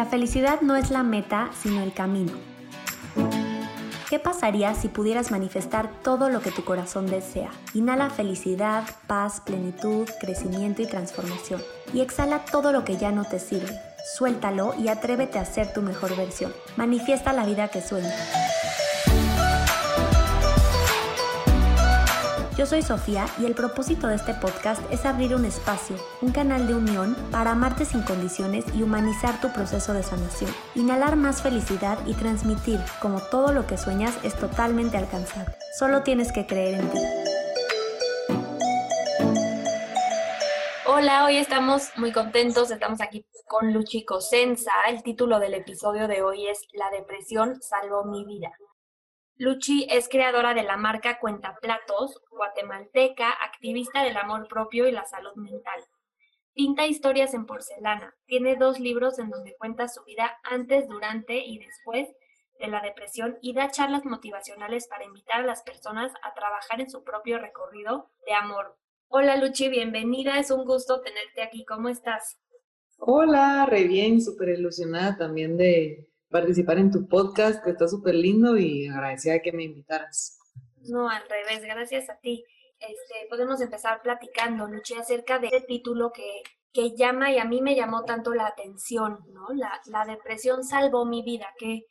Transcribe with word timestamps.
La 0.00 0.06
felicidad 0.06 0.62
no 0.62 0.76
es 0.76 0.90
la 0.90 1.02
meta, 1.02 1.50
sino 1.62 1.82
el 1.82 1.92
camino. 1.92 2.32
¿Qué 4.08 4.18
pasaría 4.18 4.74
si 4.74 4.88
pudieras 4.88 5.30
manifestar 5.30 5.90
todo 6.02 6.30
lo 6.30 6.40
que 6.40 6.50
tu 6.50 6.64
corazón 6.64 7.04
desea? 7.04 7.50
Inhala 7.74 8.08
felicidad, 8.08 8.84
paz, 9.06 9.42
plenitud, 9.42 10.08
crecimiento 10.18 10.80
y 10.80 10.86
transformación. 10.86 11.60
Y 11.92 12.00
exhala 12.00 12.46
todo 12.46 12.72
lo 12.72 12.82
que 12.82 12.96
ya 12.96 13.12
no 13.12 13.26
te 13.26 13.38
sirve. 13.38 13.78
Suéltalo 14.16 14.72
y 14.78 14.88
atrévete 14.88 15.38
a 15.38 15.44
ser 15.44 15.74
tu 15.74 15.82
mejor 15.82 16.16
versión. 16.16 16.54
Manifiesta 16.78 17.34
la 17.34 17.44
vida 17.44 17.68
que 17.68 17.82
sueñas. 17.82 18.49
Yo 22.60 22.66
soy 22.66 22.82
Sofía 22.82 23.24
y 23.38 23.46
el 23.46 23.54
propósito 23.54 24.06
de 24.06 24.16
este 24.16 24.34
podcast 24.34 24.82
es 24.92 25.06
abrir 25.06 25.34
un 25.34 25.46
espacio, 25.46 25.96
un 26.20 26.30
canal 26.30 26.66
de 26.66 26.74
unión 26.74 27.16
para 27.32 27.52
amarte 27.52 27.86
sin 27.86 28.02
condiciones 28.02 28.66
y 28.74 28.82
humanizar 28.82 29.40
tu 29.40 29.50
proceso 29.50 29.94
de 29.94 30.02
sanación. 30.02 30.50
Inhalar 30.74 31.16
más 31.16 31.40
felicidad 31.40 31.98
y 32.06 32.12
transmitir 32.12 32.78
como 33.00 33.22
todo 33.22 33.54
lo 33.54 33.66
que 33.66 33.78
sueñas 33.78 34.14
es 34.24 34.34
totalmente 34.34 34.98
alcanzable. 34.98 35.54
Solo 35.78 36.02
tienes 36.02 36.32
que 36.32 36.46
creer 36.46 36.80
en 36.80 36.90
ti. 36.90 36.98
Hola, 40.84 41.24
hoy 41.24 41.38
estamos 41.38 41.92
muy 41.96 42.12
contentos, 42.12 42.70
estamos 42.70 43.00
aquí 43.00 43.24
con 43.48 43.72
Luchi 43.72 44.04
Cosenza. 44.04 44.72
El 44.86 45.02
título 45.02 45.38
del 45.38 45.54
episodio 45.54 46.06
de 46.06 46.20
hoy 46.20 46.46
es 46.46 46.66
La 46.74 46.90
depresión 46.90 47.58
salvó 47.62 48.04
mi 48.04 48.26
vida. 48.26 48.52
Luchi 49.40 49.86
es 49.88 50.06
creadora 50.10 50.52
de 50.52 50.62
la 50.62 50.76
marca 50.76 51.18
Cuenta 51.18 51.56
Platos, 51.62 52.20
guatemalteca, 52.30 53.30
activista 53.30 54.04
del 54.04 54.18
amor 54.18 54.46
propio 54.48 54.86
y 54.86 54.92
la 54.92 55.06
salud 55.06 55.34
mental. 55.34 55.80
Pinta 56.52 56.86
historias 56.86 57.32
en 57.32 57.46
porcelana. 57.46 58.14
Tiene 58.26 58.56
dos 58.56 58.78
libros 58.78 59.18
en 59.18 59.30
donde 59.30 59.56
cuenta 59.56 59.88
su 59.88 60.04
vida 60.04 60.38
antes, 60.42 60.86
durante 60.88 61.38
y 61.38 61.56
después 61.56 62.06
de 62.58 62.66
la 62.66 62.82
depresión 62.82 63.38
y 63.40 63.54
da 63.54 63.70
charlas 63.70 64.04
motivacionales 64.04 64.86
para 64.88 65.06
invitar 65.06 65.40
a 65.40 65.46
las 65.46 65.62
personas 65.62 66.12
a 66.22 66.34
trabajar 66.34 66.82
en 66.82 66.90
su 66.90 67.02
propio 67.02 67.38
recorrido 67.38 68.10
de 68.26 68.34
amor. 68.34 68.76
Hola 69.08 69.38
Luchi, 69.38 69.70
bienvenida, 69.70 70.38
es 70.38 70.50
un 70.50 70.66
gusto 70.66 71.00
tenerte 71.00 71.40
aquí. 71.40 71.64
¿Cómo 71.64 71.88
estás? 71.88 72.38
Hola, 72.98 73.64
re 73.64 73.84
bien, 73.84 74.20
súper 74.20 74.50
ilusionada 74.50 75.16
también 75.16 75.56
de, 75.56 76.09
participar 76.30 76.78
en 76.78 76.90
tu 76.90 77.08
podcast, 77.08 77.62
que 77.62 77.70
está 77.70 77.88
súper 77.88 78.14
lindo 78.14 78.56
y 78.56 78.88
agradecida 78.88 79.34
de 79.34 79.42
que 79.42 79.52
me 79.52 79.64
invitaras. 79.64 80.38
No, 80.88 81.08
al 81.08 81.22
revés, 81.28 81.62
gracias 81.62 82.08
a 82.08 82.18
ti. 82.18 82.44
Este, 82.78 83.28
podemos 83.28 83.60
empezar 83.60 84.00
platicando, 84.02 84.66
Luchi, 84.66 84.94
acerca 84.94 85.38
de 85.38 85.48
este 85.48 85.60
título 85.60 86.12
que, 86.12 86.42
que 86.72 86.96
llama 86.96 87.30
y 87.30 87.38
a 87.38 87.44
mí 87.44 87.60
me 87.60 87.74
llamó 87.74 88.04
tanto 88.04 88.32
la 88.32 88.46
atención, 88.46 89.18
¿no? 89.32 89.48
La, 89.54 89.80
la 89.86 90.04
depresión 90.06 90.64
salvó 90.64 91.04
mi 91.04 91.22
vida, 91.22 91.48
qué, 91.58 91.84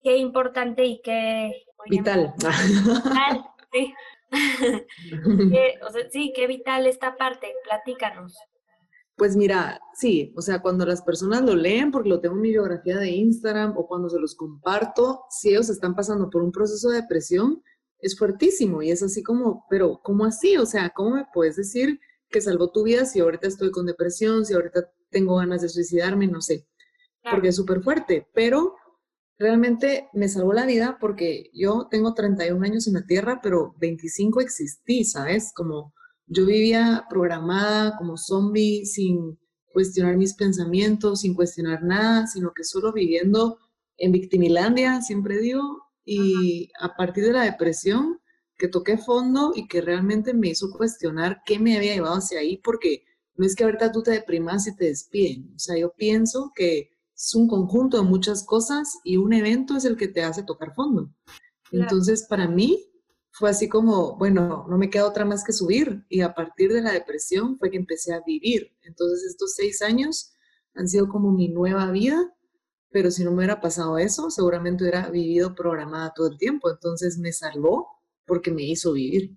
qué 0.00 0.16
importante 0.18 0.84
y 0.84 1.00
qué... 1.02 1.64
Vital. 1.86 2.32
Vital, 2.36 3.44
sí. 3.72 3.94
o 5.82 5.90
sea, 5.90 6.10
sí, 6.10 6.32
qué 6.34 6.46
vital 6.46 6.86
esta 6.86 7.16
parte, 7.16 7.52
platícanos. 7.64 8.36
Pues 9.16 9.36
mira, 9.36 9.80
sí, 9.94 10.32
o 10.36 10.42
sea, 10.42 10.62
cuando 10.62 10.86
las 10.86 11.02
personas 11.02 11.42
lo 11.42 11.54
leen, 11.54 11.90
porque 11.90 12.08
lo 12.08 12.20
tengo 12.20 12.34
en 12.34 12.40
mi 12.40 12.50
biografía 12.50 12.98
de 12.98 13.10
Instagram 13.10 13.74
o 13.76 13.86
cuando 13.86 14.08
se 14.08 14.18
los 14.18 14.34
comparto, 14.34 15.24
si 15.30 15.50
ellos 15.50 15.68
están 15.68 15.94
pasando 15.94 16.30
por 16.30 16.42
un 16.42 16.50
proceso 16.50 16.88
de 16.88 17.02
depresión, 17.02 17.62
es 17.98 18.18
fuertísimo 18.18 18.82
y 18.82 18.90
es 18.90 19.02
así 19.02 19.22
como, 19.22 19.64
pero 19.70 20.00
¿cómo 20.02 20.24
así? 20.24 20.56
O 20.56 20.66
sea, 20.66 20.90
¿cómo 20.90 21.16
me 21.16 21.26
puedes 21.32 21.56
decir 21.56 22.00
que 22.28 22.40
salvó 22.40 22.70
tu 22.70 22.82
vida 22.82 23.04
si 23.04 23.20
ahorita 23.20 23.46
estoy 23.46 23.70
con 23.70 23.86
depresión, 23.86 24.44
si 24.44 24.54
ahorita 24.54 24.90
tengo 25.10 25.36
ganas 25.36 25.62
de 25.62 25.68
suicidarme? 25.68 26.26
No 26.26 26.40
sé, 26.40 26.66
porque 27.30 27.48
es 27.48 27.56
súper 27.56 27.82
fuerte, 27.82 28.28
pero 28.34 28.74
realmente 29.38 30.08
me 30.14 30.28
salvó 30.28 30.52
la 30.52 30.66
vida 30.66 30.98
porque 31.00 31.50
yo 31.52 31.86
tengo 31.90 32.14
31 32.14 32.64
años 32.64 32.86
en 32.88 32.94
la 32.94 33.06
Tierra, 33.06 33.40
pero 33.42 33.74
25 33.78 34.40
existí, 34.40 35.04
¿sabes? 35.04 35.52
Como 35.54 35.94
yo 36.32 36.46
vivía 36.46 37.06
programada 37.08 37.96
como 37.96 38.16
zombie 38.16 38.86
sin 38.86 39.38
cuestionar 39.72 40.16
mis 40.16 40.34
pensamientos, 40.34 41.20
sin 41.20 41.34
cuestionar 41.34 41.82
nada, 41.82 42.26
sino 42.26 42.52
que 42.54 42.64
solo 42.64 42.92
viviendo 42.92 43.58
en 43.96 44.12
victimilandia, 44.12 45.00
siempre 45.02 45.38
digo, 45.38 45.62
y 46.04 46.70
a 46.80 46.94
partir 46.96 47.24
de 47.24 47.32
la 47.32 47.44
depresión, 47.44 48.18
que 48.56 48.68
toqué 48.68 48.98
fondo 48.98 49.52
y 49.54 49.66
que 49.66 49.80
realmente 49.80 50.34
me 50.34 50.48
hizo 50.48 50.70
cuestionar 50.70 51.42
qué 51.44 51.58
me 51.58 51.76
había 51.76 51.94
llevado 51.94 52.16
hacia 52.16 52.40
ahí, 52.40 52.58
porque 52.58 53.04
no 53.34 53.46
es 53.46 53.54
que 53.54 53.64
ahorita 53.64 53.92
tú 53.92 54.02
te 54.02 54.12
deprimas 54.12 54.66
y 54.66 54.76
te 54.76 54.86
despiden, 54.86 55.52
o 55.54 55.58
sea, 55.58 55.76
yo 55.76 55.92
pienso 55.96 56.52
que 56.54 56.90
es 57.14 57.34
un 57.34 57.48
conjunto 57.48 57.96
de 57.96 58.08
muchas 58.08 58.44
cosas 58.44 58.98
y 59.04 59.16
un 59.16 59.32
evento 59.32 59.76
es 59.76 59.84
el 59.84 59.96
que 59.96 60.08
te 60.08 60.22
hace 60.22 60.42
tocar 60.42 60.74
fondo. 60.74 61.10
Entonces, 61.70 62.26
para 62.28 62.48
mí, 62.48 62.91
fue 63.42 63.50
así 63.50 63.68
como, 63.68 64.14
bueno, 64.18 64.66
no 64.68 64.78
me 64.78 64.88
queda 64.88 65.04
otra 65.04 65.24
más 65.24 65.42
que 65.42 65.52
subir. 65.52 66.04
Y 66.08 66.20
a 66.20 66.32
partir 66.32 66.72
de 66.72 66.80
la 66.80 66.92
depresión 66.92 67.58
fue 67.58 67.72
que 67.72 67.76
empecé 67.76 68.14
a 68.14 68.22
vivir. 68.24 68.72
Entonces 68.82 69.24
estos 69.24 69.56
seis 69.56 69.82
años 69.82 70.32
han 70.76 70.86
sido 70.86 71.08
como 71.08 71.32
mi 71.32 71.48
nueva 71.48 71.90
vida, 71.90 72.32
pero 72.90 73.10
si 73.10 73.24
no 73.24 73.32
me 73.32 73.38
hubiera 73.38 73.60
pasado 73.60 73.98
eso, 73.98 74.30
seguramente 74.30 74.84
hubiera 74.84 75.08
vivido 75.08 75.56
programada 75.56 76.12
todo 76.14 76.28
el 76.28 76.38
tiempo. 76.38 76.70
Entonces 76.70 77.18
me 77.18 77.32
salvó 77.32 77.88
porque 78.26 78.52
me 78.52 78.62
hizo 78.62 78.92
vivir. 78.92 79.36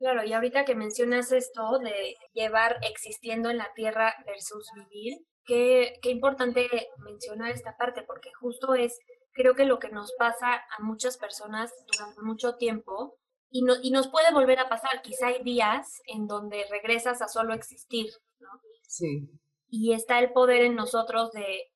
Claro, 0.00 0.24
y 0.24 0.32
ahorita 0.32 0.64
que 0.64 0.74
mencionas 0.74 1.30
esto 1.30 1.78
de 1.78 2.16
llevar 2.32 2.80
existiendo 2.90 3.50
en 3.50 3.58
la 3.58 3.68
tierra 3.76 4.16
versus 4.26 4.68
vivir, 4.74 5.24
qué, 5.44 6.00
qué 6.02 6.10
importante 6.10 6.68
mencionar 7.04 7.52
esta 7.52 7.76
parte, 7.76 8.02
porque 8.02 8.30
justo 8.40 8.74
es 8.74 8.98
creo 9.36 9.54
que 9.54 9.66
lo 9.66 9.78
que 9.78 9.90
nos 9.90 10.12
pasa 10.18 10.54
a 10.54 10.82
muchas 10.82 11.18
personas 11.18 11.70
durante 11.92 12.22
mucho 12.22 12.56
tiempo 12.56 13.18
y, 13.50 13.62
no, 13.62 13.74
y 13.82 13.90
nos 13.90 14.08
puede 14.08 14.32
volver 14.32 14.58
a 14.58 14.68
pasar. 14.68 15.02
Quizá 15.02 15.28
hay 15.28 15.42
días 15.44 16.00
en 16.06 16.26
donde 16.26 16.64
regresas 16.70 17.20
a 17.20 17.28
solo 17.28 17.54
existir, 17.54 18.10
¿no? 18.40 18.48
Sí. 18.88 19.28
Y 19.68 19.92
está 19.92 20.18
el 20.18 20.32
poder 20.32 20.62
en 20.62 20.74
nosotros 20.74 21.30
de, 21.32 21.70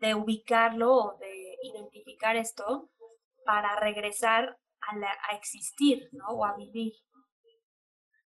de 0.00 0.14
ubicarlo 0.14 0.94
o 0.94 1.18
de 1.18 1.56
identificar 1.62 2.36
esto 2.36 2.90
para 3.46 3.80
regresar 3.80 4.58
a, 4.82 4.96
la, 4.96 5.10
a 5.30 5.36
existir, 5.36 6.08
¿no? 6.12 6.26
O 6.28 6.44
a 6.44 6.54
vivir. 6.54 6.92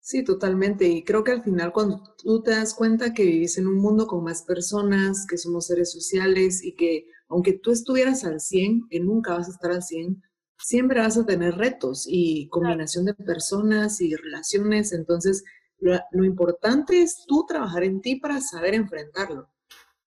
Sí, 0.02 0.26
totalmente. 0.26 0.88
Y 0.88 1.04
creo 1.04 1.24
que 1.24 1.32
al 1.32 1.44
final 1.44 1.72
cuando 1.72 2.16
tú 2.18 2.42
te 2.42 2.52
das 2.52 2.74
cuenta 2.74 3.14
que 3.14 3.24
vivís 3.24 3.58
en 3.58 3.68
un 3.68 3.80
mundo 3.80 4.08
con 4.08 4.24
más 4.24 4.42
personas, 4.44 5.26
que 5.30 5.38
somos 5.38 5.68
seres 5.68 5.92
sociales 5.92 6.64
y 6.64 6.76
que 6.76 7.06
aunque 7.32 7.54
tú 7.54 7.72
estuvieras 7.72 8.26
al 8.26 8.42
100, 8.42 8.88
que 8.90 9.00
nunca 9.00 9.34
vas 9.34 9.48
a 9.48 9.52
estar 9.52 9.72
al 9.72 9.82
100, 9.82 10.22
siempre 10.58 11.00
vas 11.00 11.18
a 11.18 11.26
tener 11.26 11.56
retos 11.56 12.06
y 12.08 12.50
combinación 12.50 13.06
de 13.06 13.14
personas 13.14 14.02
y 14.02 14.16
relaciones. 14.16 14.92
Entonces, 14.92 15.44
lo, 15.80 15.98
lo, 16.12 16.26
importante 16.26 17.02
es 17.02 17.24
tú 17.26 17.46
trabajar 17.48 17.84
en 17.84 18.02
ti 18.02 18.18
para 18.18 18.42
saber 18.42 18.76
enfrentarlo, 18.76 19.50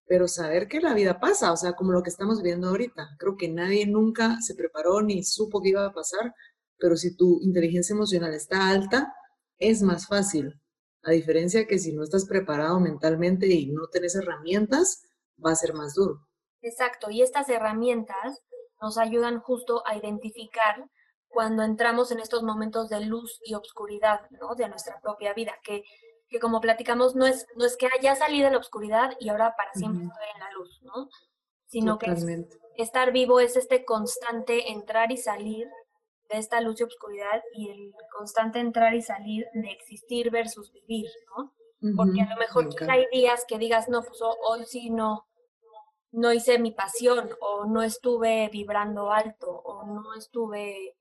pero 0.06 0.28
saber 0.28 0.68
que 0.68 0.80
la 0.80 0.94
vida 0.94 1.18
pasa, 1.18 1.50
o 1.50 1.56
sea, 1.56 1.72
como 1.72 1.92
lo 1.92 2.02
que 2.02 2.10
estamos 2.10 2.42
viendo 2.42 2.68
ahorita. 2.68 3.16
Creo 3.18 3.36
que 3.36 3.48
nadie 3.48 3.86
nunca 3.86 4.40
se 4.42 4.54
preparó 4.54 5.00
ni 5.00 5.24
supo 5.24 5.62
que 5.62 5.70
iba 5.70 5.86
a 5.86 5.92
pasar, 5.92 6.34
pero 6.78 6.96
si 6.96 7.16
tu 7.16 7.40
inteligencia 7.40 7.94
emocional 7.94 8.34
está 8.34 8.68
alta, 8.68 9.14
es 9.58 9.82
más 9.82 10.06
fácil. 10.06 10.60
A 11.02 11.12
diferencia 11.12 11.66
que 11.66 11.78
si 11.78 11.92
no 11.92 12.04
estás 12.04 12.26
preparado 12.26 12.78
mentalmente 12.80 13.46
y 13.46 13.66
no 13.66 13.88
tienes 13.88 14.14
herramientas, 14.14 15.02
va 15.44 15.52
a 15.52 15.56
ser 15.56 15.72
más 15.72 15.94
duro. 15.94 16.20
Exacto, 16.64 17.10
y 17.10 17.20
estas 17.20 17.50
herramientas 17.50 18.42
nos 18.80 18.96
ayudan 18.96 19.38
justo 19.40 19.82
a 19.86 19.96
identificar 19.96 20.88
cuando 21.28 21.62
entramos 21.62 22.10
en 22.10 22.20
estos 22.20 22.42
momentos 22.42 22.88
de 22.88 23.00
luz 23.04 23.38
y 23.44 23.52
obscuridad, 23.52 24.22
¿no? 24.30 24.54
De 24.54 24.66
nuestra 24.68 24.98
propia 25.00 25.34
vida, 25.34 25.52
que, 25.62 25.82
que 26.28 26.40
como 26.40 26.62
platicamos, 26.62 27.14
no 27.16 27.26
es, 27.26 27.46
no 27.56 27.66
es 27.66 27.76
que 27.76 27.88
haya 27.98 28.14
salido 28.14 28.46
de 28.46 28.52
la 28.52 28.58
oscuridad 28.58 29.14
y 29.20 29.28
ahora 29.28 29.54
para 29.56 29.74
siempre 29.74 30.04
estoy 30.04 30.26
en 30.34 30.40
la 30.40 30.52
luz, 30.52 30.80
¿no? 30.82 31.10
Sino 31.66 31.98
que 31.98 32.14
estar 32.76 33.12
vivo 33.12 33.40
es 33.40 33.56
este 33.56 33.84
constante 33.84 34.72
entrar 34.72 35.12
y 35.12 35.18
salir 35.18 35.68
de 36.30 36.38
esta 36.38 36.62
luz 36.62 36.80
y 36.80 36.84
obscuridad 36.84 37.42
y 37.52 37.68
el 37.68 37.92
constante 38.16 38.58
entrar 38.58 38.94
y 38.94 39.02
salir 39.02 39.44
de 39.52 39.70
existir 39.70 40.30
versus 40.30 40.72
vivir, 40.72 41.10
¿no? 41.36 41.52
Porque 41.94 42.22
a 42.22 42.30
lo 42.30 42.36
mejor 42.36 42.70
hay 42.88 43.04
días 43.12 43.44
que 43.46 43.58
digas, 43.58 43.90
no, 43.90 44.02
pues 44.02 44.18
hoy 44.22 44.64
sí 44.64 44.88
no, 44.88 45.26
no 46.14 46.32
hice 46.32 46.58
mi 46.58 46.70
pasión 46.70 47.30
o 47.40 47.66
no 47.66 47.82
estuve 47.82 48.48
vibrando 48.52 49.10
alto 49.10 49.50
o 49.50 49.84
no 49.84 50.14
estuve 50.14 50.96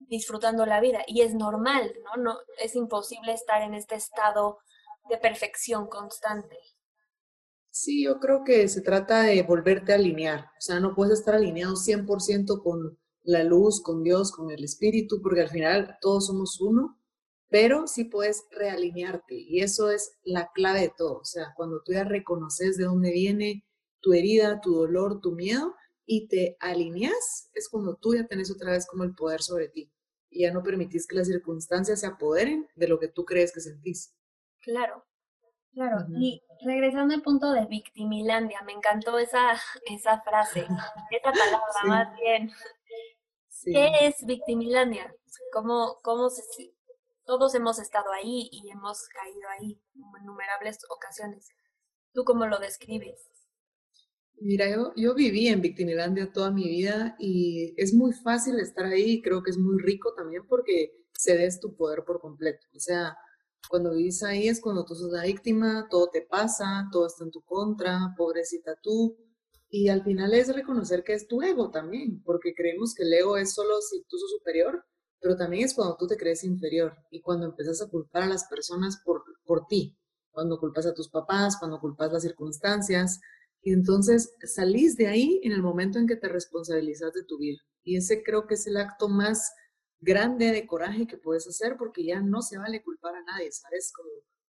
disfrutando 0.00 0.66
la 0.66 0.80
vida 0.80 1.02
y 1.06 1.22
es 1.22 1.34
normal, 1.34 1.94
¿no? 2.04 2.22
No 2.22 2.38
es 2.58 2.76
imposible 2.76 3.32
estar 3.32 3.62
en 3.62 3.72
este 3.72 3.94
estado 3.94 4.58
de 5.08 5.16
perfección 5.16 5.86
constante. 5.86 6.58
Sí, 7.70 8.04
yo 8.04 8.20
creo 8.20 8.44
que 8.44 8.68
se 8.68 8.82
trata 8.82 9.22
de 9.22 9.42
volverte 9.42 9.92
a 9.92 9.96
alinear, 9.96 10.40
o 10.40 10.60
sea, 10.60 10.78
no 10.78 10.94
puedes 10.94 11.20
estar 11.20 11.34
alineado 11.34 11.74
100% 11.74 12.62
con 12.62 12.98
la 13.22 13.42
luz, 13.42 13.82
con 13.82 14.02
Dios, 14.02 14.30
con 14.30 14.50
el 14.50 14.62
espíritu, 14.62 15.20
porque 15.22 15.40
al 15.40 15.48
final 15.48 15.96
todos 16.00 16.26
somos 16.26 16.60
uno, 16.60 17.00
pero 17.48 17.86
sí 17.86 18.04
puedes 18.04 18.44
realinearte 18.50 19.34
y 19.34 19.60
eso 19.60 19.90
es 19.90 20.18
la 20.22 20.50
clave 20.54 20.82
de 20.82 20.92
todo, 20.96 21.18
o 21.20 21.24
sea, 21.24 21.52
cuando 21.56 21.80
tú 21.82 21.92
ya 21.92 22.04
reconoces 22.04 22.76
de 22.76 22.84
dónde 22.84 23.10
viene, 23.10 23.64
tu 24.04 24.12
herida, 24.12 24.60
tu 24.60 24.74
dolor, 24.74 25.22
tu 25.22 25.32
miedo 25.32 25.74
y 26.04 26.28
te 26.28 26.58
alineas, 26.60 27.48
es 27.54 27.70
cuando 27.70 27.96
tú 27.96 28.14
ya 28.14 28.26
tenés 28.26 28.50
otra 28.50 28.72
vez 28.72 28.86
como 28.86 29.02
el 29.02 29.14
poder 29.14 29.40
sobre 29.40 29.68
ti 29.68 29.90
y 30.28 30.42
ya 30.42 30.52
no 30.52 30.62
permitís 30.62 31.06
que 31.06 31.16
las 31.16 31.26
circunstancias 31.26 32.00
se 32.00 32.06
apoderen 32.06 32.68
de 32.76 32.86
lo 32.86 32.98
que 32.98 33.08
tú 33.08 33.24
crees 33.24 33.50
que 33.50 33.60
sentís. 33.60 34.14
Claro, 34.60 35.06
claro. 35.72 36.04
Y 36.20 36.42
regresando 36.66 37.14
al 37.14 37.22
punto 37.22 37.50
de 37.52 37.64
victimilandia, 37.64 38.60
me 38.66 38.72
encantó 38.72 39.18
esa, 39.18 39.52
esa 39.86 40.20
frase, 40.20 40.66
esa 41.10 41.32
palabra 41.32 41.84
más 41.86 42.14
bien. 42.20 42.52
¿Qué 43.64 44.06
es 44.06 44.16
victimilandia? 44.26 45.14
¿Cómo, 45.50 45.98
cómo 46.02 46.28
se, 46.28 46.42
todos 47.24 47.54
hemos 47.54 47.78
estado 47.78 48.12
ahí 48.12 48.50
y 48.52 48.70
hemos 48.70 49.08
caído 49.08 49.48
ahí 49.48 49.80
en 49.94 50.22
innumerables 50.22 50.78
ocasiones? 50.90 51.48
¿Tú 52.12 52.24
cómo 52.24 52.46
lo 52.46 52.58
describes? 52.58 53.33
Mira, 54.40 54.68
yo, 54.70 54.92
yo 54.96 55.14
viví 55.14 55.48
en 55.48 55.60
Victimilandia 55.62 56.32
toda 56.32 56.50
mi 56.50 56.68
vida 56.68 57.16
y 57.18 57.72
es 57.76 57.94
muy 57.94 58.12
fácil 58.12 58.58
estar 58.60 58.84
ahí 58.86 59.12
y 59.12 59.22
creo 59.22 59.42
que 59.42 59.50
es 59.50 59.58
muy 59.58 59.80
rico 59.80 60.12
también 60.14 60.42
porque 60.46 60.92
cedes 61.18 61.60
tu 61.60 61.74
poder 61.76 62.04
por 62.04 62.20
completo. 62.20 62.66
O 62.74 62.80
sea, 62.80 63.16
cuando 63.70 63.92
vivís 63.92 64.22
ahí 64.22 64.48
es 64.48 64.60
cuando 64.60 64.84
tú 64.84 64.94
sos 64.94 65.10
la 65.12 65.22
víctima, 65.24 65.86
todo 65.90 66.10
te 66.10 66.22
pasa, 66.22 66.88
todo 66.92 67.06
está 67.06 67.24
en 67.24 67.30
tu 67.30 67.42
contra, 67.42 68.14
pobrecita 68.16 68.74
tú. 68.82 69.16
Y 69.70 69.88
al 69.88 70.02
final 70.04 70.34
es 70.34 70.54
reconocer 70.54 71.02
que 71.04 71.14
es 71.14 71.26
tu 71.26 71.42
ego 71.42 71.70
también, 71.70 72.22
porque 72.22 72.54
creemos 72.54 72.94
que 72.94 73.04
el 73.04 73.12
ego 73.14 73.36
es 73.36 73.54
solo 73.54 73.80
si 73.80 74.02
tú 74.04 74.18
sos 74.18 74.30
superior, 74.38 74.84
pero 75.20 75.36
también 75.36 75.64
es 75.64 75.74
cuando 75.74 75.96
tú 75.96 76.06
te 76.06 76.16
crees 76.16 76.44
inferior 76.44 76.94
y 77.10 77.20
cuando 77.22 77.46
empiezas 77.46 77.80
a 77.80 77.88
culpar 77.88 78.24
a 78.24 78.28
las 78.28 78.44
personas 78.48 79.00
por, 79.04 79.22
por 79.44 79.66
ti, 79.66 79.96
cuando 80.30 80.58
culpas 80.58 80.86
a 80.86 80.94
tus 80.94 81.08
papás, 81.08 81.56
cuando 81.58 81.80
culpas 81.80 82.12
las 82.12 82.22
circunstancias. 82.22 83.20
Y 83.64 83.72
entonces 83.72 84.34
salís 84.44 84.96
de 84.96 85.08
ahí 85.08 85.40
en 85.42 85.52
el 85.52 85.62
momento 85.62 85.98
en 85.98 86.06
que 86.06 86.16
te 86.16 86.28
responsabilizas 86.28 87.14
de 87.14 87.24
tu 87.24 87.38
vida. 87.38 87.58
Y 87.82 87.96
ese 87.96 88.22
creo 88.22 88.46
que 88.46 88.54
es 88.54 88.66
el 88.66 88.76
acto 88.76 89.08
más 89.08 89.52
grande 90.00 90.52
de 90.52 90.66
coraje 90.66 91.06
que 91.06 91.16
puedes 91.16 91.48
hacer 91.48 91.76
porque 91.78 92.04
ya 92.04 92.20
no 92.20 92.42
se 92.42 92.58
vale 92.58 92.82
culpar 92.82 93.14
a 93.16 93.22
nadie, 93.22 93.50
¿sabes? 93.52 93.90
Como 93.96 94.10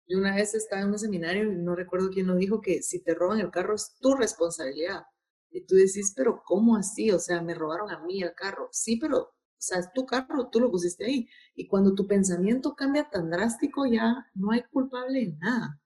yo 0.09 0.17
una 0.17 0.35
vez 0.35 0.53
estaba 0.55 0.81
en 0.81 0.89
un 0.89 0.99
seminario 0.99 1.49
y 1.51 1.55
no 1.55 1.73
recuerdo 1.73 2.09
quién 2.09 2.27
lo 2.27 2.35
dijo, 2.35 2.59
que 2.59 2.83
si 2.83 3.01
te 3.01 3.13
roban 3.13 3.39
el 3.39 3.49
carro 3.49 3.75
es 3.75 3.95
tu 4.01 4.13
responsabilidad. 4.13 5.03
Y 5.51 5.65
tú 5.65 5.75
decís, 5.75 6.13
pero 6.15 6.43
¿cómo 6.45 6.75
así? 6.75 7.11
O 7.11 7.19
sea, 7.19 7.41
me 7.41 7.53
robaron 7.53 7.89
a 7.91 8.03
mí 8.03 8.21
el 8.21 8.33
carro. 8.33 8.67
Sí, 8.73 8.97
pero, 8.97 9.19
o 9.19 9.33
sea, 9.57 9.79
es 9.79 9.91
tu 9.93 10.05
carro, 10.05 10.49
tú 10.49 10.59
lo 10.59 10.69
pusiste 10.69 11.05
ahí. 11.05 11.29
Y 11.55 11.67
cuando 11.67 11.95
tu 11.95 12.07
pensamiento 12.07 12.75
cambia 12.75 13.09
tan 13.09 13.29
drástico, 13.29 13.85
ya 13.85 14.27
no 14.35 14.51
hay 14.51 14.63
culpable 14.63 15.23
en 15.23 15.39
nada. 15.39 15.79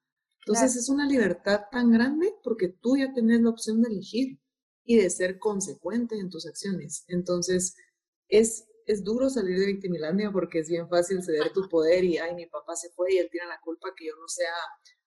Entonces 0.45 0.75
es 0.75 0.89
una 0.89 1.07
libertad 1.07 1.61
tan 1.71 1.91
grande 1.91 2.33
porque 2.43 2.69
tú 2.69 2.97
ya 2.97 3.13
tenés 3.13 3.41
la 3.41 3.49
opción 3.49 3.81
de 3.81 3.89
elegir 3.89 4.39
y 4.83 4.97
de 4.97 5.09
ser 5.09 5.37
consecuente 5.37 6.17
en 6.17 6.29
tus 6.29 6.47
acciones. 6.47 7.03
Entonces 7.07 7.75
es 8.27 8.65
es 8.85 9.03
duro 9.03 9.29
salir 9.29 9.59
de 9.59 9.67
victimilandia 9.67 10.31
porque 10.31 10.59
es 10.59 10.69
bien 10.69 10.87
fácil 10.89 11.23
ceder 11.23 11.51
tu 11.53 11.67
poder 11.69 12.03
y, 12.03 12.17
ay, 12.17 12.35
mi 12.35 12.45
papá 12.47 12.75
se 12.75 12.89
fue 12.91 13.13
y 13.13 13.17
él 13.17 13.29
tiene 13.31 13.47
la 13.47 13.59
culpa 13.63 13.89
que 13.95 14.07
yo 14.07 14.13
no 14.19 14.27
sea 14.27 14.53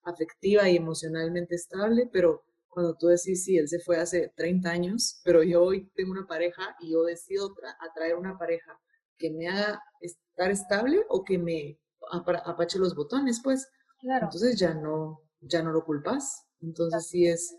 afectiva 0.02 0.68
y 0.68 0.76
emocionalmente 0.76 1.54
estable, 1.54 2.08
pero 2.12 2.44
cuando 2.68 2.96
tú 2.96 3.06
decís, 3.06 3.44
sí, 3.44 3.56
él 3.56 3.68
se 3.68 3.78
fue 3.78 3.96
hace 3.98 4.32
30 4.36 4.70
años, 4.70 5.20
pero 5.24 5.42
yo 5.42 5.62
hoy 5.62 5.90
tengo 5.94 6.12
una 6.12 6.26
pareja 6.26 6.76
y 6.80 6.92
yo 6.92 7.04
decido 7.04 7.54
atraer 7.80 8.16
una 8.16 8.36
pareja 8.36 8.78
que 9.16 9.30
me 9.30 9.48
haga 9.48 9.80
estar 10.00 10.50
estable 10.50 11.04
o 11.08 11.24
que 11.24 11.38
me 11.38 11.78
apache 12.10 12.78
los 12.78 12.94
botones, 12.94 13.40
pues, 13.42 13.68
claro. 14.00 14.26
entonces 14.26 14.58
ya 14.58 14.74
no, 14.74 15.22
ya 15.48 15.62
no 15.62 15.72
lo 15.72 15.84
culpas. 15.84 16.46
Entonces 16.60 17.06
sí 17.08 17.26
es, 17.26 17.56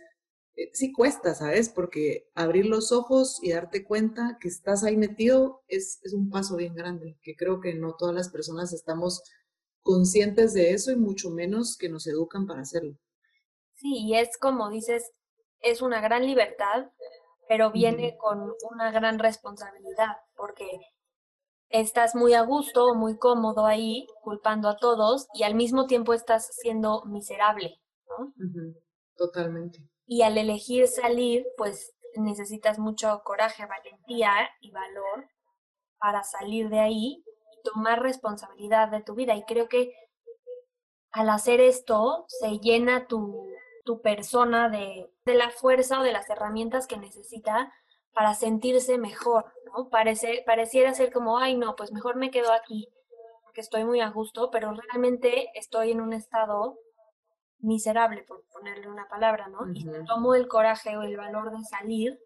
eh, 0.55 0.69
sí 0.73 0.91
cuesta, 0.91 1.35
¿sabes? 1.35 1.69
Porque 1.69 2.29
abrir 2.35 2.65
los 2.65 2.91
ojos 2.91 3.39
y 3.41 3.51
darte 3.51 3.83
cuenta 3.83 4.37
que 4.39 4.47
estás 4.47 4.83
ahí 4.83 4.97
metido 4.97 5.63
es, 5.67 5.99
es 6.03 6.13
un 6.13 6.29
paso 6.29 6.55
bien 6.55 6.75
grande, 6.75 7.17
que 7.21 7.35
creo 7.35 7.59
que 7.59 7.73
no 7.73 7.95
todas 7.95 8.15
las 8.15 8.29
personas 8.29 8.73
estamos 8.73 9.23
conscientes 9.81 10.53
de 10.53 10.71
eso 10.71 10.91
y 10.91 10.95
mucho 10.95 11.29
menos 11.29 11.77
que 11.77 11.89
nos 11.89 12.07
educan 12.07 12.47
para 12.47 12.61
hacerlo. 12.61 12.97
Sí, 13.75 14.07
y 14.07 14.15
es 14.15 14.37
como 14.37 14.69
dices, 14.69 15.11
es 15.59 15.81
una 15.81 16.01
gran 16.01 16.25
libertad, 16.25 16.89
pero 17.47 17.71
viene 17.71 18.17
con 18.17 18.53
una 18.71 18.91
gran 18.91 19.19
responsabilidad, 19.19 20.17
porque 20.35 20.65
estás 21.69 22.15
muy 22.15 22.33
a 22.33 22.41
gusto, 22.41 22.95
muy 22.95 23.17
cómodo 23.17 23.65
ahí, 23.65 24.07
culpando 24.21 24.69
a 24.69 24.77
todos, 24.77 25.27
y 25.33 25.43
al 25.43 25.55
mismo 25.55 25.87
tiempo 25.87 26.13
estás 26.13 26.47
siendo 26.55 27.03
miserable, 27.05 27.81
¿no? 28.07 28.33
Totalmente. 29.15 29.79
Y 30.05 30.21
al 30.21 30.37
elegir 30.37 30.87
salir, 30.87 31.45
pues 31.57 31.93
necesitas 32.15 32.79
mucho 32.79 33.21
coraje, 33.23 33.65
valentía 33.65 34.31
y 34.61 34.71
valor 34.71 35.27
para 35.97 36.23
salir 36.23 36.69
de 36.69 36.79
ahí 36.79 37.23
y 37.25 37.63
tomar 37.63 38.01
responsabilidad 38.01 38.89
de 38.89 39.01
tu 39.01 39.15
vida. 39.15 39.35
Y 39.35 39.43
creo 39.43 39.67
que 39.67 39.93
al 41.11 41.29
hacer 41.29 41.61
esto 41.61 42.25
se 42.27 42.59
llena 42.59 43.07
tu, 43.07 43.49
tu 43.85 44.01
persona 44.01 44.69
de, 44.69 45.11
de 45.25 45.33
la 45.33 45.49
fuerza 45.49 45.99
o 45.99 46.03
de 46.03 46.11
las 46.11 46.29
herramientas 46.29 46.87
que 46.87 46.97
necesita 46.97 47.73
para 48.15 48.33
sentirse 48.33 48.97
mejor, 48.97 49.45
¿no? 49.65 49.89
Parece, 49.89 50.41
pareciera 50.45 50.93
ser 50.93 51.11
como, 51.11 51.37
ay, 51.37 51.57
no, 51.57 51.75
pues 51.75 51.91
mejor 51.91 52.15
me 52.15 52.31
quedo 52.31 52.53
aquí, 52.53 52.87
porque 53.43 53.59
estoy 53.59 53.83
muy 53.83 53.99
a 53.99 54.09
gusto, 54.09 54.49
pero 54.49 54.73
realmente 54.73 55.49
estoy 55.53 55.91
en 55.91 55.99
un 55.99 56.13
estado 56.13 56.79
miserable, 57.59 58.23
por 58.23 58.45
ponerle 58.53 58.87
una 58.87 59.09
palabra, 59.09 59.49
¿no? 59.49 59.69
Y 59.73 59.85
tomo 60.05 60.33
el 60.33 60.47
coraje 60.47 60.95
o 60.95 61.01
el 61.01 61.17
valor 61.17 61.51
de 61.51 61.61
salir, 61.65 62.17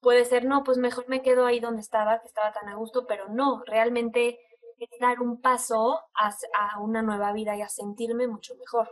puede 0.00 0.26
ser, 0.26 0.44
no, 0.44 0.62
pues 0.62 0.76
mejor 0.76 1.08
me 1.08 1.22
quedo 1.22 1.46
ahí 1.46 1.58
donde 1.58 1.80
estaba, 1.80 2.20
que 2.20 2.28
estaba 2.28 2.52
tan 2.52 2.68
a 2.68 2.74
gusto, 2.74 3.06
pero 3.06 3.28
no, 3.30 3.62
realmente 3.64 4.38
es 4.78 4.90
dar 5.00 5.22
un 5.22 5.40
paso 5.40 6.00
a, 6.14 6.34
a 6.52 6.80
una 6.80 7.00
nueva 7.00 7.32
vida 7.32 7.56
y 7.56 7.62
a 7.62 7.68
sentirme 7.70 8.28
mucho 8.28 8.54
mejor. 8.56 8.90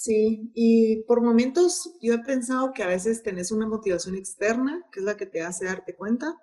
Sí, 0.00 0.52
y 0.54 1.02
por 1.08 1.20
momentos 1.20 1.90
yo 2.00 2.14
he 2.14 2.18
pensado 2.20 2.72
que 2.72 2.84
a 2.84 2.86
veces 2.86 3.24
tenés 3.24 3.50
una 3.50 3.66
motivación 3.66 4.14
externa, 4.14 4.86
que 4.92 5.00
es 5.00 5.04
la 5.04 5.16
que 5.16 5.26
te 5.26 5.42
hace 5.42 5.64
darte 5.64 5.96
cuenta, 5.96 6.36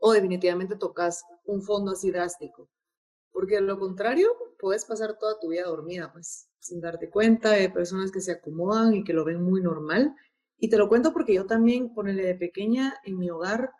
o 0.00 0.12
definitivamente 0.12 0.76
tocas 0.76 1.24
un 1.44 1.62
fondo 1.62 1.92
así 1.92 2.10
drástico. 2.10 2.68
Porque 3.32 3.56
de 3.56 3.62
lo 3.62 3.78
contrario, 3.78 4.28
puedes 4.58 4.84
pasar 4.86 5.18
toda 5.18 5.40
tu 5.40 5.50
vida 5.50 5.64
dormida, 5.64 6.12
pues, 6.12 6.48
sin 6.60 6.80
darte 6.80 7.10
cuenta, 7.10 7.50
de 7.52 7.70
personas 7.70 8.10
que 8.12 8.20
se 8.20 8.32
acomodan 8.32 8.94
y 8.94 9.04
que 9.04 9.14
lo 9.14 9.24
ven 9.24 9.42
muy 9.42 9.62
normal. 9.62 10.14
Y 10.58 10.68
te 10.70 10.78
lo 10.78 10.88
cuento 10.88 11.12
porque 11.12 11.34
yo 11.34 11.46
también, 11.46 11.94
ponele 11.94 12.24
de 12.26 12.34
pequeña, 12.36 12.96
en 13.04 13.18
mi 13.18 13.30
hogar, 13.30 13.70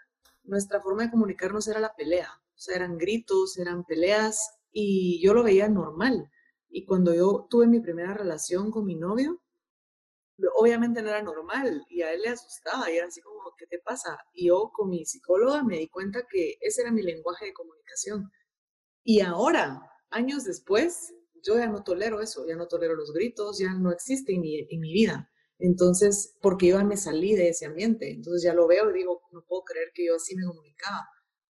nuestra 0.44 0.80
forma 0.80 1.04
de 1.04 1.10
comunicarnos 1.10 1.68
era 1.68 1.80
la 1.80 1.94
pelea. 1.96 2.30
O 2.54 2.58
sea, 2.58 2.76
eran 2.76 2.98
gritos, 2.98 3.58
eran 3.58 3.84
peleas, 3.84 4.38
y 4.72 5.20
yo 5.24 5.34
lo 5.34 5.42
veía 5.42 5.68
normal. 5.68 6.30
Y 6.76 6.84
cuando 6.84 7.14
yo 7.14 7.46
tuve 7.48 7.68
mi 7.68 7.78
primera 7.78 8.14
relación 8.14 8.72
con 8.72 8.84
mi 8.84 8.96
novio, 8.96 9.40
obviamente 10.56 11.02
no 11.02 11.08
era 11.08 11.22
normal 11.22 11.86
y 11.88 12.02
a 12.02 12.12
él 12.12 12.22
le 12.22 12.30
asustaba 12.30 12.90
y 12.90 12.96
era 12.96 13.06
así 13.06 13.20
como, 13.20 13.54
¿qué 13.56 13.66
te 13.68 13.78
pasa? 13.78 14.18
Y 14.32 14.48
yo 14.48 14.72
con 14.74 14.90
mi 14.90 15.04
psicóloga 15.06 15.62
me 15.62 15.78
di 15.78 15.88
cuenta 15.88 16.26
que 16.28 16.56
ese 16.60 16.82
era 16.82 16.90
mi 16.90 17.02
lenguaje 17.02 17.46
de 17.46 17.52
comunicación 17.52 18.28
y 19.04 19.20
ahora, 19.20 19.88
años 20.10 20.42
después, 20.42 21.14
yo 21.44 21.56
ya 21.58 21.68
no 21.68 21.84
tolero 21.84 22.20
eso, 22.20 22.44
ya 22.44 22.56
no 22.56 22.66
tolero 22.66 22.96
los 22.96 23.12
gritos, 23.12 23.60
ya 23.60 23.72
no 23.74 23.92
existe 23.92 24.34
en 24.34 24.40
mi, 24.40 24.92
vida. 24.92 25.30
Entonces, 25.60 26.36
porque 26.42 26.68
yo 26.68 26.78
ya 26.78 26.84
me 26.84 26.96
salí 26.96 27.36
de 27.36 27.50
ese 27.50 27.66
ambiente, 27.66 28.10
entonces 28.10 28.42
ya 28.42 28.52
lo 28.52 28.66
veo 28.66 28.90
y 28.90 28.94
digo, 28.94 29.20
no 29.30 29.44
puedo 29.44 29.62
creer 29.62 29.92
que 29.94 30.06
yo 30.06 30.16
así 30.16 30.34
me 30.34 30.44
comunicaba. 30.44 31.06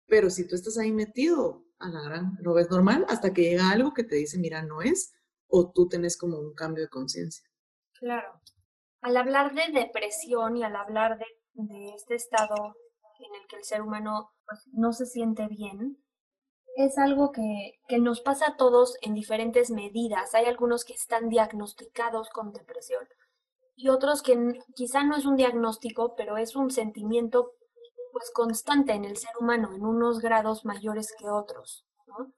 Pero 0.06 0.30
si 0.30 0.46
tú 0.46 0.56
estás 0.56 0.78
ahí 0.78 0.92
metido, 0.92 1.63
a 1.80 1.90
la 1.90 2.02
gran, 2.02 2.38
lo 2.42 2.54
ves 2.54 2.70
normal 2.70 3.06
hasta 3.10 3.34
que 3.34 3.44
llega 3.44 3.72
algo 3.72 3.94
que 3.94 4.04
te 4.04 4.16
dice, 4.16 4.38
mira, 4.38 4.62
no 4.64 4.82
es, 4.82 5.14
o 5.48 5.72
tú 5.72 5.88
tienes 5.88 6.18
como 6.18 6.40
un 6.40 6.54
cambio 6.54 6.84
de 6.84 6.90
conciencia. 6.90 7.48
Claro. 8.00 8.42
Al 9.02 9.18
hablar 9.18 9.54
de 9.54 9.72
depresión 9.72 10.58
y 10.58 10.64
al 10.64 10.76
hablar 10.76 11.18
de, 11.18 11.26
de, 11.54 11.94
este 11.96 12.16
estado 12.16 12.76
en 13.20 13.42
el 13.42 13.48
que 13.48 13.58
el 13.58 13.64
ser 13.64 13.82
humano 13.82 14.32
pues, 14.46 14.62
no 14.72 14.94
se 14.94 15.06
siente 15.06 15.48
bien, 15.48 16.04
es 16.76 16.98
algo 16.98 17.32
que, 17.32 17.80
que, 17.88 18.00
nos 18.00 18.22
pasa 18.22 18.48
a 18.48 18.58
todos 18.58 18.98
en 19.02 19.14
diferentes 19.14 19.70
medidas. 19.70 20.34
Hay 20.34 20.46
algunos 20.46 20.86
que 20.86 20.94
están 20.94 21.30
diagnosticados 21.30 22.30
con 22.30 22.52
depresión 22.52 23.06
y 23.76 23.90
otros 23.90 24.22
que 24.22 24.60
quizá 24.76 25.04
no 25.04 25.16
es 25.16 25.26
un 25.26 25.36
diagnóstico, 25.36 26.16
pero 26.16 26.38
es 26.38 26.56
un 26.56 26.72
sentimiento 26.72 27.54
pues 28.14 28.32
constante 28.34 28.94
en 28.94 29.04
el 29.04 29.18
ser 29.18 29.32
humano, 29.38 29.74
en 29.74 29.86
unos 29.86 30.20
grados 30.22 30.64
mayores 30.64 31.14
que 31.18 31.28
otros, 31.28 31.86
¿no? 32.08 32.32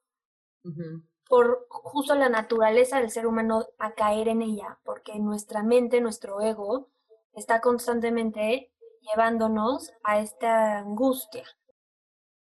Por 1.29 1.67
justo 1.69 2.15
la 2.15 2.29
naturaleza 2.29 2.99
del 2.99 3.11
ser 3.11 3.27
humano 3.27 3.67
a 3.77 3.93
caer 3.93 4.29
en 4.29 4.41
ella, 4.41 4.79
porque 4.83 5.19
nuestra 5.19 5.61
mente, 5.61 6.01
nuestro 6.01 6.41
ego, 6.41 6.89
está 7.33 7.61
constantemente 7.61 8.71
llevándonos 9.01 9.91
a 10.03 10.19
esta 10.19 10.79
angustia, 10.79 11.45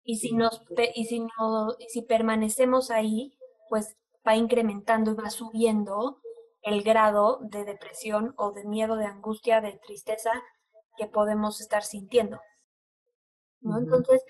y 0.09 0.17
si, 0.17 0.33
nos, 0.33 0.63
y 0.95 1.05
si, 1.05 1.21
no, 1.21 1.77
si 1.87 2.01
permanecemos 2.01 2.91
ahí, 2.91 3.37
pues 3.69 3.95
va 4.27 4.37
incrementando 4.37 5.11
y 5.11 5.15
va 5.15 5.29
subiendo 5.29 6.23
el 6.63 6.83
grado 6.83 7.41
de 7.43 7.67
depresión 7.67 8.33
o 8.39 8.53
de 8.53 8.65
miedo, 8.65 8.97
de 8.97 9.05
angustia, 9.05 9.61
de 9.61 9.79
tristeza 9.87 10.33
que 10.97 11.09
podemos 11.09 11.61
estar 11.61 11.83
sintiendo. 11.83 12.41
¿No? 13.61 13.79
Entonces, 13.79 14.23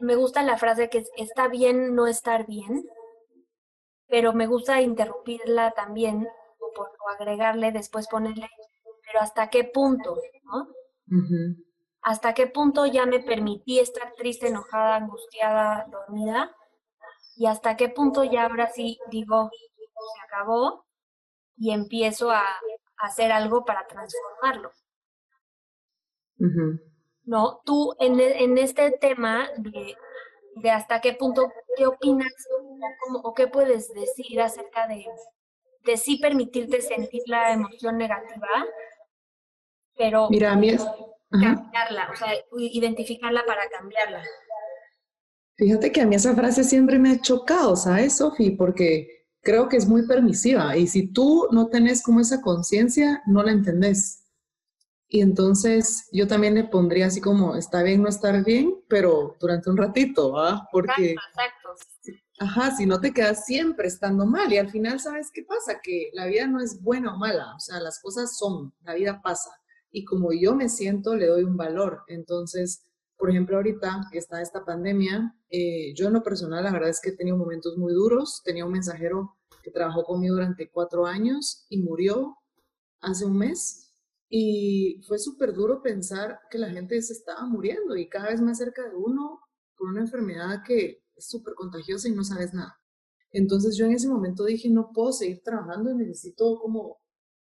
me 0.00 0.14
gusta 0.14 0.42
la 0.42 0.56
frase 0.56 0.88
que 0.88 1.04
está 1.16 1.48
bien 1.48 1.94
no 1.94 2.06
estar 2.06 2.46
bien, 2.46 2.88
pero 4.06 4.32
me 4.32 4.46
gusta 4.46 4.80
interrumpirla 4.80 5.72
también 5.72 6.26
o, 6.60 7.08
agregarle, 7.08 7.72
después 7.72 8.06
ponerle, 8.08 8.48
pero 9.04 9.20
hasta 9.20 9.50
qué 9.50 9.64
punto, 9.64 10.16
¿no? 10.44 10.68
¿Hasta 12.02 12.32
qué 12.32 12.46
punto 12.46 12.86
ya 12.86 13.06
me 13.06 13.20
permití 13.20 13.80
estar 13.80 14.14
triste, 14.14 14.48
enojada, 14.48 14.96
angustiada, 14.96 15.86
dormida? 15.90 16.54
Y 17.36 17.46
hasta 17.46 17.76
qué 17.76 17.88
punto 17.88 18.24
ya 18.24 18.44
ahora 18.44 18.70
sí 18.70 18.98
digo, 19.10 19.50
se 19.50 20.20
acabó 20.26 20.86
y 21.56 21.72
empiezo 21.72 22.30
a, 22.30 22.44
hacer 23.00 23.30
algo 23.30 23.64
para 23.64 23.86
transformarlo. 23.86 24.72
¿No? 27.28 27.60
Tú 27.66 27.94
en, 28.00 28.18
en 28.18 28.56
este 28.56 28.90
tema 28.92 29.50
de, 29.58 29.94
de, 30.62 30.70
hasta 30.70 31.02
qué 31.02 31.12
punto, 31.12 31.52
¿qué 31.76 31.86
opinas 31.86 32.32
o, 33.22 33.34
qué 33.34 33.48
puedes 33.48 33.92
decir 33.92 34.40
acerca 34.40 34.86
de, 34.86 35.04
de 35.84 35.96
sí 35.98 36.16
permitirte 36.16 36.80
sentir 36.80 37.20
la 37.26 37.52
emoción 37.52 37.98
negativa, 37.98 38.48
pero 39.94 40.30
Mira, 40.30 40.52
a 40.52 40.56
mí 40.56 40.70
es... 40.70 40.86
cambiarla, 41.30 42.08
o 42.10 42.16
sea, 42.16 42.32
identificarla 42.56 43.44
para 43.44 43.68
cambiarla? 43.68 44.24
Fíjate 45.56 45.92
que 45.92 46.00
a 46.00 46.06
mí 46.06 46.16
esa 46.16 46.34
frase 46.34 46.64
siempre 46.64 46.98
me 46.98 47.10
ha 47.10 47.20
chocado, 47.20 47.76
¿sabes, 47.76 48.16
Sofi? 48.16 48.52
Porque 48.52 49.26
creo 49.42 49.68
que 49.68 49.76
es 49.76 49.86
muy 49.86 50.06
permisiva 50.06 50.74
y 50.78 50.86
si 50.86 51.12
tú 51.12 51.46
no 51.50 51.68
tenés 51.68 52.02
como 52.02 52.20
esa 52.20 52.40
conciencia, 52.40 53.22
no 53.26 53.42
la 53.42 53.52
entendés. 53.52 54.24
Y 55.08 55.22
entonces 55.22 56.08
yo 56.12 56.26
también 56.26 56.54
le 56.54 56.64
pondría 56.64 57.06
así 57.06 57.20
como, 57.20 57.56
está 57.56 57.82
bien 57.82 58.02
no 58.02 58.08
estar 58.08 58.44
bien, 58.44 58.74
pero 58.88 59.36
durante 59.40 59.70
un 59.70 59.76
ratito, 59.76 60.32
¿va? 60.32 60.68
Porque... 60.70 61.12
Exacto, 61.12 61.68
Ajá, 62.40 62.76
si 62.76 62.86
no 62.86 63.00
te 63.00 63.12
quedas 63.12 63.46
siempre 63.46 63.88
estando 63.88 64.24
mal 64.24 64.52
y 64.52 64.58
al 64.58 64.70
final, 64.70 65.00
¿sabes 65.00 65.30
qué 65.32 65.42
pasa? 65.42 65.80
Que 65.82 66.10
la 66.12 66.26
vida 66.26 66.46
no 66.46 66.60
es 66.60 66.80
buena 66.80 67.14
o 67.14 67.18
mala, 67.18 67.52
o 67.56 67.58
sea, 67.58 67.80
las 67.80 68.00
cosas 68.00 68.38
son, 68.38 68.72
la 68.82 68.94
vida 68.94 69.20
pasa. 69.22 69.50
Y 69.90 70.04
como 70.04 70.32
yo 70.32 70.54
me 70.54 70.68
siento, 70.68 71.16
le 71.16 71.26
doy 71.26 71.42
un 71.42 71.56
valor. 71.56 72.04
Entonces, 72.06 72.84
por 73.16 73.30
ejemplo, 73.30 73.56
ahorita 73.56 74.06
que 74.12 74.18
está 74.18 74.40
esta 74.40 74.64
pandemia, 74.64 75.34
eh, 75.50 75.92
yo 75.94 76.06
en 76.06 76.12
lo 76.12 76.22
personal, 76.22 76.62
la 76.62 76.70
verdad 76.70 76.90
es 76.90 77.00
que 77.00 77.10
he 77.10 77.16
tenido 77.16 77.36
momentos 77.36 77.76
muy 77.76 77.92
duros. 77.92 78.40
Tenía 78.44 78.64
un 78.64 78.72
mensajero 78.72 79.36
que 79.62 79.72
trabajó 79.72 80.04
conmigo 80.04 80.36
durante 80.36 80.70
cuatro 80.70 81.06
años 81.06 81.66
y 81.68 81.78
murió 81.78 82.36
hace 83.00 83.24
un 83.24 83.36
mes. 83.36 83.87
Y 84.28 85.02
fue 85.06 85.18
súper 85.18 85.54
duro 85.54 85.82
pensar 85.82 86.38
que 86.50 86.58
la 86.58 86.70
gente 86.70 87.00
se 87.00 87.14
estaba 87.14 87.46
muriendo 87.46 87.96
y 87.96 88.08
cada 88.08 88.28
vez 88.28 88.40
más 88.40 88.58
cerca 88.58 88.86
de 88.88 88.94
uno 88.94 89.40
por 89.76 89.88
una 89.88 90.00
enfermedad 90.00 90.62
que 90.66 91.02
es 91.16 91.28
súper 91.28 91.54
contagiosa 91.54 92.08
y 92.08 92.12
no 92.12 92.24
sabes 92.24 92.52
nada. 92.52 92.78
Entonces 93.30 93.76
yo 93.76 93.86
en 93.86 93.92
ese 93.92 94.08
momento 94.08 94.44
dije, 94.44 94.68
no 94.70 94.90
puedo 94.92 95.12
seguir 95.12 95.42
trabajando, 95.42 95.94
necesito 95.94 96.58
como 96.58 96.98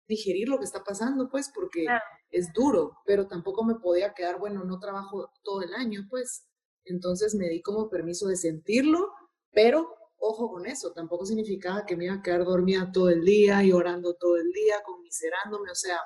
digerir 0.06 0.48
lo 0.48 0.58
que 0.58 0.64
está 0.64 0.82
pasando, 0.84 1.28
pues, 1.30 1.50
porque 1.54 1.86
es 2.30 2.52
duro, 2.52 2.98
pero 3.06 3.26
tampoco 3.28 3.64
me 3.64 3.76
podía 3.76 4.12
quedar, 4.14 4.38
bueno, 4.38 4.64
no 4.64 4.78
trabajo 4.78 5.30
todo 5.42 5.62
el 5.62 5.74
año, 5.74 6.06
pues. 6.10 6.46
Entonces 6.84 7.34
me 7.34 7.48
di 7.48 7.62
como 7.62 7.88
permiso 7.88 8.26
de 8.26 8.36
sentirlo, 8.36 9.12
pero 9.52 9.94
ojo 10.18 10.50
con 10.50 10.66
eso, 10.66 10.92
tampoco 10.92 11.26
significaba 11.26 11.84
que 11.86 11.96
me 11.96 12.06
iba 12.06 12.14
a 12.14 12.22
quedar 12.22 12.44
dormida 12.44 12.90
todo 12.92 13.08
el 13.08 13.24
día, 13.24 13.62
llorando 13.62 14.14
todo 14.14 14.36
el 14.36 14.50
día, 14.52 14.76
conmiserándome, 14.84 15.70
o 15.70 15.74
sea, 15.74 15.98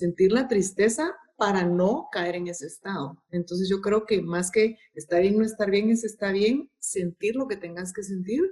sentir 0.00 0.32
la 0.32 0.48
tristeza 0.48 1.14
para 1.36 1.64
no 1.64 2.08
caer 2.10 2.36
en 2.36 2.48
ese 2.48 2.66
estado. 2.66 3.22
Entonces 3.30 3.68
yo 3.68 3.80
creo 3.80 4.06
que 4.06 4.22
más 4.22 4.50
que 4.50 4.78
estar 4.94 5.20
bien, 5.20 5.38
no 5.38 5.44
estar 5.44 5.70
bien, 5.70 5.90
es 5.90 6.04
estar 6.04 6.32
bien, 6.32 6.70
sentir 6.78 7.36
lo 7.36 7.46
que 7.48 7.56
tengas 7.56 7.92
que 7.92 8.02
sentir, 8.02 8.42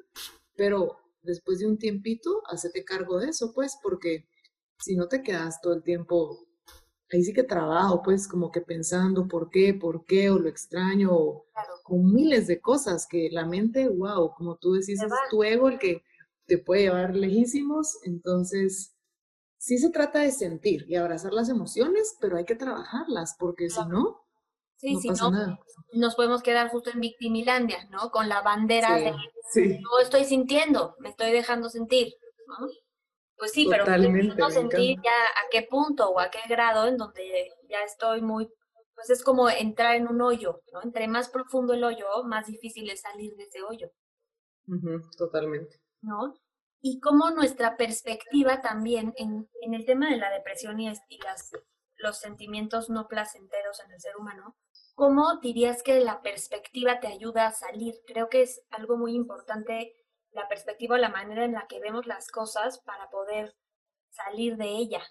pero 0.56 0.98
después 1.22 1.58
de 1.58 1.66
un 1.66 1.78
tiempito, 1.78 2.42
hacete 2.50 2.84
cargo 2.84 3.18
de 3.18 3.30
eso, 3.30 3.52
pues, 3.54 3.78
porque 3.82 4.28
si 4.78 4.94
no 4.94 5.08
te 5.08 5.22
quedas 5.22 5.60
todo 5.60 5.74
el 5.74 5.82
tiempo, 5.82 6.46
ahí 7.10 7.22
sí 7.22 7.32
que 7.32 7.42
trabajo, 7.42 8.02
pues 8.02 8.28
como 8.28 8.50
que 8.50 8.60
pensando 8.60 9.26
por 9.26 9.50
qué, 9.50 9.74
por 9.74 10.04
qué, 10.04 10.30
o 10.30 10.38
lo 10.38 10.48
extraño, 10.48 11.10
o 11.12 11.46
con 11.82 12.12
miles 12.12 12.46
de 12.46 12.60
cosas 12.60 13.06
que 13.06 13.28
la 13.30 13.46
mente, 13.46 13.88
wow, 13.88 14.32
como 14.36 14.56
tú 14.56 14.72
decís, 14.72 15.00
es 15.02 15.12
tu 15.30 15.42
ego 15.42 15.68
el 15.68 15.78
que 15.78 16.02
te 16.46 16.58
puede 16.58 16.82
llevar 16.82 17.14
lejísimos, 17.14 17.98
entonces 18.04 18.94
sí 19.58 19.78
se 19.78 19.90
trata 19.90 20.20
de 20.20 20.30
sentir 20.30 20.84
y 20.88 20.96
abrazar 20.96 21.32
las 21.32 21.48
emociones, 21.48 22.16
pero 22.20 22.36
hay 22.36 22.44
que 22.44 22.54
trabajarlas, 22.54 23.36
porque 23.38 23.68
si 23.68 23.84
no, 23.86 24.24
sí, 24.76 24.94
no 24.94 25.00
pasa 25.08 25.30
nada. 25.30 25.58
Nos 25.92 26.14
podemos 26.14 26.42
quedar 26.42 26.70
justo 26.70 26.90
en 26.90 27.00
victimilandia, 27.00 27.86
¿no? 27.90 28.10
Con 28.10 28.28
la 28.28 28.40
bandera 28.40 28.96
de 28.96 29.10
no 29.10 30.00
estoy 30.00 30.24
sintiendo, 30.24 30.94
me 31.00 31.08
estoy 31.10 31.32
dejando 31.32 31.68
sentir, 31.68 32.14
¿no? 32.46 32.68
Pues 33.36 33.52
sí, 33.52 33.66
pero 33.70 33.84
no 33.84 34.50
sentir 34.50 34.96
ya 35.02 35.10
a 35.10 35.48
qué 35.50 35.62
punto 35.62 36.10
o 36.10 36.18
a 36.18 36.30
qué 36.30 36.40
grado 36.48 36.88
en 36.88 36.96
donde 36.96 37.52
ya 37.68 37.82
estoy 37.84 38.20
muy, 38.20 38.48
pues 38.94 39.10
es 39.10 39.22
como 39.22 39.48
entrar 39.48 39.94
en 39.94 40.08
un 40.08 40.20
hoyo, 40.20 40.60
¿no? 40.72 40.82
Entre 40.82 41.06
más 41.06 41.28
profundo 41.28 41.72
el 41.74 41.84
hoyo, 41.84 42.06
más 42.24 42.46
difícil 42.46 42.90
es 42.90 43.00
salir 43.00 43.34
de 43.36 43.44
ese 43.44 43.62
hoyo. 43.62 43.90
totalmente. 45.16 45.76
¿No? 46.00 46.34
Y 46.80 47.00
como 47.00 47.30
nuestra 47.30 47.76
perspectiva 47.76 48.60
también 48.60 49.12
en, 49.16 49.48
en 49.62 49.74
el 49.74 49.84
tema 49.84 50.10
de 50.10 50.16
la 50.16 50.30
depresión 50.30 50.78
y, 50.78 50.88
y 50.88 51.18
las, 51.22 51.50
los 51.96 52.18
sentimientos 52.18 52.88
no 52.88 53.08
placenteros 53.08 53.80
en 53.80 53.92
el 53.92 54.00
ser 54.00 54.16
humano, 54.16 54.56
¿cómo 54.94 55.38
dirías 55.40 55.82
que 55.82 56.00
la 56.00 56.22
perspectiva 56.22 57.00
te 57.00 57.08
ayuda 57.08 57.46
a 57.46 57.52
salir? 57.52 57.94
Creo 58.06 58.28
que 58.28 58.42
es 58.42 58.62
algo 58.70 58.96
muy 58.96 59.14
importante 59.14 59.94
la 60.32 60.48
perspectiva, 60.48 60.98
la 60.98 61.08
manera 61.08 61.44
en 61.44 61.52
la 61.52 61.66
que 61.68 61.80
vemos 61.80 62.06
las 62.06 62.30
cosas 62.30 62.80
para 62.80 63.10
poder 63.10 63.56
salir 64.10 64.56
de 64.56 64.68
ella. 64.68 65.02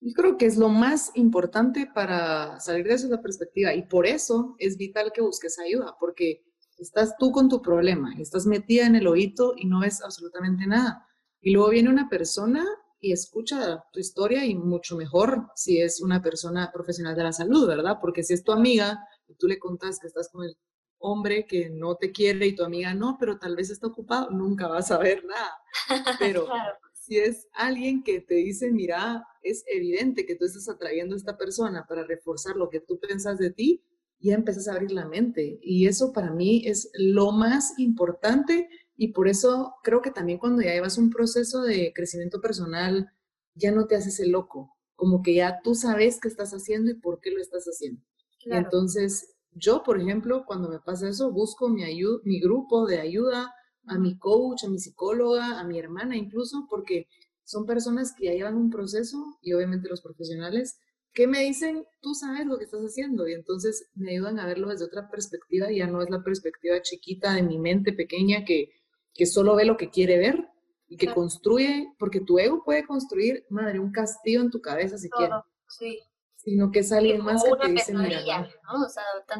Yo 0.00 0.12
creo 0.14 0.36
que 0.36 0.46
es 0.46 0.56
lo 0.56 0.68
más 0.68 1.10
importante 1.14 1.90
para 1.92 2.60
salir 2.60 2.86
de 2.86 2.94
esa 2.94 3.22
perspectiva 3.22 3.72
y 3.72 3.82
por 3.86 4.06
eso 4.06 4.54
es 4.58 4.76
vital 4.76 5.12
que 5.12 5.22
busques 5.22 5.58
ayuda, 5.58 5.96
porque 5.98 6.44
estás 6.78 7.16
tú 7.18 7.32
con 7.32 7.48
tu 7.48 7.62
problema, 7.62 8.14
estás 8.18 8.46
metida 8.46 8.86
en 8.86 8.96
el 8.96 9.06
oído 9.06 9.54
y 9.56 9.66
no 9.66 9.80
ves 9.80 10.02
absolutamente 10.02 10.66
nada. 10.66 11.06
Y 11.40 11.52
luego 11.52 11.70
viene 11.70 11.90
una 11.90 12.08
persona 12.08 12.64
y 13.00 13.12
escucha 13.12 13.84
tu 13.92 14.00
historia 14.00 14.46
y 14.46 14.54
mucho 14.54 14.96
mejor 14.96 15.48
si 15.54 15.80
es 15.80 16.00
una 16.00 16.22
persona 16.22 16.72
profesional 16.72 17.14
de 17.14 17.22
la 17.22 17.32
salud, 17.32 17.66
¿verdad? 17.66 17.98
Porque 18.00 18.22
si 18.22 18.32
es 18.32 18.42
tu 18.42 18.52
amiga 18.52 19.06
y 19.28 19.34
tú 19.34 19.46
le 19.46 19.58
contas 19.58 19.98
que 19.98 20.06
estás 20.06 20.30
con 20.30 20.44
el 20.44 20.56
hombre 20.98 21.46
que 21.46 21.68
no 21.68 21.96
te 21.96 22.12
quiere 22.12 22.46
y 22.46 22.54
tu 22.54 22.64
amiga 22.64 22.94
no, 22.94 23.16
pero 23.20 23.38
tal 23.38 23.56
vez 23.56 23.70
está 23.70 23.88
ocupado, 23.88 24.30
nunca 24.30 24.68
vas 24.68 24.90
a 24.90 24.98
ver 24.98 25.22
nada. 25.24 25.52
Pero 26.18 26.48
si 26.94 27.18
es 27.18 27.46
alguien 27.52 28.02
que 28.02 28.22
te 28.22 28.36
dice, 28.36 28.70
mira, 28.70 29.26
es 29.42 29.64
evidente 29.66 30.24
que 30.24 30.36
tú 30.36 30.46
estás 30.46 30.68
atrayendo 30.70 31.14
a 31.14 31.18
esta 31.18 31.36
persona 31.36 31.84
para 31.86 32.04
reforzar 32.04 32.56
lo 32.56 32.70
que 32.70 32.80
tú 32.80 32.98
piensas 32.98 33.36
de 33.36 33.50
ti, 33.50 33.84
ya 34.20 34.34
empiezas 34.34 34.68
a 34.68 34.72
abrir 34.72 34.92
la 34.92 35.06
mente. 35.06 35.58
Y 35.62 35.86
eso 35.86 36.12
para 36.12 36.30
mí 36.30 36.62
es 36.66 36.90
lo 36.94 37.32
más 37.32 37.78
importante 37.78 38.68
y 38.96 39.08
por 39.08 39.28
eso 39.28 39.74
creo 39.82 40.02
que 40.02 40.10
también 40.10 40.38
cuando 40.38 40.62
ya 40.62 40.72
llevas 40.72 40.98
un 40.98 41.10
proceso 41.10 41.62
de 41.62 41.92
crecimiento 41.94 42.40
personal, 42.40 43.10
ya 43.54 43.72
no 43.72 43.86
te 43.86 43.96
haces 43.96 44.20
el 44.20 44.30
loco, 44.30 44.76
como 44.94 45.22
que 45.22 45.34
ya 45.34 45.60
tú 45.62 45.74
sabes 45.74 46.20
qué 46.20 46.28
estás 46.28 46.52
haciendo 46.52 46.90
y 46.90 46.94
por 46.94 47.20
qué 47.20 47.30
lo 47.30 47.40
estás 47.40 47.64
haciendo. 47.64 48.02
entonces 48.44 49.34
yo, 49.52 49.82
por 49.84 50.00
ejemplo, 50.00 50.44
cuando 50.46 50.68
me 50.68 50.80
pasa 50.80 51.08
eso, 51.08 51.30
busco 51.30 51.68
mi, 51.68 51.82
mi 52.24 52.40
grupo 52.40 52.86
de 52.86 53.00
ayuda, 53.00 53.54
a 53.86 53.98
mi 53.98 54.18
coach, 54.18 54.64
a 54.64 54.68
mi 54.68 54.78
psicóloga, 54.78 55.60
a 55.60 55.64
mi 55.64 55.78
hermana 55.78 56.16
incluso, 56.16 56.66
porque 56.68 57.08
son 57.44 57.66
personas 57.66 58.14
que 58.16 58.26
ya 58.26 58.32
llevan 58.32 58.56
un 58.56 58.70
proceso 58.70 59.38
y 59.42 59.52
obviamente 59.52 59.88
los 59.88 60.00
profesionales 60.00 60.78
que 61.14 61.28
me 61.28 61.40
dicen, 61.40 61.86
tú 62.00 62.14
sabes 62.14 62.44
lo 62.44 62.58
que 62.58 62.64
estás 62.64 62.82
haciendo 62.82 63.28
y 63.28 63.34
entonces 63.34 63.88
me 63.94 64.10
ayudan 64.10 64.40
a 64.40 64.46
verlo 64.46 64.68
desde 64.68 64.84
otra 64.84 65.08
perspectiva, 65.08 65.70
ya 65.70 65.86
no 65.86 66.02
es 66.02 66.10
la 66.10 66.22
perspectiva 66.22 66.82
chiquita 66.82 67.32
de 67.34 67.42
mi 67.42 67.58
mente 67.58 67.92
pequeña 67.92 68.44
que, 68.44 68.70
que 69.14 69.24
solo 69.24 69.54
ve 69.54 69.64
lo 69.64 69.76
que 69.76 69.90
quiere 69.90 70.18
ver 70.18 70.48
y 70.88 70.96
que 70.96 71.14
construye, 71.14 71.86
porque 71.98 72.20
tu 72.20 72.38
ego 72.38 72.62
puede 72.64 72.84
construir, 72.84 73.46
madre, 73.48 73.78
un 73.78 73.92
castillo 73.92 74.40
en 74.40 74.50
tu 74.50 74.60
cabeza 74.60 74.98
si 74.98 75.08
quiere. 75.08 75.34
Sí. 75.68 76.00
Sino 76.36 76.70
que 76.70 76.80
es 76.80 76.92
alguien 76.92 77.22
más 77.22 77.42
que 77.42 77.50
te 77.56 77.72
dice, 77.72 77.94
mira, 77.94 78.20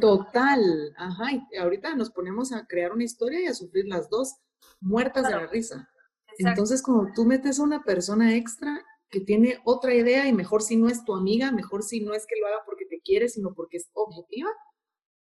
total, 0.00 0.94
ajá, 0.96 1.32
y 1.32 1.56
ahorita 1.56 1.94
nos 1.96 2.10
ponemos 2.10 2.52
a 2.52 2.66
crear 2.66 2.92
una 2.92 3.04
historia 3.04 3.42
y 3.42 3.46
a 3.46 3.54
sufrir 3.54 3.84
las 3.86 4.08
dos 4.08 4.36
muertas 4.80 5.24
de 5.24 5.30
la 5.30 5.46
risa. 5.46 5.90
Entonces, 6.38 6.82
cuando 6.82 7.12
tú 7.14 7.26
metes 7.26 7.60
a 7.60 7.64
una 7.64 7.82
persona 7.82 8.36
extra 8.36 8.82
que 9.14 9.20
tiene 9.20 9.60
otra 9.64 9.94
idea 9.94 10.26
y 10.26 10.32
mejor 10.32 10.60
si 10.60 10.76
no 10.76 10.88
es 10.88 11.04
tu 11.04 11.14
amiga, 11.14 11.52
mejor 11.52 11.84
si 11.84 12.00
no 12.00 12.14
es 12.14 12.26
que 12.26 12.34
lo 12.40 12.48
haga 12.48 12.64
porque 12.66 12.84
te 12.84 13.00
quiere, 13.00 13.28
sino 13.28 13.54
porque 13.54 13.76
es 13.76 13.88
objetiva, 13.92 14.50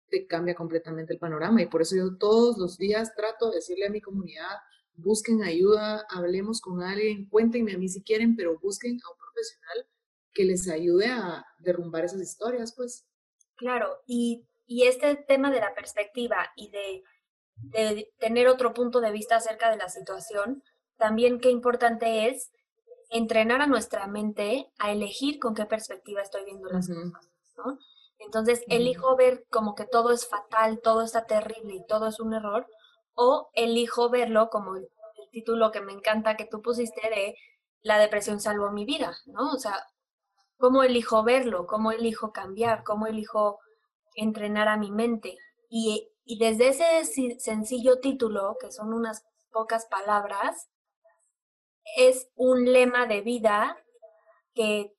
te 0.08 0.26
cambia 0.28 0.56
completamente 0.56 1.12
el 1.12 1.20
panorama. 1.20 1.62
Y 1.62 1.66
por 1.66 1.82
eso 1.82 1.98
yo 1.98 2.18
todos 2.18 2.58
los 2.58 2.78
días 2.78 3.14
trato 3.18 3.50
de 3.50 3.58
decirle 3.58 3.88
a 3.88 3.90
mi 3.90 4.00
comunidad, 4.00 4.60
busquen 4.94 5.44
ayuda, 5.44 6.06
hablemos 6.10 6.62
con 6.62 6.82
alguien, 6.82 7.28
cuéntenme 7.28 7.74
a 7.74 7.78
mí 7.78 7.90
si 7.90 8.02
quieren, 8.02 8.38
pero 8.38 8.58
busquen 8.60 8.92
a 8.94 9.12
un 9.12 9.18
profesional 9.18 9.90
que 10.34 10.46
les 10.46 10.70
ayude 10.70 11.08
a 11.08 11.46
derrumbar 11.60 12.06
esas 12.06 12.22
historias, 12.22 12.74
pues. 12.74 13.06
Claro, 13.58 13.90
y, 14.08 14.48
y 14.66 14.88
este 14.88 15.18
tema 15.18 15.52
de 15.52 15.60
la 15.60 15.76
perspectiva 15.76 16.50
y 16.56 16.70
de, 16.70 17.04
de 17.56 18.10
tener 18.20 18.48
otro 18.48 18.74
punto 18.74 19.02
de 19.02 19.12
vista 19.12 19.36
acerca 19.36 19.70
de 19.70 19.76
la 19.76 19.90
situación, 19.90 20.64
también 20.96 21.42
qué 21.42 21.50
importante 21.50 22.30
es 22.30 22.52
entrenar 23.12 23.62
a 23.62 23.68
nuestra 23.68 24.08
mente 24.08 24.72
a 24.80 24.92
elegir 24.92 25.38
con 25.38 25.54
qué 25.54 25.66
perspectiva 25.66 26.22
estoy 26.22 26.46
viendo 26.46 26.70
las 26.70 26.88
cosas, 26.88 27.30
¿no? 27.58 27.78
Entonces, 28.20 28.64
elijo 28.68 29.16
ver 29.16 29.46
como 29.50 29.76
que 29.76 29.86
todo 29.86 30.12
es 30.12 30.28
fatal, 30.28 30.80
todo 30.82 31.02
está 31.02 31.26
terrible 31.26 31.76
y 31.76 31.86
todo 31.86 32.08
es 32.08 32.20
un 32.20 32.34
error, 32.34 32.68
o 33.14 33.50
elijo 33.54 34.10
verlo 34.10 34.50
como 34.50 34.76
el, 34.76 34.88
título 35.32 35.72
que 35.72 35.80
me 35.80 35.94
encanta 35.94 36.36
que 36.36 36.46
tú 36.46 36.62
pusiste 36.62 37.10
de 37.10 37.36
La 37.84 37.98
depresión 38.00 38.42
salvó 38.42 38.70
mi 38.72 38.84
vida, 38.84 39.16
¿no? 39.28 39.52
O 39.52 39.58
sea, 39.58 39.88
¿cómo 40.58 40.84
elijo 40.84 41.24
verlo? 41.24 41.68
¿Cómo 41.68 41.94
elijo 41.94 42.34
cambiar? 42.34 42.84
¿Cómo 42.84 43.08
elijo 43.08 43.60
entrenar 44.16 44.68
a 44.68 44.76
mi 44.76 44.92
mente? 44.92 45.38
Y, 45.70 46.10
y 46.26 46.38
desde 46.38 46.68
ese 46.70 47.40
sencillo 47.40 48.00
título, 48.02 48.58
que 48.60 48.74
son 48.74 48.94
unas 48.94 49.24
pocas 49.52 49.86
palabras, 49.86 50.71
es 51.98 52.30
un 52.36 52.72
lema 52.72 53.06
de 53.06 53.22
vida 53.22 53.78
que 54.54 54.94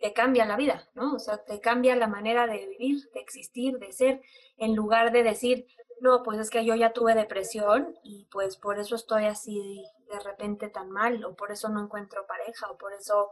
te 0.00 0.12
cambia 0.12 0.44
la 0.44 0.56
vida, 0.56 0.88
¿no? 0.94 1.14
O 1.14 1.18
sea, 1.18 1.44
te 1.44 1.60
cambia 1.60 1.96
la 1.96 2.06
manera 2.06 2.46
de 2.46 2.66
vivir, 2.66 3.10
de 3.12 3.20
existir, 3.20 3.78
de 3.78 3.92
ser, 3.92 4.22
en 4.56 4.74
lugar 4.74 5.12
de 5.12 5.22
decir, 5.22 5.66
no, 6.00 6.22
pues 6.22 6.38
es 6.38 6.50
que 6.50 6.64
yo 6.64 6.74
ya 6.74 6.92
tuve 6.92 7.14
depresión 7.14 7.94
y 8.04 8.28
pues 8.30 8.56
por 8.56 8.78
eso 8.78 8.94
estoy 8.94 9.24
así 9.24 9.84
de 10.10 10.20
repente 10.20 10.68
tan 10.68 10.90
mal, 10.90 11.24
o 11.24 11.34
por 11.34 11.50
eso 11.50 11.68
no 11.68 11.82
encuentro 11.82 12.26
pareja, 12.26 12.70
o 12.70 12.78
por 12.78 12.92
eso 12.92 13.30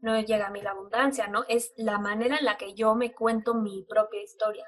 no 0.00 0.20
llega 0.20 0.48
a 0.48 0.50
mí 0.50 0.60
la 0.60 0.72
abundancia, 0.72 1.28
¿no? 1.28 1.44
Es 1.48 1.72
la 1.76 1.98
manera 1.98 2.36
en 2.38 2.44
la 2.44 2.56
que 2.56 2.74
yo 2.74 2.94
me 2.94 3.12
cuento 3.12 3.54
mi 3.54 3.84
propia 3.88 4.22
historia. 4.22 4.66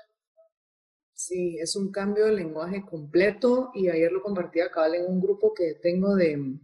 Sí, 1.12 1.58
es 1.58 1.76
un 1.76 1.92
cambio 1.92 2.26
de 2.26 2.32
lenguaje 2.32 2.84
completo 2.84 3.70
y 3.74 3.88
ayer 3.90 4.10
lo 4.10 4.22
compartí 4.22 4.60
acá 4.60 4.86
en 4.86 5.06
un 5.06 5.20
grupo 5.20 5.52
que 5.52 5.74
tengo 5.74 6.14
de, 6.14 6.58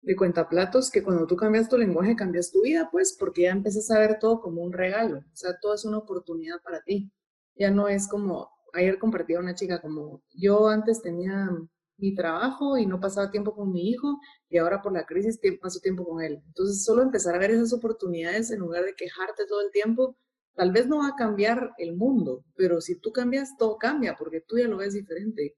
de 0.00 0.16
cuentaplatos 0.16 0.90
que 0.90 1.02
cuando 1.02 1.26
tú 1.26 1.36
cambias 1.36 1.68
tu 1.68 1.76
lenguaje, 1.76 2.16
cambias 2.16 2.50
tu 2.50 2.62
vida, 2.62 2.88
pues, 2.90 3.16
porque 3.18 3.42
ya 3.42 3.50
empiezas 3.50 3.90
a 3.90 3.98
ver 3.98 4.18
todo 4.18 4.40
como 4.40 4.62
un 4.62 4.72
regalo, 4.72 5.18
o 5.18 5.36
sea, 5.36 5.58
todo 5.60 5.74
es 5.74 5.84
una 5.84 5.98
oportunidad 5.98 6.60
para 6.62 6.82
ti. 6.82 7.10
Ya 7.56 7.70
no 7.70 7.88
es 7.88 8.08
como, 8.08 8.50
ayer 8.72 8.98
compartía 8.98 9.40
una 9.40 9.54
chica 9.54 9.80
como, 9.80 10.22
yo 10.32 10.68
antes 10.68 11.02
tenía 11.02 11.50
mi 11.96 12.14
trabajo 12.14 12.78
y 12.78 12.86
no 12.86 13.00
pasaba 13.00 13.32
tiempo 13.32 13.54
con 13.54 13.72
mi 13.72 13.90
hijo 13.90 14.20
y 14.48 14.58
ahora 14.58 14.80
por 14.80 14.92
la 14.92 15.04
crisis 15.04 15.40
paso 15.60 15.80
tiempo 15.80 16.04
con 16.04 16.22
él. 16.22 16.40
Entonces, 16.46 16.84
solo 16.84 17.02
empezar 17.02 17.34
a 17.34 17.38
ver 17.38 17.50
esas 17.50 17.72
oportunidades 17.72 18.52
en 18.52 18.60
lugar 18.60 18.84
de 18.84 18.94
quejarte 18.94 19.46
todo 19.48 19.60
el 19.62 19.72
tiempo, 19.72 20.16
tal 20.54 20.70
vez 20.70 20.86
no 20.86 20.98
va 20.98 21.08
a 21.08 21.16
cambiar 21.16 21.72
el 21.78 21.96
mundo, 21.96 22.44
pero 22.54 22.80
si 22.80 23.00
tú 23.00 23.10
cambias, 23.12 23.56
todo 23.58 23.78
cambia 23.78 24.16
porque 24.16 24.40
tú 24.40 24.58
ya 24.58 24.68
lo 24.68 24.76
ves 24.76 24.94
diferente. 24.94 25.56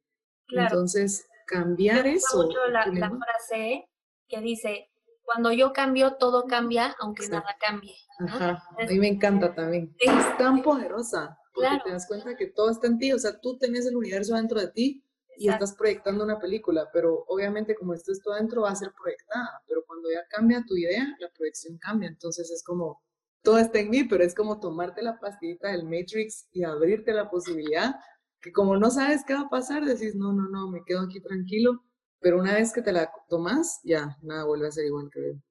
Entonces, 0.49 1.27
cambiar 1.47 2.07
eso. 2.07 2.49
la, 2.71 2.87
la 2.87 3.11
frase 3.11 3.90
que 4.31 4.41
dice, 4.41 4.91
cuando 5.23 5.53
yo 5.53 5.73
cambio, 5.73 6.17
todo 6.17 6.47
cambia, 6.47 6.97
aunque 7.01 7.29
nada 7.29 7.57
cambie. 7.61 7.95
Ajá, 8.21 8.63
a 8.79 8.87
mí 8.87 8.99
me 8.99 9.09
encanta 9.09 9.55
también. 9.55 9.95
Es 9.99 10.39
tan 10.39 10.63
poderosa, 10.63 11.39
porque 11.55 11.79
te 11.85 11.91
das 11.91 12.07
cuenta 12.07 12.37
que 12.37 12.47
todo 12.47 12.71
está 12.71 12.87
en 12.87 12.99
ti, 12.99 13.13
o 13.13 13.19
sea, 13.19 13.39
tú 13.41 13.59
tenés 13.59 13.87
el 13.87 13.97
universo 13.97 14.35
dentro 14.35 14.61
de 14.61 14.69
ti 14.69 15.05
y 15.37 15.49
estás 15.49 15.75
proyectando 15.75 16.25
una 16.25 16.39
película, 16.39 16.89
pero 16.93 17.25
obviamente 17.29 17.75
como 17.75 17.95
esto 17.95 18.13
es 18.13 18.21
todo 18.23 18.35
dentro 18.35 18.63
va 18.63 18.71
a 18.71 18.77
ser 18.77 18.93
proyectada, 18.93 19.63
pero 19.67 19.83
cuando 19.87 20.11
ya 20.11 20.21
cambia 20.29 20.65
tu 20.67 20.77
idea, 20.77 21.07
la 21.19 21.31
proyección 21.31 21.79
cambia, 21.79 22.09
entonces 22.09 22.51
es 22.51 22.63
como, 22.63 23.03
todo 23.43 23.59
está 23.59 23.79
en 23.79 23.91
mí, 23.91 24.05
pero 24.05 24.23
es 24.23 24.35
como 24.35 24.61
tomarte 24.61 25.03
la 25.03 25.19
pastillita 25.19 25.69
del 25.69 25.85
Matrix 25.85 26.47
y 26.53 26.65
abrirte 26.65 27.13
la 27.13 27.31
posibilidad, 27.31 27.95
que 28.43 28.53
como 28.53 28.77
no 28.77 28.91
sabes 28.91 29.25
qué 29.27 29.35
va 29.35 29.43
a 29.43 29.49
pasar, 29.49 29.85
decís, 29.85 30.15
no, 30.15 30.33
no, 30.33 30.49
no, 30.49 30.71
me 30.71 30.83
quedo 30.85 31.01
aquí 31.01 31.21
tranquilo 31.21 31.85
pero 32.21 32.39
una 32.39 32.55
vez 32.55 32.73
que 32.73 32.83
te 32.83 32.93
la 32.93 33.13
tomas, 33.29 33.81
ya, 33.83 34.17
nada 34.23 34.45
vuelve 34.45 34.69
a 34.69 34.73
ser 34.73 34.85
igual 34.85 35.11
que 35.11 35.21
bien. 35.21 35.45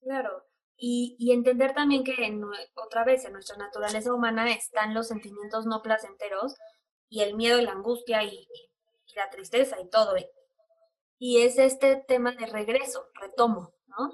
Claro, 0.00 0.44
y, 0.76 1.16
y, 1.18 1.32
entender 1.32 1.74
también 1.74 2.04
que 2.04 2.14
otra 2.76 3.04
vez 3.04 3.24
en 3.24 3.32
nuestra 3.32 3.56
naturaleza 3.56 4.14
humana 4.14 4.48
están 4.52 4.94
los 4.94 5.08
sentimientos 5.08 5.66
no 5.66 5.82
placenteros 5.82 6.54
y 7.08 7.22
el 7.22 7.34
miedo 7.34 7.58
y 7.58 7.62
la 7.62 7.72
angustia 7.72 8.22
y, 8.22 8.46
la 9.16 9.28
tristeza 9.30 9.80
y 9.80 9.88
todo. 9.90 10.14
Y 11.18 11.42
es 11.42 11.58
este 11.58 11.96
tema 12.06 12.30
de 12.32 12.46
regreso, 12.46 13.08
retomo, 13.14 13.74
¿no? 13.86 14.12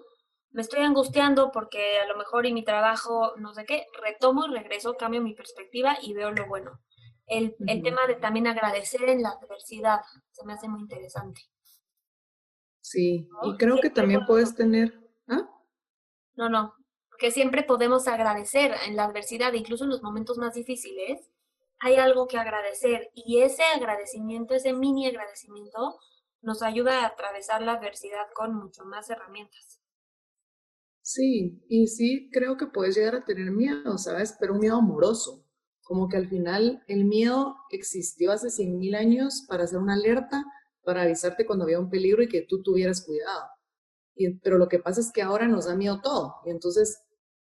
Me 0.51 0.63
estoy 0.63 0.81
angustiando 0.81 1.51
porque 1.53 1.99
a 1.99 2.07
lo 2.07 2.17
mejor 2.17 2.47
y 2.47 2.55
mi 2.55 2.65
trabajo, 2.65 3.35
no 3.37 3.53
sé 3.53 3.67
qué, 3.67 3.87
retomo 4.01 4.47
y 4.47 4.55
regreso, 4.55 4.97
cambio 4.97 5.21
mi 5.21 5.35
perspectiva 5.35 5.99
y 6.01 6.15
veo 6.15 6.31
lo 6.31 6.47
bueno. 6.47 6.81
El, 7.27 7.57
el 7.67 7.83
tema 7.83 8.07
de 8.07 8.15
también 8.15 8.47
agradecer 8.47 9.03
en 9.09 9.23
la 9.23 9.31
adversidad 9.31 10.01
se 10.31 10.47
me 10.47 10.55
hace 10.55 10.69
muy 10.69 10.81
interesante. 10.81 11.43
Sí, 12.85 13.31
y 13.43 13.57
creo 13.57 13.79
que 13.81 13.89
también 13.89 14.27
puedes 14.27 14.55
tener... 14.55 14.93
¿ah? 15.27 15.49
No, 16.37 16.51
no, 16.51 16.75
que 17.19 17.31
siempre 17.31 17.63
podemos 17.63 18.07
agradecer 18.09 18.75
en 18.87 18.95
la 18.95 19.05
adversidad, 19.05 19.55
incluso 19.55 19.85
en 19.85 19.91
los 19.91 20.03
momentos 20.03 20.37
más 20.37 20.53
difíciles, 20.53 21.31
hay 21.81 21.95
algo 21.95 22.29
que 22.29 22.37
agradecer 22.37 23.11
y 23.15 23.41
ese 23.41 23.63
agradecimiento, 23.75 24.55
ese 24.55 24.75
mini 24.75 25.07
agradecimiento, 25.07 25.99
nos 26.43 26.63
ayuda 26.63 27.01
a 27.01 27.07
atravesar 27.07 27.63
la 27.63 27.73
adversidad 27.73 28.27
con 28.35 28.55
mucho 28.55 28.85
más 28.85 29.09
herramientas. 29.09 29.81
Sí, 31.01 31.65
y 31.71 31.87
sí 31.87 32.29
creo 32.35 32.59
que 32.59 32.67
puedes 32.67 32.97
llegar 32.97 33.15
a 33.15 33.25
tener 33.25 33.51
miedo, 33.51 33.97
¿sabes? 33.97 34.37
Pero 34.39 34.53
un 34.53 34.61
miedo 34.61 34.77
amoroso, 34.77 35.47
como 35.83 36.07
que 36.09 36.19
al 36.19 36.29
final 36.29 36.85
el 36.87 37.07
miedo 37.07 37.57
existió 37.71 38.31
hace 38.31 38.49
100.000 38.49 38.95
años 38.95 39.47
para 39.49 39.65
hacer 39.65 39.79
una 39.79 39.95
alerta 39.95 40.45
para 40.85 41.03
avisarte 41.03 41.47
cuando 41.47 41.65
había 41.65 41.81
un 41.81 41.91
peligro 41.91 42.23
y 42.23 42.29
que 42.29 42.43
tú 42.43 42.63
tuvieras 42.63 43.05
cuidado. 43.05 43.45
Pero 44.43 44.59
lo 44.59 44.69
que 44.69 44.79
pasa 44.79 45.01
es 45.01 45.11
que 45.13 45.23
ahora 45.23 45.49
nos 45.49 45.67
da 45.67 45.75
miedo 45.75 46.01
todo. 46.03 46.37
Y 46.45 46.51
entonces, 46.51 47.03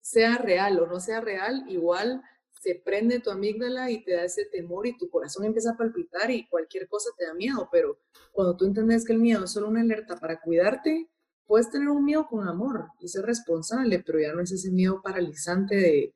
sea 0.02 0.38
real 0.38 0.80
o 0.80 0.88
no 0.88 1.00
sea 1.00 1.22
real, 1.22 1.66
igual 1.70 2.22
se 2.62 2.76
prende 2.76 3.20
tu 3.20 3.32
amígdala 3.32 3.90
y 3.90 4.04
te 4.04 4.14
da 4.14 4.24
ese 4.24 4.46
temor 4.46 4.86
y 4.86 4.98
tu 4.98 5.10
corazón 5.10 5.46
empieza 5.46 5.72
a 5.72 5.78
palpitar 5.78 6.30
y 6.30 6.48
cualquier 6.48 6.88
cosa 6.90 7.10
te 7.18 7.26
da 7.26 7.34
miedo. 7.34 7.70
Pero 7.72 8.00
cuando 8.32 8.58
tú 8.58 8.66
entiendes 8.66 9.06
que 9.06 9.14
el 9.14 9.20
miedo 9.20 9.46
es 9.46 9.52
solo 9.52 9.70
una 9.70 9.82
alerta 9.82 10.18
para 10.18 10.42
cuidarte, 10.42 11.10
puedes 11.46 11.70
tener 11.70 11.88
un 11.88 12.04
miedo 12.04 12.28
con 12.28 12.48
amor 12.48 12.88
y 13.00 13.08
ser 13.08 13.26
responsable, 13.26 14.04
pero 14.06 14.20
ya 14.20 14.34
no 14.34 14.42
es 14.42 14.52
ese 14.52 14.72
miedo 14.72 15.02
paralizante 15.02 15.76
de 15.76 16.16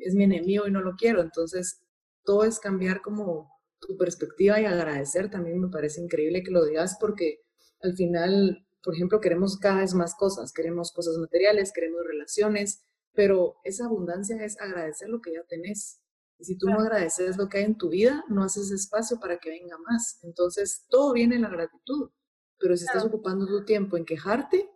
es 0.00 0.14
mi 0.14 0.24
enemigo 0.24 0.66
y 0.66 0.70
no 0.70 0.80
lo 0.80 0.96
quiero. 0.96 1.20
Entonces, 1.20 1.82
todo 2.24 2.44
es 2.44 2.58
cambiar 2.58 3.02
como 3.02 3.51
tu 3.86 3.96
perspectiva 3.96 4.60
y 4.60 4.64
agradecer 4.64 5.30
también 5.30 5.60
me 5.60 5.68
parece 5.68 6.00
increíble 6.00 6.42
que 6.42 6.50
lo 6.50 6.64
digas 6.64 6.96
porque 7.00 7.40
al 7.82 7.94
final, 7.94 8.64
por 8.82 8.94
ejemplo, 8.94 9.20
queremos 9.20 9.58
cada 9.58 9.80
vez 9.80 9.92
más 9.92 10.14
cosas, 10.14 10.52
queremos 10.52 10.92
cosas 10.92 11.18
materiales, 11.18 11.72
queremos 11.72 12.02
relaciones, 12.06 12.84
pero 13.12 13.56
esa 13.64 13.86
abundancia 13.86 14.42
es 14.42 14.58
agradecer 14.60 15.08
lo 15.08 15.20
que 15.20 15.34
ya 15.34 15.42
tenés. 15.44 16.00
Y 16.38 16.44
si 16.44 16.56
tú 16.56 16.68
no 16.68 16.80
agradeces 16.80 17.36
lo 17.36 17.48
que 17.48 17.58
hay 17.58 17.64
en 17.64 17.76
tu 17.76 17.88
vida, 17.88 18.24
no 18.28 18.42
haces 18.42 18.70
espacio 18.70 19.18
para 19.20 19.38
que 19.38 19.50
venga 19.50 19.76
más. 19.78 20.18
Entonces, 20.22 20.86
todo 20.88 21.12
viene 21.12 21.36
en 21.36 21.42
la 21.42 21.50
gratitud. 21.50 22.10
Pero 22.58 22.76
si 22.76 22.84
estás 22.84 23.04
ocupando 23.04 23.46
tu 23.46 23.64
tiempo 23.64 23.96
en 23.96 24.04
quejarte, 24.04 24.70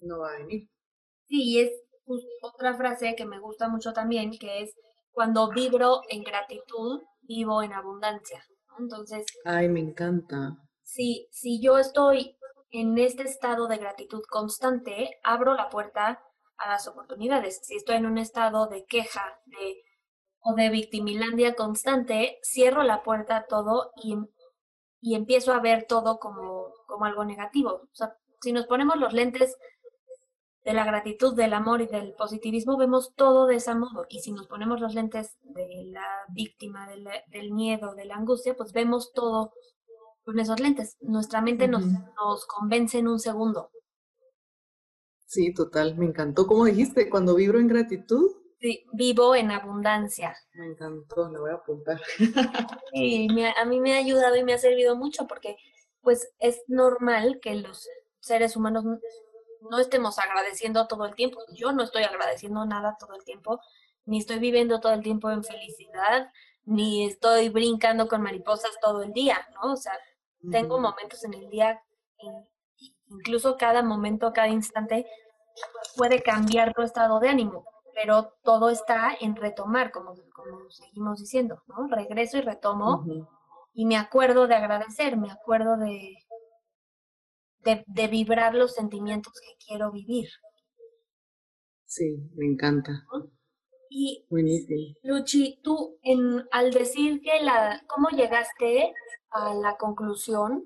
no 0.00 0.20
va 0.20 0.34
a 0.34 0.38
venir. 0.38 0.68
Sí, 1.28 1.42
y 1.42 1.60
es 1.60 1.70
otra 2.42 2.74
frase 2.74 3.14
que 3.16 3.24
me 3.24 3.40
gusta 3.40 3.68
mucho 3.68 3.92
también, 3.92 4.30
que 4.38 4.62
es 4.62 4.74
cuando 5.12 5.50
vibro 5.50 6.00
en 6.08 6.22
gratitud, 6.22 7.00
vivo 7.22 7.62
en 7.62 7.72
abundancia. 7.72 8.44
Entonces. 8.78 9.26
Ay, 9.44 9.68
me 9.68 9.80
encanta. 9.80 10.56
Si, 10.82 11.28
si 11.30 11.60
yo 11.60 11.78
estoy 11.78 12.36
en 12.70 12.98
este 12.98 13.24
estado 13.24 13.66
de 13.68 13.78
gratitud 13.78 14.22
constante, 14.28 15.20
abro 15.22 15.54
la 15.54 15.68
puerta 15.68 16.22
a 16.56 16.68
las 16.68 16.86
oportunidades. 16.88 17.60
Si 17.62 17.76
estoy 17.76 17.96
en 17.96 18.06
un 18.06 18.18
estado 18.18 18.66
de 18.66 18.84
queja 18.86 19.40
de, 19.46 19.82
o 20.40 20.54
de 20.54 20.70
victimilandia 20.70 21.54
constante, 21.54 22.38
cierro 22.42 22.82
la 22.82 23.02
puerta 23.02 23.36
a 23.36 23.46
todo 23.46 23.92
y, 23.96 24.16
y 25.00 25.14
empiezo 25.14 25.52
a 25.52 25.60
ver 25.60 25.86
todo 25.86 26.18
como, 26.18 26.72
como 26.86 27.04
algo 27.04 27.24
negativo. 27.24 27.70
O 27.70 27.94
sea, 27.94 28.16
si 28.40 28.52
nos 28.52 28.66
ponemos 28.66 28.96
los 28.96 29.12
lentes 29.12 29.56
de 30.64 30.72
la 30.72 30.84
gratitud, 30.84 31.34
del 31.34 31.54
amor 31.54 31.80
y 31.82 31.86
del 31.86 32.14
positivismo, 32.14 32.76
vemos 32.76 33.12
todo 33.16 33.46
de 33.46 33.56
ese 33.56 33.74
modo. 33.74 34.06
Y 34.08 34.20
si 34.20 34.32
nos 34.32 34.46
ponemos 34.46 34.80
los 34.80 34.94
lentes 34.94 35.36
de 35.42 35.84
la 35.86 36.06
víctima, 36.28 36.88
del, 36.88 37.52
miedo, 37.52 37.94
de 37.94 38.04
la 38.04 38.16
angustia, 38.16 38.54
pues 38.54 38.72
vemos 38.72 39.12
todo 39.12 39.52
con 40.24 40.38
esos 40.38 40.60
lentes. 40.60 40.96
Nuestra 41.00 41.40
mente 41.40 41.66
nos, 41.66 41.84
nos 41.84 42.46
convence 42.46 42.98
en 42.98 43.08
un 43.08 43.18
segundo. 43.18 43.70
Sí, 45.26 45.52
total. 45.52 45.96
Me 45.96 46.06
encantó. 46.06 46.46
como 46.46 46.66
dijiste? 46.66 47.08
Cuando 47.08 47.34
vibro 47.34 47.58
en 47.58 47.66
gratitud. 47.66 48.30
Sí, 48.60 48.84
vivo 48.92 49.34
en 49.34 49.50
abundancia. 49.50 50.36
Me 50.52 50.66
encantó, 50.66 51.28
lo 51.28 51.40
voy 51.40 51.50
a 51.50 51.54
apuntar. 51.54 52.00
Sí, 52.92 53.26
a 53.56 53.64
mí 53.64 53.80
me 53.80 53.94
ha 53.94 53.96
ayudado 53.96 54.36
y 54.36 54.44
me 54.44 54.52
ha 54.52 54.58
servido 54.58 54.94
mucho 54.94 55.26
porque 55.26 55.56
pues 56.02 56.32
es 56.38 56.62
normal 56.68 57.40
que 57.40 57.54
los 57.54 57.88
seres 58.20 58.56
humanos 58.56 58.84
no 59.70 59.78
estemos 59.78 60.18
agradeciendo 60.18 60.86
todo 60.86 61.06
el 61.06 61.14
tiempo. 61.14 61.40
Yo 61.54 61.72
no 61.72 61.82
estoy 61.82 62.04
agradeciendo 62.04 62.64
nada 62.64 62.96
todo 62.98 63.14
el 63.14 63.24
tiempo, 63.24 63.60
ni 64.04 64.18
estoy 64.18 64.38
viviendo 64.38 64.80
todo 64.80 64.92
el 64.92 65.02
tiempo 65.02 65.30
en 65.30 65.44
felicidad, 65.44 66.30
ni 66.64 67.06
estoy 67.06 67.48
brincando 67.48 68.08
con 68.08 68.22
mariposas 68.22 68.72
todo 68.80 69.02
el 69.02 69.12
día, 69.12 69.38
¿no? 69.54 69.72
O 69.72 69.76
sea, 69.76 69.92
tengo 70.50 70.80
momentos 70.80 71.22
en 71.24 71.34
el 71.34 71.48
día, 71.50 71.82
incluso 73.08 73.56
cada 73.56 73.82
momento, 73.82 74.32
cada 74.32 74.48
instante 74.48 75.06
puede 75.96 76.22
cambiar 76.22 76.72
tu 76.74 76.82
estado 76.82 77.20
de 77.20 77.28
ánimo, 77.28 77.64
pero 77.94 78.34
todo 78.42 78.70
está 78.70 79.16
en 79.20 79.36
retomar, 79.36 79.92
como, 79.92 80.14
como 80.34 80.70
seguimos 80.70 81.20
diciendo, 81.20 81.62
¿no? 81.68 81.86
Regreso 81.88 82.38
y 82.38 82.40
retomo 82.40 83.04
y 83.74 83.86
me 83.86 83.96
acuerdo 83.96 84.46
de 84.46 84.54
agradecer, 84.54 85.16
me 85.16 85.30
acuerdo 85.30 85.76
de, 85.76 86.16
de, 87.64 88.08
vibrar 88.08 88.54
los 88.54 88.74
sentimientos 88.74 89.32
que 89.34 89.66
quiero 89.66 89.90
vivir. 89.92 90.28
Sí, 91.86 92.30
me 92.34 92.46
encanta. 92.46 93.04
Y 93.88 94.24
Luchi, 95.02 95.60
tú 95.62 95.98
en, 96.02 96.46
al 96.50 96.72
decir 96.72 97.20
que 97.20 97.42
la, 97.42 97.82
¿cómo 97.86 98.08
llegaste 98.08 98.94
a 99.30 99.52
la 99.54 99.76
conclusión 99.76 100.64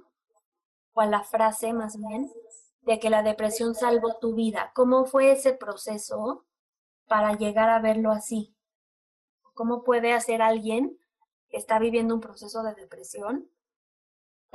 o 0.92 1.00
a 1.00 1.06
la 1.06 1.24
frase 1.24 1.72
más 1.72 1.98
bien 1.98 2.30
de 2.82 3.00
que 3.00 3.10
la 3.10 3.24
depresión 3.24 3.74
salvó 3.74 4.18
tu 4.20 4.34
vida? 4.34 4.70
¿Cómo 4.74 5.06
fue 5.06 5.32
ese 5.32 5.54
proceso 5.54 6.46
para 7.08 7.36
llegar 7.36 7.68
a 7.68 7.80
verlo 7.80 8.12
así? 8.12 8.54
¿Cómo 9.54 9.82
puede 9.82 10.12
hacer 10.12 10.40
alguien 10.40 10.96
que 11.48 11.56
está 11.56 11.80
viviendo 11.80 12.14
un 12.14 12.20
proceso 12.20 12.62
de 12.62 12.74
depresión 12.74 13.50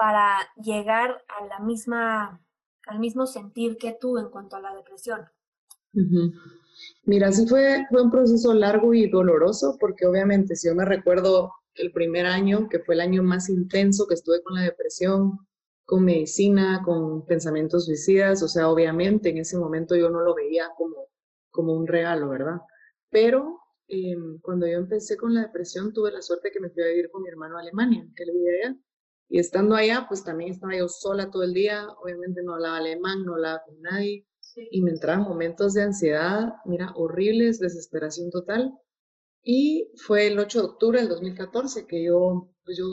para 0.02 0.40
llegar 0.56 1.24
a 1.28 1.46
la 1.46 1.60
misma, 1.60 2.42
al 2.88 2.98
mismo 2.98 3.28
sentir 3.28 3.78
que 3.78 3.96
tú 4.02 4.18
en 4.18 4.32
cuanto 4.32 4.56
a 4.56 4.60
la 4.60 4.74
depresión. 4.74 5.22
Mira, 7.04 7.32
sí 7.32 7.46
fue, 7.46 7.86
fue 7.88 8.02
un 8.02 8.10
proceso 8.10 8.52
largo 8.56 8.96
y 8.96 9.08
doloroso, 9.12 9.78
porque 9.80 10.08
obviamente 10.08 10.56
si 10.56 10.70
yo 10.70 10.74
me 10.74 10.86
recuerdo 10.86 11.54
el 11.76 11.92
primer 11.92 12.26
año, 12.26 12.68
que 12.68 12.80
fue 12.80 12.96
el 12.96 13.02
año 13.02 13.22
más 13.22 13.48
intenso 13.48 14.08
que 14.08 14.16
estuve 14.16 14.42
con 14.42 14.56
la 14.56 14.64
depresión, 14.64 15.38
con 15.86 16.04
medicina, 16.04 16.82
con 16.84 17.24
pensamientos 17.28 17.86
suicidas, 17.86 18.42
o 18.42 18.48
sea, 18.48 18.70
obviamente 18.70 19.30
en 19.30 19.38
ese 19.38 19.60
momento 19.60 19.96
yo 19.96 20.10
no 20.10 20.22
lo 20.22 20.34
veía 20.34 20.72
como, 20.80 21.10
como 21.52 21.74
un 21.74 21.86
regalo, 21.86 22.28
¿verdad? 22.28 22.60
Pero 23.12 23.60
em, 23.88 24.40
cuando 24.40 24.66
yo 24.66 24.80
empecé 24.80 25.16
con 25.16 25.36
la 25.36 25.42
depresión 25.42 25.94
tuve 25.94 26.12
la 26.12 26.24
suerte 26.24 26.50
que 26.52 26.60
me 26.60 26.72
fui 26.72 26.82
a 26.82 26.88
vivir 26.88 27.12
con 27.12 27.22
mi 27.22 27.30
hermano 27.30 27.60
a 27.60 27.62
Alemania, 27.62 28.04
que 28.16 28.24
él 28.24 28.32
vivía 28.34 28.52
allá. 28.64 28.78
Y 29.34 29.40
estando 29.40 29.76
allá, 29.76 30.08
pues 30.10 30.26
también 30.26 30.52
estaba 30.52 30.76
yo 30.76 30.90
sola 30.90 31.32
todo 31.32 31.44
el 31.44 31.54
día, 31.54 31.88
obviamente 32.04 32.44
no 32.44 32.56
hablaba 32.56 32.76
alemán, 32.76 33.24
no 33.24 33.36
hablaba 33.36 33.64
con 33.66 33.82
nadie, 33.82 34.28
y 34.70 34.82
me 34.82 34.92
entraban 34.92 35.24
momentos 35.24 35.74
de 35.74 35.84
ansiedad, 35.84 36.50
mira, 36.66 36.92
horribles, 36.96 37.60
desesperación 37.60 38.30
total. 38.30 38.78
Y 39.42 39.90
fue 40.06 40.28
el 40.28 40.38
8 40.38 40.60
de 40.60 40.66
octubre 40.66 41.00
del 41.00 41.08
2014 41.08 41.88
que 41.88 42.04
yo, 42.04 42.54
pues 42.66 42.78
yo, 42.78 42.84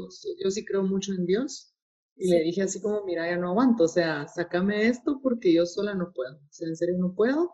yo 0.41 0.51
sí 0.53 0.65
creo 0.65 0.85
mucho 0.85 1.13
en 1.13 1.27
Dios, 1.27 1.75
y 2.15 2.31
le 2.31 2.41
dije 2.45 2.63
así 2.63 2.81
como, 2.81 3.05
mira, 3.05 3.29
ya 3.29 3.37
no 3.37 3.49
aguanto, 3.49 3.85
o 3.85 3.89
sea, 3.89 4.29
sácame 4.29 4.87
esto 4.87 5.19
porque 5.21 5.53
yo 5.53 5.67
sola 5.67 5.95
no 5.95 6.13
puedo, 6.15 6.37
o 6.37 6.53
sea, 6.53 6.69
en 6.69 6.77
serio 6.77 6.99
no 6.99 7.17
puedo. 7.17 7.51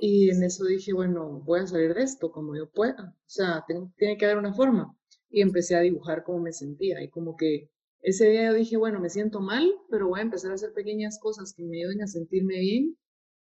y 0.00 0.30
en 0.30 0.42
eso 0.42 0.64
dije, 0.64 0.92
bueno, 0.92 1.42
voy 1.44 1.60
a 1.60 1.66
salir 1.68 1.94
de 1.94 2.02
esto 2.02 2.32
como 2.32 2.56
yo 2.56 2.68
pueda, 2.72 3.14
o 3.16 3.30
sea, 3.30 3.64
tiene 3.96 4.16
que 4.18 4.24
haber 4.24 4.38
una 4.38 4.52
forma. 4.52 4.96
Y 5.28 5.42
empecé 5.42 5.76
a 5.76 5.80
dibujar 5.80 6.24
cómo 6.24 6.40
me 6.40 6.52
sentía 6.52 7.00
y 7.04 7.08
como 7.08 7.36
que 7.36 7.70
ese 8.02 8.28
día 8.30 8.46
yo 8.46 8.54
dije, 8.54 8.76
bueno, 8.76 9.00
me 9.00 9.10
siento 9.10 9.40
mal, 9.40 9.68
pero 9.90 10.08
voy 10.08 10.20
a 10.20 10.22
empezar 10.22 10.50
a 10.50 10.54
hacer 10.54 10.72
pequeñas 10.72 11.18
cosas 11.20 11.52
que 11.54 11.64
me 11.64 11.78
ayuden 11.78 12.02
a 12.02 12.06
sentirme 12.06 12.58
bien 12.58 12.96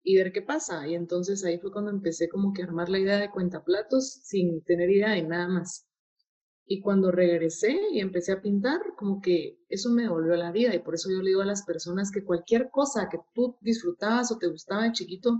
y 0.03 0.17
ver 0.17 0.31
qué 0.31 0.41
pasa. 0.41 0.87
Y 0.87 0.95
entonces 0.95 1.43
ahí 1.43 1.57
fue 1.59 1.71
cuando 1.71 1.91
empecé 1.91 2.29
como 2.29 2.53
que 2.53 2.61
a 2.61 2.65
armar 2.65 2.89
la 2.89 2.99
idea 2.99 3.17
de 3.17 3.31
cuentaplatos 3.31 4.21
sin 4.23 4.63
tener 4.63 4.89
idea 4.91 5.11
de 5.11 5.23
nada 5.23 5.47
más. 5.47 5.87
Y 6.65 6.81
cuando 6.81 7.11
regresé 7.11 7.77
y 7.91 7.99
empecé 7.99 8.31
a 8.31 8.41
pintar, 8.41 8.79
como 8.97 9.21
que 9.21 9.59
eso 9.69 9.89
me 9.89 10.03
devolvió 10.03 10.35
la 10.35 10.51
vida 10.51 10.73
y 10.73 10.79
por 10.79 10.95
eso 10.95 11.09
yo 11.11 11.21
le 11.21 11.29
digo 11.29 11.41
a 11.41 11.45
las 11.45 11.65
personas 11.65 12.09
que 12.11 12.23
cualquier 12.23 12.69
cosa 12.69 13.09
que 13.09 13.19
tú 13.33 13.57
disfrutabas 13.61 14.31
o 14.31 14.37
te 14.37 14.47
gustaba 14.47 14.83
de 14.83 14.93
chiquito 14.93 15.39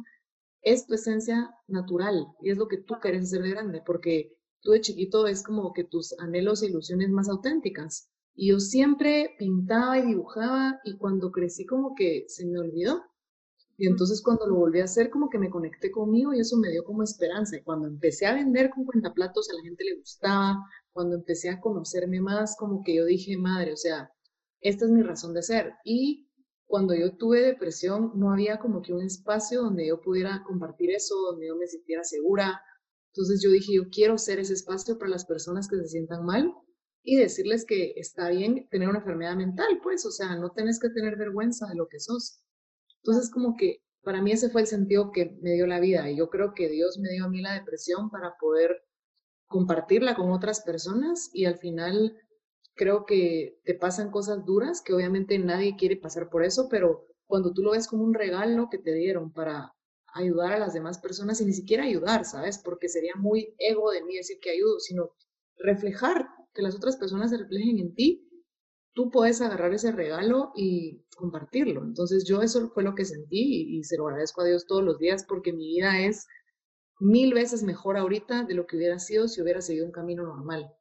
es 0.62 0.86
tu 0.86 0.96
esencia 0.96 1.52
natural 1.68 2.26
y 2.42 2.52
es 2.52 2.58
lo 2.58 2.68
que 2.68 2.78
tú 2.78 2.96
quieres 3.02 3.24
hacer 3.24 3.44
de 3.44 3.52
grande, 3.52 3.82
porque 3.86 4.34
tú 4.62 4.72
de 4.72 4.82
chiquito 4.82 5.28
es 5.28 5.44
como 5.44 5.72
que 5.74 5.84
tus 5.84 6.18
anhelos 6.20 6.64
e 6.64 6.68
ilusiones 6.68 7.10
más 7.10 7.30
auténticas. 7.30 8.10
Y 8.36 8.50
yo 8.50 8.60
siempre 8.60 9.36
pintaba 9.38 10.00
y 10.00 10.08
dibujaba 10.08 10.80
y 10.84 10.98
cuando 10.98 11.32
crecí 11.32 11.66
como 11.66 11.94
que 11.96 12.26
se 12.28 12.46
me 12.46 12.60
olvidó. 12.60 13.04
Y 13.78 13.88
entonces 13.88 14.22
cuando 14.22 14.48
lo 14.48 14.56
volví 14.56 14.80
a 14.82 14.86
hacer 14.86 15.10
como 15.10 15.30
que 15.30 15.40
me 15.40 15.50
conecté 15.50 15.92
conmigo 15.92 16.34
y 16.34 16.40
eso 16.40 16.58
me 16.58 16.70
dio 16.70 16.84
como 16.84 17.04
esperanza. 17.04 17.58
Y 17.58 17.64
cuando 17.64 17.88
empecé 17.88 18.26
a 18.26 18.36
vender 18.36 18.70
con 18.70 18.86
cuentaplatos 18.86 19.50
a 19.50 19.56
la 19.56 19.62
gente 19.62 19.84
le 19.84 19.98
gustaba, 19.98 20.58
cuando 20.92 21.16
empecé 21.16 21.50
a 21.50 21.60
conocerme 21.60 22.22
más, 22.22 22.56
como 22.58 22.84
que 22.84 22.96
yo 22.96 23.06
dije, 23.06 23.38
madre, 23.38 23.74
o 23.74 23.78
sea, 23.78 24.12
esta 24.62 24.86
es 24.86 24.92
mi 24.92 25.02
razón 25.02 25.34
de 25.34 25.44
ser. 25.44 25.74
Y 25.84 26.28
cuando 26.66 26.96
yo 26.96 27.16
tuve 27.18 27.42
depresión 27.42 28.12
no 28.16 28.32
había 28.32 28.60
como 28.60 28.82
que 28.82 28.94
un 28.94 29.02
espacio 29.02 29.62
donde 29.62 29.88
yo 29.88 30.02
pudiera 30.02 30.44
compartir 30.44 30.92
eso, 30.92 31.16
donde 31.16 31.48
yo 31.48 31.56
me 31.56 31.68
sintiera 31.68 32.04
segura. 32.04 32.62
Entonces 33.14 33.42
yo 33.44 33.52
dije, 33.52 33.74
yo 33.76 33.90
quiero 33.92 34.18
ser 34.18 34.40
ese 34.40 34.54
espacio 34.54 34.98
para 34.98 35.12
las 35.12 35.26
personas 35.26 35.68
que 35.68 35.78
se 35.78 35.88
sientan 35.88 36.26
mal 36.26 36.52
y 37.04 37.18
decirles 37.18 37.66
que 37.66 37.94
está 37.98 38.30
bien 38.30 38.68
tener 38.72 38.90
una 38.90 39.00
enfermedad 39.00 39.36
mental, 39.36 39.80
pues, 39.84 40.06
o 40.06 40.12
sea, 40.12 40.36
no 40.38 40.52
tienes 40.52 40.80
que 40.80 40.90
tener 40.90 41.18
vergüenza 41.18 41.68
de 41.68 41.76
lo 41.76 41.88
que 41.88 42.00
sos. 42.00 42.42
Entonces, 43.04 43.30
como 43.30 43.56
que 43.58 43.84
para 44.04 44.22
mí 44.22 44.32
ese 44.32 44.50
fue 44.50 44.62
el 44.62 44.68
sentido 44.68 45.12
que 45.12 45.38
me 45.42 45.54
dio 45.54 45.68
la 45.68 45.80
vida 45.80 46.10
y 46.10 46.18
yo 46.18 46.30
creo 46.30 46.54
que 46.54 46.70
Dios 46.70 46.98
me 47.00 47.10
dio 47.10 47.26
a 47.26 47.30
mí 47.30 47.42
la 47.42 47.54
depresión 47.54 48.10
para 48.10 48.36
poder 48.40 48.84
compartirla 49.48 50.16
con 50.16 50.32
otras 50.32 50.62
personas 50.62 51.30
y 51.34 51.46
al 51.46 51.58
final 51.58 52.18
creo 52.76 53.06
que 53.06 53.60
te 53.64 53.76
pasan 53.76 54.12
cosas 54.12 54.46
duras 54.46 54.82
que 54.82 54.94
obviamente 54.94 55.38
nadie 55.38 55.76
quiere 55.78 55.96
pasar 55.96 56.30
por 56.30 56.44
eso, 56.44 56.68
pero 56.70 57.06
cuando 57.26 57.54
tú 57.54 57.62
lo 57.62 57.72
ves 57.72 57.88
como 57.88 58.04
un 58.04 58.14
regalo 58.14 58.68
que 58.70 58.78
te 58.78 58.94
dieron 58.94 59.32
para 59.32 59.74
ayudar 60.14 60.54
a 60.54 60.60
las 60.60 60.74
demás 60.74 61.00
personas 61.00 61.40
y 61.42 61.46
ni 61.46 61.54
siquiera 61.54 61.84
ayudar, 61.84 62.26
¿sabes? 62.26 62.60
Porque 62.60 62.90
sería 62.90 63.14
muy 63.16 63.56
ego 63.58 63.92
de 63.92 64.04
mí 64.04 64.16
decir 64.16 64.38
que 64.42 64.52
ayudo, 64.52 64.80
sino 64.80 65.12
reflejar 65.58 66.28
que 66.54 66.62
las 66.62 66.76
otras 66.76 66.98
personas 66.98 67.32
se 67.32 67.38
reflejen 67.38 67.80
en 67.80 67.96
ti, 67.96 68.30
tú 68.94 69.10
puedes 69.10 69.42
agarrar 69.42 69.74
ese 69.74 69.92
regalo 69.92 70.52
y 70.56 71.04
compartirlo. 71.16 71.84
Entonces 71.84 72.26
yo 72.26 72.42
eso 72.42 72.70
fue 72.70 72.84
lo 72.84 72.96
que 72.96 73.06
sentí 73.06 73.78
y, 73.78 73.84
se 73.84 73.98
lo 73.98 74.08
agradezco 74.08 74.42
a 74.42 74.46
Dios 74.46 74.66
todos 74.66 74.84
los 74.84 75.00
días 75.00 75.26
porque 75.28 75.52
mi 75.52 75.68
vida 75.76 76.00
es 76.00 76.28
mil 77.00 77.34
veces 77.34 77.64
mejor 77.64 77.98
ahorita 77.98 78.44
de 78.44 78.54
lo 78.54 78.66
que 78.68 78.78
hubiera 78.78 79.00
sido 79.00 79.28
si 79.28 79.42
hubiera 79.42 79.62
seguido 79.62 79.86
un 79.86 79.92
camino 79.92 80.24
normal. 80.24 80.72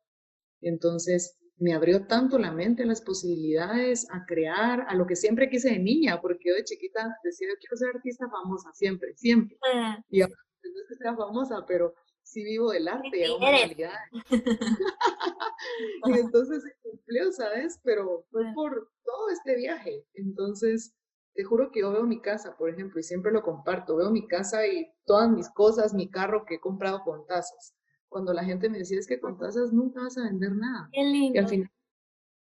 Entonces 0.60 1.38
me 1.56 1.74
abrió 1.74 2.06
tanto 2.06 2.38
la 2.38 2.52
mente 2.52 2.82
a 2.82 2.86
las 2.86 3.00
posibilidades, 3.00 4.06
a 4.10 4.24
crear, 4.26 4.84
a 4.88 4.94
lo 4.94 5.06
que 5.06 5.16
siempre 5.16 5.48
quise 5.48 5.70
de 5.70 5.78
niña, 5.78 6.20
porque 6.20 6.48
yo 6.48 6.54
de 6.54 6.64
chiquita 6.64 7.16
decía, 7.22 7.48
quiero 7.60 7.76
ser 7.76 7.88
artista 7.94 8.28
famosa, 8.28 8.70
siempre, 8.72 9.14
siempre. 9.16 9.56
Ah. 9.72 9.98
Y 10.10 10.22
ahora 10.22 10.34
no 10.64 10.80
es 10.80 10.88
que 10.88 10.94
sea 10.96 11.16
famosa, 11.16 11.64
pero 11.66 11.94
sí 12.32 12.42
vivo 12.44 12.70
del 12.70 12.88
arte, 12.88 13.26
y 13.26 13.30
una 13.30 13.50
realidad. 13.50 13.98
y 16.06 16.12
entonces 16.12 16.62
se 16.62 16.74
cumplió, 16.82 17.32
¿sabes? 17.32 17.80
Pero 17.82 18.24
fue 18.30 18.44
por 18.54 18.90
todo 19.04 19.28
este 19.30 19.56
viaje. 19.56 20.06
Entonces, 20.14 20.94
te 21.34 21.44
juro 21.44 21.70
que 21.70 21.80
yo 21.80 21.92
veo 21.92 22.04
mi 22.04 22.20
casa, 22.20 22.56
por 22.56 22.70
ejemplo, 22.70 23.00
y 23.00 23.02
siempre 23.02 23.32
lo 23.32 23.42
comparto, 23.42 23.96
veo 23.96 24.10
mi 24.10 24.26
casa 24.26 24.66
y 24.66 24.90
todas 25.04 25.30
mis 25.30 25.48
cosas, 25.50 25.94
mi 25.94 26.10
carro 26.10 26.44
que 26.46 26.56
he 26.56 26.60
comprado 26.60 27.02
con 27.04 27.26
tazas. 27.26 27.74
Cuando 28.08 28.32
la 28.32 28.44
gente 28.44 28.68
me 28.68 28.78
decía, 28.78 28.98
es 28.98 29.06
que 29.06 29.20
con 29.20 29.38
tazas 29.38 29.72
nunca 29.72 30.02
vas 30.02 30.18
a 30.18 30.24
vender 30.24 30.54
nada. 30.54 30.88
Qué 30.92 31.02
lindo. 31.02 31.34
Y 31.34 31.38
al 31.38 31.48
final, 31.48 31.70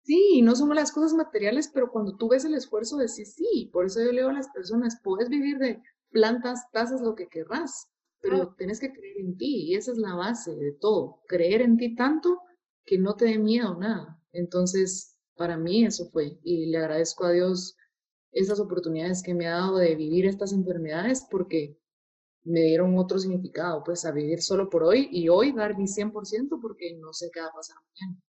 sí, 0.02 0.42
no 0.42 0.54
somos 0.54 0.76
las 0.76 0.92
cosas 0.92 1.14
materiales, 1.14 1.68
pero 1.72 1.90
cuando 1.90 2.16
tú 2.16 2.28
ves 2.28 2.44
el 2.44 2.54
esfuerzo, 2.54 2.96
decís, 2.96 3.34
sí, 3.34 3.70
por 3.72 3.86
eso 3.86 4.00
yo 4.02 4.12
leo 4.12 4.28
a 4.28 4.32
las 4.32 4.48
personas, 4.50 5.00
puedes 5.02 5.28
vivir 5.28 5.58
de 5.58 5.82
plantas, 6.10 6.70
tazas, 6.70 7.00
lo 7.00 7.16
que 7.16 7.28
querrás, 7.28 7.88
pero 8.20 8.54
tienes 8.56 8.80
que 8.80 8.92
creer 8.92 9.18
en 9.18 9.36
ti 9.36 9.68
y 9.68 9.74
esa 9.74 9.92
es 9.92 9.98
la 9.98 10.14
base 10.14 10.54
de 10.54 10.72
todo, 10.72 11.22
creer 11.28 11.62
en 11.62 11.76
ti 11.76 11.94
tanto 11.94 12.40
que 12.84 12.98
no 12.98 13.14
te 13.14 13.26
dé 13.26 13.38
miedo 13.38 13.76
nada. 13.76 14.20
Entonces, 14.32 15.18
para 15.36 15.56
mí 15.56 15.84
eso 15.84 16.08
fue 16.10 16.38
y 16.42 16.66
le 16.66 16.78
agradezco 16.78 17.24
a 17.24 17.32
Dios 17.32 17.76
esas 18.32 18.60
oportunidades 18.60 19.22
que 19.22 19.34
me 19.34 19.46
ha 19.46 19.56
dado 19.56 19.78
de 19.78 19.94
vivir 19.94 20.26
estas 20.26 20.52
enfermedades 20.52 21.26
porque 21.30 21.78
me 22.44 22.60
dieron 22.60 22.96
otro 22.98 23.18
significado, 23.18 23.82
pues 23.84 24.04
a 24.04 24.12
vivir 24.12 24.40
solo 24.40 24.70
por 24.70 24.84
hoy 24.84 25.08
y 25.10 25.28
hoy 25.28 25.52
dar 25.52 25.76
mi 25.76 25.86
100% 25.86 26.60
porque 26.60 26.96
no 27.00 27.12
sé 27.12 27.30
qué 27.32 27.40
va 27.40 27.46
a 27.46 27.52
pasar 27.52 27.76
mañana. 27.76 28.22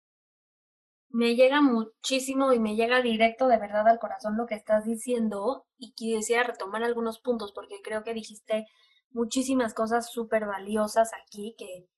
Me 1.10 1.34
llega 1.34 1.60
muchísimo 1.60 2.52
y 2.52 2.58
me 2.58 2.76
llega 2.76 3.02
directo 3.02 3.46
de 3.46 3.58
verdad 3.58 3.86
al 3.88 3.98
corazón 3.98 4.36
lo 4.36 4.46
que 4.46 4.54
estás 4.54 4.84
diciendo 4.84 5.66
y 5.78 5.92
quisiera 5.92 6.44
retomar 6.44 6.82
algunos 6.82 7.20
puntos 7.20 7.52
porque 7.52 7.80
creo 7.82 8.02
que 8.04 8.14
dijiste 8.14 8.66
muchísimas 9.16 9.72
cosas 9.72 10.10
súper 10.12 10.46
valiosas 10.46 11.10
aquí 11.14 11.54
que, 11.58 11.88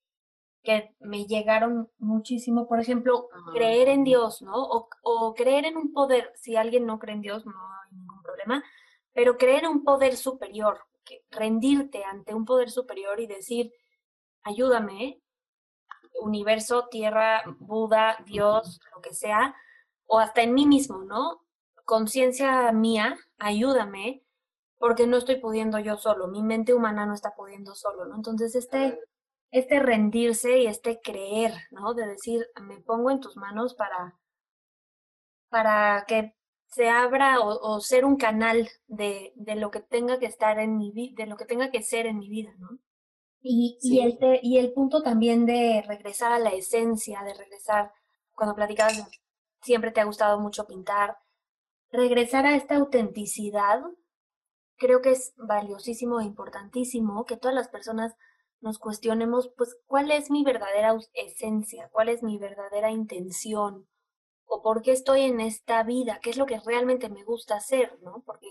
que 0.63 0.95
me 1.01 1.27
llegaron 1.27 1.91
muchísimo. 1.99 2.69
Por 2.69 2.81
ejemplo, 2.81 3.29
creer 3.53 3.89
en 3.89 4.05
Dios, 4.05 4.41
¿no? 4.41 4.55
O, 4.55 4.89
o, 5.03 5.35
creer 5.35 5.67
en 5.67 5.77
un 5.77 5.93
poder. 5.93 6.33
Si 6.37 6.57
alguien 6.57 6.87
no 6.87 6.99
cree 6.99 7.17
en 7.17 7.23
Dios, 7.23 7.45
no 7.45 7.53
hay 7.53 7.97
ningún 7.99 8.23
problema. 8.23 8.63
pero 9.13 9.37
creer 9.37 9.65
en 9.65 9.71
un 9.71 9.85
poder 9.85 10.17
superior, 10.17 10.79
rendirte 11.31 12.05
ante 12.05 12.35
un 12.35 12.45
poder 12.45 12.71
superior 12.71 13.19
y 13.19 13.27
decir, 13.27 13.73
ayúdame, 14.45 15.21
universo, 16.21 16.87
tierra, 16.89 17.43
Buda, 17.59 18.17
Dios, 18.27 18.81
lo 18.95 19.01
que 19.01 19.15
sea, 19.15 19.57
o 20.07 20.21
hasta 20.21 20.43
en 20.43 20.55
mí 20.55 20.67
mismo, 20.67 20.99
¿no? 21.05 21.43
Conciencia 21.85 22.71
mía, 22.71 23.17
ayúdame, 23.39 24.23
porque 24.79 25.07
no 25.07 25.17
estoy 25.17 25.37
pudiendo 25.37 25.79
yo 25.79 25.97
solo, 25.97 26.29
mi 26.29 26.43
mente 26.43 26.75
humana 26.75 27.07
no 27.07 27.15
está 27.15 27.35
pudiendo 27.35 27.75
solo, 27.75 28.07
¿no? 28.07 28.17
Entonces, 28.17 28.55
este, 28.55 28.99
este 29.51 29.81
rendirse 29.81 30.59
y 30.59 30.67
este 30.67 31.01
creer, 31.01 31.53
¿no? 31.71 31.95
De 31.95 32.07
decir, 32.07 32.47
me 32.63 32.81
pongo 32.81 33.11
en 33.11 33.21
tus 33.21 33.37
manos 33.37 33.75
para, 33.75 34.19
para 35.49 36.05
que 36.07 36.35
se 36.69 36.89
abra 36.89 37.41
o, 37.41 37.81
ser 37.81 38.05
un 38.05 38.17
canal 38.17 38.69
de, 38.87 39.33
de, 39.37 39.57
lo 39.57 39.71
que 39.71 39.81
tenga 39.81 40.19
que 40.19 40.27
estar 40.27 40.59
en 40.59 40.77
mi 40.77 40.93
vida, 40.93 41.15
de 41.17 41.27
lo 41.27 41.37
que 41.37 41.47
tenga 41.47 41.71
que 41.71 41.83
ser 41.83 42.07
en 42.07 42.19
mi 42.19 42.29
vida, 42.29 42.55
¿no? 42.59 42.79
Y, 43.41 43.79
y, 43.81 44.01
el 44.01 44.19
y 44.43 44.59
el 44.59 44.73
punto 44.73 45.03
también 45.03 45.47
de 45.47 45.83
regresar 45.87 46.33
a 46.33 46.39
la 46.39 46.51
esencia, 46.51 47.23
de 47.23 47.35
regresar, 47.35 47.93
cuando 48.35 48.55
platicabas, 48.55 49.09
siempre 49.63 49.93
te 49.93 50.01
ha 50.01 50.05
gustado 50.05 50.39
mucho 50.41 50.67
pintar, 50.67 51.17
regresar 51.91 52.47
a 52.47 52.55
esta 52.55 52.77
autenticidad, 52.77 53.81
creo 54.79 55.03
que 55.03 55.11
es 55.11 55.35
valiosísimo 55.37 56.21
e 56.21 56.25
importantísimo 56.25 57.27
que 57.27 57.37
todas 57.37 57.55
las 57.55 57.69
personas 57.69 58.15
nos 58.61 58.79
cuestionemos, 58.79 59.51
pues, 59.57 59.77
cuál 59.87 60.11
es 60.11 60.31
mi 60.31 60.45
verdadera 60.45 60.97
esencia, 61.15 61.89
cuál 61.93 62.09
es 62.09 62.23
mi 62.23 62.39
verdadera 62.39 62.91
intención, 62.91 63.89
o 64.47 64.63
por 64.63 64.83
qué 64.83 64.93
estoy 64.93 65.23
en 65.23 65.41
esta 65.41 65.83
vida, 65.83 66.21
qué 66.23 66.31
es 66.31 66.37
lo 66.37 66.47
que 66.47 66.61
realmente 66.61 67.09
me 67.09 67.23
gusta 67.25 67.57
hacer, 67.57 67.99
¿no? 68.03 68.23
Porque 68.25 68.49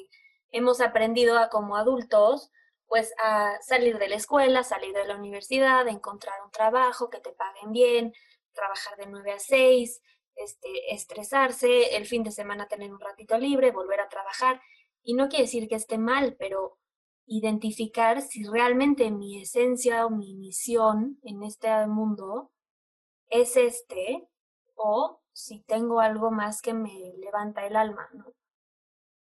hemos 0.51 0.79
aprendido 0.81 1.37
a 1.39 1.49
como 1.49 1.75
adultos, 1.75 2.51
pues 2.87 3.13
a 3.21 3.57
salir 3.61 3.97
de 3.97 4.07
la 4.07 4.15
escuela, 4.15 4.63
salir 4.63 4.93
de 4.93 5.05
la 5.05 5.15
universidad, 5.17 5.87
encontrar 5.87 6.35
un 6.45 6.51
trabajo 6.51 7.09
que 7.09 7.19
te 7.19 7.33
paguen 7.33 7.71
bien, 7.71 8.13
trabajar 8.53 8.97
de 8.97 9.07
9 9.07 9.33
a 9.33 9.39
6, 9.39 10.01
este, 10.35 10.93
estresarse, 10.93 11.97
el 11.97 12.05
fin 12.05 12.23
de 12.23 12.31
semana 12.31 12.67
tener 12.67 12.93
un 12.93 12.99
ratito 12.99 13.37
libre, 13.37 13.71
volver 13.71 13.99
a 13.99 14.09
trabajar. 14.09 14.61
Y 15.07 15.13
no 15.13 15.29
quiere 15.29 15.45
decir 15.45 15.69
que 15.69 15.75
esté 15.75 15.97
mal, 15.97 16.35
pero 16.37 16.77
identificar 17.27 18.21
si 18.21 18.43
realmente 18.43 19.09
mi 19.09 19.41
esencia 19.41 20.05
o 20.05 20.09
mi 20.09 20.35
misión 20.35 21.17
en 21.23 21.43
este 21.43 21.69
mundo 21.87 22.51
es 23.29 23.55
este 23.55 24.27
o 24.75 25.21
si 25.31 25.63
tengo 25.63 26.01
algo 26.01 26.29
más 26.29 26.61
que 26.61 26.73
me 26.73 27.13
levanta 27.19 27.65
el 27.65 27.77
alma, 27.77 28.09
¿no? 28.11 28.33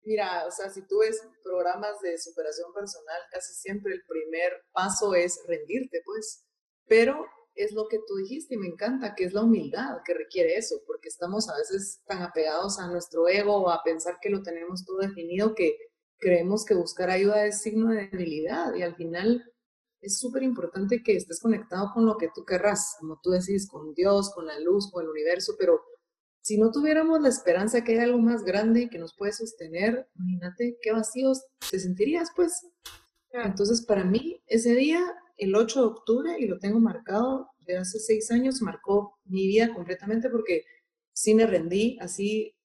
Mira, 0.02 0.48
o 0.48 0.52
sea, 0.52 0.68
si 0.72 0.82
tú 0.88 0.98
ves 1.02 1.22
programas 1.44 2.02
de 2.02 2.18
superación 2.18 2.74
personal, 2.74 3.22
casi 3.30 3.54
siempre 3.54 3.94
el 3.94 4.04
primer 4.04 4.66
paso 4.72 5.14
es 5.14 5.44
rendirte, 5.46 6.02
pues. 6.04 6.44
Pero 6.88 7.24
es 7.58 7.74
lo 7.74 7.88
que 7.88 8.00
tú 8.08 8.16
dijiste 8.16 8.56
y 8.56 8.58
me 8.58 8.68
encanta, 8.68 9.16
que 9.16 9.26
es 9.26 9.34
la 9.34 9.44
humildad 9.44 9.98
que 10.06 10.14
requiere 10.14 10.56
eso, 10.56 10.82
porque 10.86 11.10
estamos 11.10 11.50
a 11.50 11.58
veces 11.58 12.02
tan 12.06 12.22
apegados 12.22 12.80
a 12.80 12.88
nuestro 12.88 13.28
ego 13.28 13.58
o 13.58 13.70
a 13.70 13.84
pensar 13.84 14.18
que 14.22 14.30
lo 14.30 14.42
tenemos 14.44 14.86
todo 14.86 15.00
definido 15.00 15.56
que 15.56 15.78
creemos 16.20 16.66
que 16.66 16.74
buscar 16.74 17.10
ayuda 17.10 17.46
es 17.46 17.62
signo 17.62 17.92
de 17.92 18.08
debilidad 18.08 18.74
y 18.76 18.82
al 18.82 18.96
final 18.96 19.44
es 20.02 20.20
súper 20.20 20.44
importante 20.44 21.02
que 21.04 21.16
estés 21.16 21.40
conectado 21.40 21.92
con 21.94 22.06
lo 22.06 22.18
que 22.18 22.30
tú 22.34 22.46
querrás, 22.46 22.96
como 23.00 23.20
tú 23.22 23.32
decís, 23.32 23.68
con 23.70 23.94
Dios, 23.94 24.32
con 24.34 24.46
la 24.46 24.60
luz, 24.60 24.92
con 24.92 25.04
el 25.04 25.10
universo, 25.10 25.54
pero 25.58 25.82
si 26.42 26.58
no 26.58 26.72
tuviéramos 26.72 27.20
la 27.22 27.30
esperanza 27.30 27.84
que 27.84 27.94
hay 27.94 28.00
algo 28.00 28.20
más 28.20 28.44
grande 28.44 28.90
que 28.90 29.00
nos 29.00 29.16
puede 29.16 29.34
sostener, 29.34 30.08
imagínate 30.16 30.78
qué 30.82 30.92
vacíos 30.94 31.44
te 31.70 31.80
sentirías, 31.80 32.30
pues. 32.36 32.66
Entonces, 33.32 33.86
para 33.86 34.06
mí, 34.06 34.42
ese 34.48 34.74
día, 34.74 35.02
el 35.38 35.56
8 35.56 35.82
de 35.82 35.88
octubre, 35.88 36.36
y 36.40 36.48
lo 36.48 36.60
tengo 36.60 36.80
marcado 36.80 37.52
de 37.60 37.78
hace 37.78 38.00
seis 38.00 38.32
años, 38.32 38.62
marcó 38.62 39.18
mi 39.26 39.48
vida 39.48 39.74
completamente 39.74 40.30
porque 40.30 40.64
sí 41.14 41.34
me 41.34 41.46
rendí 41.46 41.98
así 42.00 42.56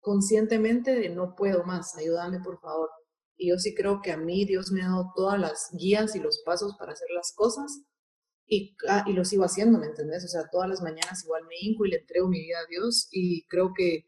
conscientemente 0.00 0.94
de 0.94 1.08
no 1.08 1.34
puedo 1.36 1.64
más, 1.64 1.96
ayúdame 1.96 2.40
por 2.40 2.60
favor. 2.60 2.90
Y 3.36 3.48
yo 3.50 3.58
sí 3.58 3.74
creo 3.74 4.02
que 4.02 4.12
a 4.12 4.16
mí 4.16 4.44
Dios 4.44 4.72
me 4.72 4.82
ha 4.82 4.88
dado 4.88 5.12
todas 5.14 5.40
las 5.40 5.70
guías 5.72 6.14
y 6.16 6.20
los 6.20 6.42
pasos 6.44 6.76
para 6.78 6.92
hacer 6.92 7.08
las 7.14 7.32
cosas 7.34 7.82
y, 8.46 8.76
ah, 8.88 9.04
y 9.06 9.14
lo 9.14 9.24
sigo 9.24 9.44
haciendo, 9.44 9.78
¿me 9.78 9.86
entendés? 9.86 10.24
O 10.24 10.28
sea, 10.28 10.42
todas 10.50 10.68
las 10.68 10.82
mañanas 10.82 11.24
igual 11.24 11.44
me 11.46 11.54
hinco 11.60 11.86
y 11.86 11.90
le 11.90 11.98
entrego 11.98 12.28
mi 12.28 12.40
vida 12.40 12.58
a 12.58 12.66
Dios 12.68 13.08
y 13.10 13.46
creo 13.46 13.72
que 13.74 14.04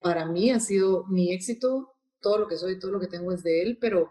para 0.00 0.26
mí 0.26 0.50
ha 0.50 0.60
sido 0.60 1.06
mi 1.06 1.32
éxito, 1.32 1.94
todo 2.20 2.38
lo 2.38 2.48
que 2.48 2.56
soy, 2.56 2.78
todo 2.78 2.92
lo 2.92 3.00
que 3.00 3.06
tengo 3.06 3.32
es 3.32 3.42
de 3.42 3.62
Él, 3.62 3.78
pero 3.80 4.10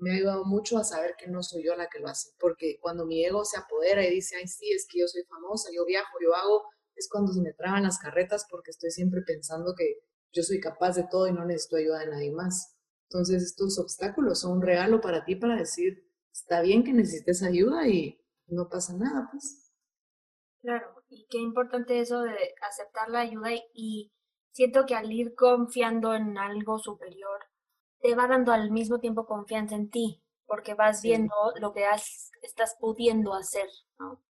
me 0.00 0.10
ha 0.10 0.14
ayudado 0.14 0.44
mucho 0.44 0.78
a 0.78 0.84
saber 0.84 1.14
que 1.18 1.28
no 1.28 1.42
soy 1.42 1.64
yo 1.64 1.76
la 1.76 1.88
que 1.88 2.00
lo 2.00 2.08
hace, 2.08 2.30
porque 2.38 2.78
cuando 2.80 3.06
mi 3.06 3.24
ego 3.24 3.44
se 3.44 3.58
apodera 3.58 4.04
y 4.04 4.10
dice, 4.10 4.36
ay, 4.36 4.48
sí, 4.48 4.70
es 4.72 4.86
que 4.90 5.00
yo 5.00 5.08
soy 5.08 5.22
famosa, 5.24 5.70
yo 5.74 5.84
viajo, 5.84 6.16
yo 6.22 6.34
hago, 6.34 6.64
es 6.96 7.08
cuando 7.08 7.32
se 7.32 7.40
me 7.40 7.52
traban 7.52 7.82
las 7.82 7.98
carretas 7.98 8.46
porque 8.50 8.70
estoy 8.70 8.90
siempre 8.90 9.22
pensando 9.22 9.74
que 9.76 10.00
yo 10.32 10.42
soy 10.42 10.60
capaz 10.60 10.96
de 10.96 11.06
todo 11.10 11.28
y 11.28 11.32
no 11.32 11.44
necesito 11.44 11.76
ayuda 11.76 12.00
de 12.00 12.08
nadie 12.08 12.32
más. 12.32 12.76
Entonces 13.08 13.42
estos 13.42 13.78
obstáculos 13.78 14.40
son 14.40 14.52
un 14.52 14.62
regalo 14.62 15.00
para 15.00 15.24
ti 15.24 15.34
para 15.36 15.56
decir, 15.56 16.04
está 16.32 16.60
bien 16.62 16.84
que 16.84 16.92
necesites 16.92 17.42
ayuda 17.42 17.88
y 17.88 18.20
no 18.46 18.68
pasa 18.68 18.94
nada, 18.96 19.28
pues. 19.30 19.72
Claro, 20.60 21.02
y 21.08 21.26
qué 21.28 21.38
importante 21.38 22.00
eso 22.00 22.20
de 22.22 22.54
aceptar 22.62 23.08
la 23.08 23.20
ayuda 23.20 23.50
y, 23.72 24.12
siento 24.52 24.84
que 24.84 24.94
al 24.94 25.10
ir 25.10 25.34
confiando 25.34 26.14
en 26.14 26.36
algo 26.36 26.78
superior, 26.78 27.40
te 28.00 28.14
va 28.14 28.26
dando 28.26 28.52
al 28.52 28.70
mismo 28.70 28.98
tiempo 28.98 29.26
confianza 29.26 29.74
en 29.74 29.90
ti, 29.90 30.22
porque 30.46 30.74
vas 30.74 31.02
viendo 31.02 31.34
lo 31.60 31.72
que 31.72 31.86
has, 31.86 32.30
estás 32.42 32.76
pudiendo 32.80 33.34
hacer, 33.34 33.68
¿no? 33.98 34.22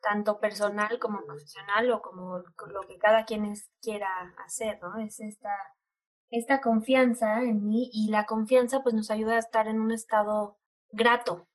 tanto 0.00 0.40
personal 0.40 0.98
como 0.98 1.24
profesional 1.24 1.90
o 1.90 2.02
como 2.02 2.38
lo 2.38 2.80
que 2.88 2.98
cada 2.98 3.24
quien 3.24 3.54
quiera 3.80 4.08
hacer, 4.44 4.78
¿no? 4.82 4.98
Es 4.98 5.20
esta, 5.20 5.50
esta 6.30 6.60
confianza 6.60 7.42
en 7.42 7.66
mí 7.66 7.90
y 7.92 8.10
la 8.10 8.26
confianza 8.26 8.82
pues 8.82 8.94
nos 8.94 9.10
ayuda 9.10 9.36
a 9.36 9.40
estar 9.40 9.68
en 9.68 9.80
un 9.80 9.92
estado 9.92 10.58
grato. 10.90 11.46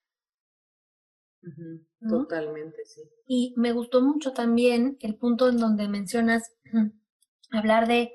Totalmente, 2.08 2.86
sí. 2.86 3.02
Y 3.28 3.54
me 3.58 3.72
gustó 3.72 4.02
mucho 4.02 4.34
también 4.34 4.98
el 5.02 5.16
punto 5.16 5.50
en 5.50 5.58
donde 5.58 5.88
mencionas 5.88 6.54
hablar 7.52 7.88
de, 7.88 8.14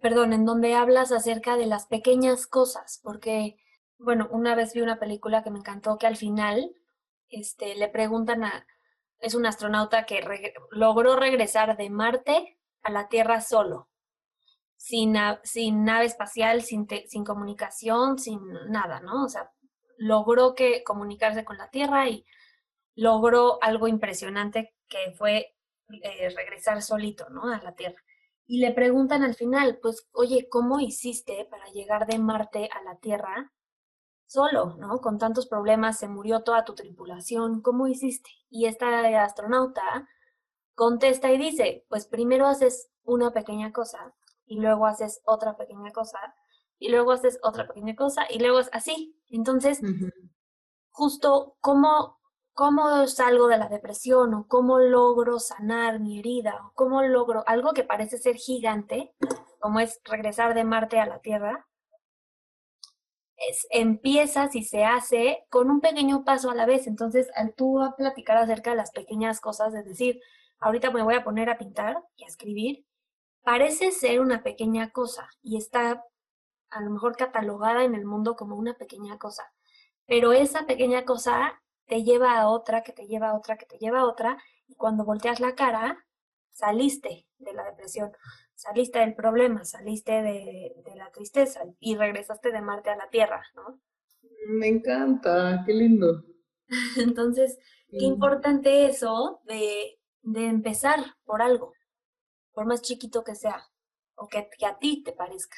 perdón, 0.00 0.32
en 0.32 0.44
donde 0.44 0.74
hablas 0.74 1.12
acerca 1.12 1.56
de 1.56 1.66
las 1.66 1.86
pequeñas 1.86 2.46
cosas, 2.46 3.00
porque, 3.02 3.56
bueno, 3.98 4.28
una 4.30 4.54
vez 4.54 4.72
vi 4.74 4.80
una 4.80 4.98
película 4.98 5.42
que 5.42 5.50
me 5.50 5.58
encantó 5.58 5.98
que 5.98 6.06
al 6.06 6.16
final, 6.16 6.74
este, 7.28 7.74
le 7.74 7.88
preguntan 7.88 8.44
a, 8.44 8.66
es 9.20 9.34
un 9.34 9.46
astronauta 9.46 10.06
que 10.06 10.52
logró 10.70 11.16
regresar 11.16 11.76
de 11.76 11.90
Marte 11.90 12.58
a 12.82 12.90
la 12.90 13.08
Tierra 13.08 13.40
solo, 13.40 13.88
sin, 14.76 15.12
nave 15.12 16.04
espacial, 16.04 16.62
sin, 16.62 16.86
sin 17.06 17.24
comunicación, 17.24 18.18
sin 18.18 18.40
nada, 18.68 19.00
¿no? 19.00 19.24
O 19.24 19.28
sea, 19.28 19.50
logró 19.96 20.54
que 20.54 20.84
comunicarse 20.84 21.44
con 21.44 21.56
la 21.56 21.70
Tierra 21.70 22.08
y 22.08 22.26
logró 22.94 23.58
algo 23.62 23.88
impresionante 23.88 24.74
que 24.88 25.12
fue 25.16 25.56
eh, 26.02 26.30
regresar 26.36 26.82
solito, 26.82 27.28
¿no? 27.30 27.50
A 27.50 27.62
la 27.62 27.74
Tierra. 27.74 28.02
Y 28.46 28.58
le 28.58 28.72
preguntan 28.72 29.22
al 29.22 29.34
final, 29.34 29.78
pues, 29.80 30.06
oye, 30.12 30.48
¿cómo 30.50 30.80
hiciste 30.80 31.46
para 31.50 31.66
llegar 31.66 32.06
de 32.06 32.18
Marte 32.18 32.68
a 32.72 32.82
la 32.82 32.96
Tierra 32.96 33.52
solo, 34.26 34.76
¿no? 34.78 35.00
Con 35.00 35.18
tantos 35.18 35.46
problemas, 35.46 35.98
se 35.98 36.08
murió 36.08 36.42
toda 36.42 36.64
tu 36.64 36.74
tripulación, 36.74 37.62
¿cómo 37.62 37.86
hiciste? 37.86 38.30
Y 38.50 38.66
esta 38.66 39.22
astronauta 39.22 40.08
contesta 40.74 41.30
y 41.30 41.38
dice, 41.38 41.86
pues 41.88 42.06
primero 42.06 42.46
haces 42.46 42.90
una 43.04 43.32
pequeña 43.32 43.72
cosa 43.72 44.14
y 44.46 44.60
luego 44.60 44.86
haces 44.86 45.20
otra 45.24 45.56
pequeña 45.56 45.92
cosa 45.92 46.18
y 46.78 46.88
luego 46.88 47.12
haces 47.12 47.38
otra 47.42 47.66
pequeña 47.66 47.94
cosa 47.94 48.26
y 48.28 48.40
luego 48.40 48.60
es 48.60 48.68
así. 48.72 49.16
Entonces, 49.28 49.80
justo 50.90 51.56
cómo, 51.60 52.18
cómo 52.54 53.06
salgo 53.08 53.48
de 53.48 53.58
la 53.58 53.68
depresión 53.68 54.32
o 54.34 54.46
cómo 54.46 54.78
logro 54.78 55.40
sanar 55.40 56.00
mi 56.00 56.20
herida 56.20 56.60
o 56.64 56.72
cómo 56.74 57.02
logro 57.02 57.42
algo 57.46 57.72
que 57.72 57.84
parece 57.84 58.16
ser 58.16 58.36
gigante, 58.36 59.12
como 59.58 59.80
es 59.80 60.00
regresar 60.04 60.54
de 60.54 60.64
Marte 60.64 61.00
a 61.00 61.06
la 61.06 61.18
Tierra, 61.18 61.66
es, 63.36 63.66
empiezas 63.70 64.54
y 64.54 64.62
se 64.62 64.84
hace 64.84 65.44
con 65.50 65.68
un 65.70 65.80
pequeño 65.80 66.24
paso 66.24 66.50
a 66.50 66.54
la 66.54 66.66
vez. 66.66 66.86
Entonces, 66.86 67.28
al 67.34 67.54
tú 67.54 67.82
a 67.82 67.96
platicar 67.96 68.36
acerca 68.36 68.70
de 68.70 68.76
las 68.76 68.92
pequeñas 68.92 69.40
cosas, 69.40 69.74
es 69.74 69.84
decir, 69.84 70.20
ahorita 70.60 70.90
me 70.92 71.02
voy 71.02 71.14
a 71.14 71.24
poner 71.24 71.50
a 71.50 71.58
pintar 71.58 71.98
y 72.16 72.24
a 72.24 72.28
escribir, 72.28 72.86
parece 73.42 73.90
ser 73.90 74.20
una 74.20 74.42
pequeña 74.42 74.90
cosa 74.90 75.28
y 75.42 75.56
está 75.56 76.04
a 76.70 76.80
lo 76.80 76.90
mejor 76.90 77.16
catalogada 77.16 77.84
en 77.84 77.94
el 77.94 78.04
mundo 78.04 78.36
como 78.36 78.56
una 78.56 78.74
pequeña 78.74 79.18
cosa. 79.18 79.44
Pero 80.06 80.32
esa 80.32 80.66
pequeña 80.66 81.04
cosa 81.04 81.60
te 81.86 82.02
lleva 82.02 82.38
a 82.38 82.48
otra, 82.48 82.82
que 82.82 82.92
te 82.92 83.06
lleva 83.06 83.30
a 83.30 83.34
otra, 83.34 83.56
que 83.56 83.66
te 83.66 83.78
lleva 83.78 84.00
a 84.00 84.06
otra, 84.06 84.38
y 84.66 84.74
cuando 84.74 85.04
volteas 85.04 85.40
la 85.40 85.54
cara, 85.54 86.04
saliste 86.52 87.26
de 87.38 87.52
la 87.52 87.64
depresión. 87.64 88.12
saliste 88.54 89.00
del 89.00 89.14
problema, 89.14 89.64
saliste 89.64 90.22
de, 90.22 90.72
la 90.96 91.10
tristeza 91.10 91.60
y 91.80 91.96
regresaste 91.96 92.52
de 92.52 92.62
Marte 92.62 92.90
a 92.90 92.96
la 92.96 93.10
Tierra, 93.10 93.42
¿no? 93.54 93.80
Me 94.48 94.68
encanta, 94.68 95.62
qué 95.66 95.72
lindo. 95.72 96.24
Entonces, 96.96 97.58
qué 97.90 98.04
importante 98.04 98.86
eso 98.86 99.40
de, 99.44 99.98
de, 100.22 100.46
empezar 100.46 101.00
por 101.24 101.42
algo, 101.42 101.72
por 102.52 102.66
más 102.66 102.80
chiquito 102.80 103.24
que 103.24 103.34
sea, 103.34 103.60
o 104.14 104.28
que, 104.28 104.48
que 104.56 104.66
a 104.66 104.78
ti 104.78 105.02
te 105.02 105.12
parezca. 105.12 105.56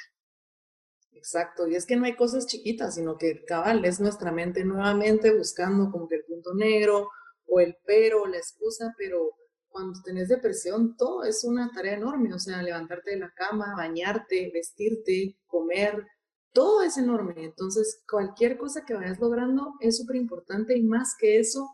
Exacto, 1.17 1.67
y 1.67 1.75
es 1.75 1.87
que 1.87 1.97
no 1.97 2.05
hay 2.05 2.15
cosas 2.15 2.47
chiquitas, 2.47 2.95
sino 2.95 3.17
que 3.17 3.45
cabal 3.45 3.85
es 3.85 4.01
nuestra 4.01 4.31
mente 4.33 4.65
nuevamente 4.65 5.37
buscando 5.37 5.91
como 5.91 6.09
que 6.09 6.17
el 6.17 6.25
punto 6.25 6.55
negro 6.55 7.09
o 7.47 7.61
el 7.61 7.77
pero, 7.87 8.27
la 8.27 8.37
excusa, 8.37 8.95
pero 8.99 9.31
cuando 9.69 10.01
tenés 10.03 10.29
depresión, 10.29 10.97
todo 10.97 11.25
es 11.25 11.43
una 11.45 11.71
tarea 11.73 11.95
enorme, 11.95 12.35
o 12.35 12.39
sea, 12.39 12.63
levantarte 12.63 13.13
de 13.13 13.19
la 13.19 13.33
cama, 13.35 13.75
bañarte, 13.77 14.51
vestirte, 14.53 15.39
comer, 15.47 16.07
todo 16.53 16.83
es 16.83 16.97
enorme. 16.99 17.35
Entonces, 17.45 18.03
cualquier 18.09 18.59
cosa 18.59 18.85
que 18.85 18.95
vayas 18.95 19.19
logrando 19.19 19.75
es 19.81 19.97
súper 19.97 20.17
importante 20.17 20.77
y 20.77 20.83
más 20.83 21.15
que 21.19 21.39
eso, 21.39 21.69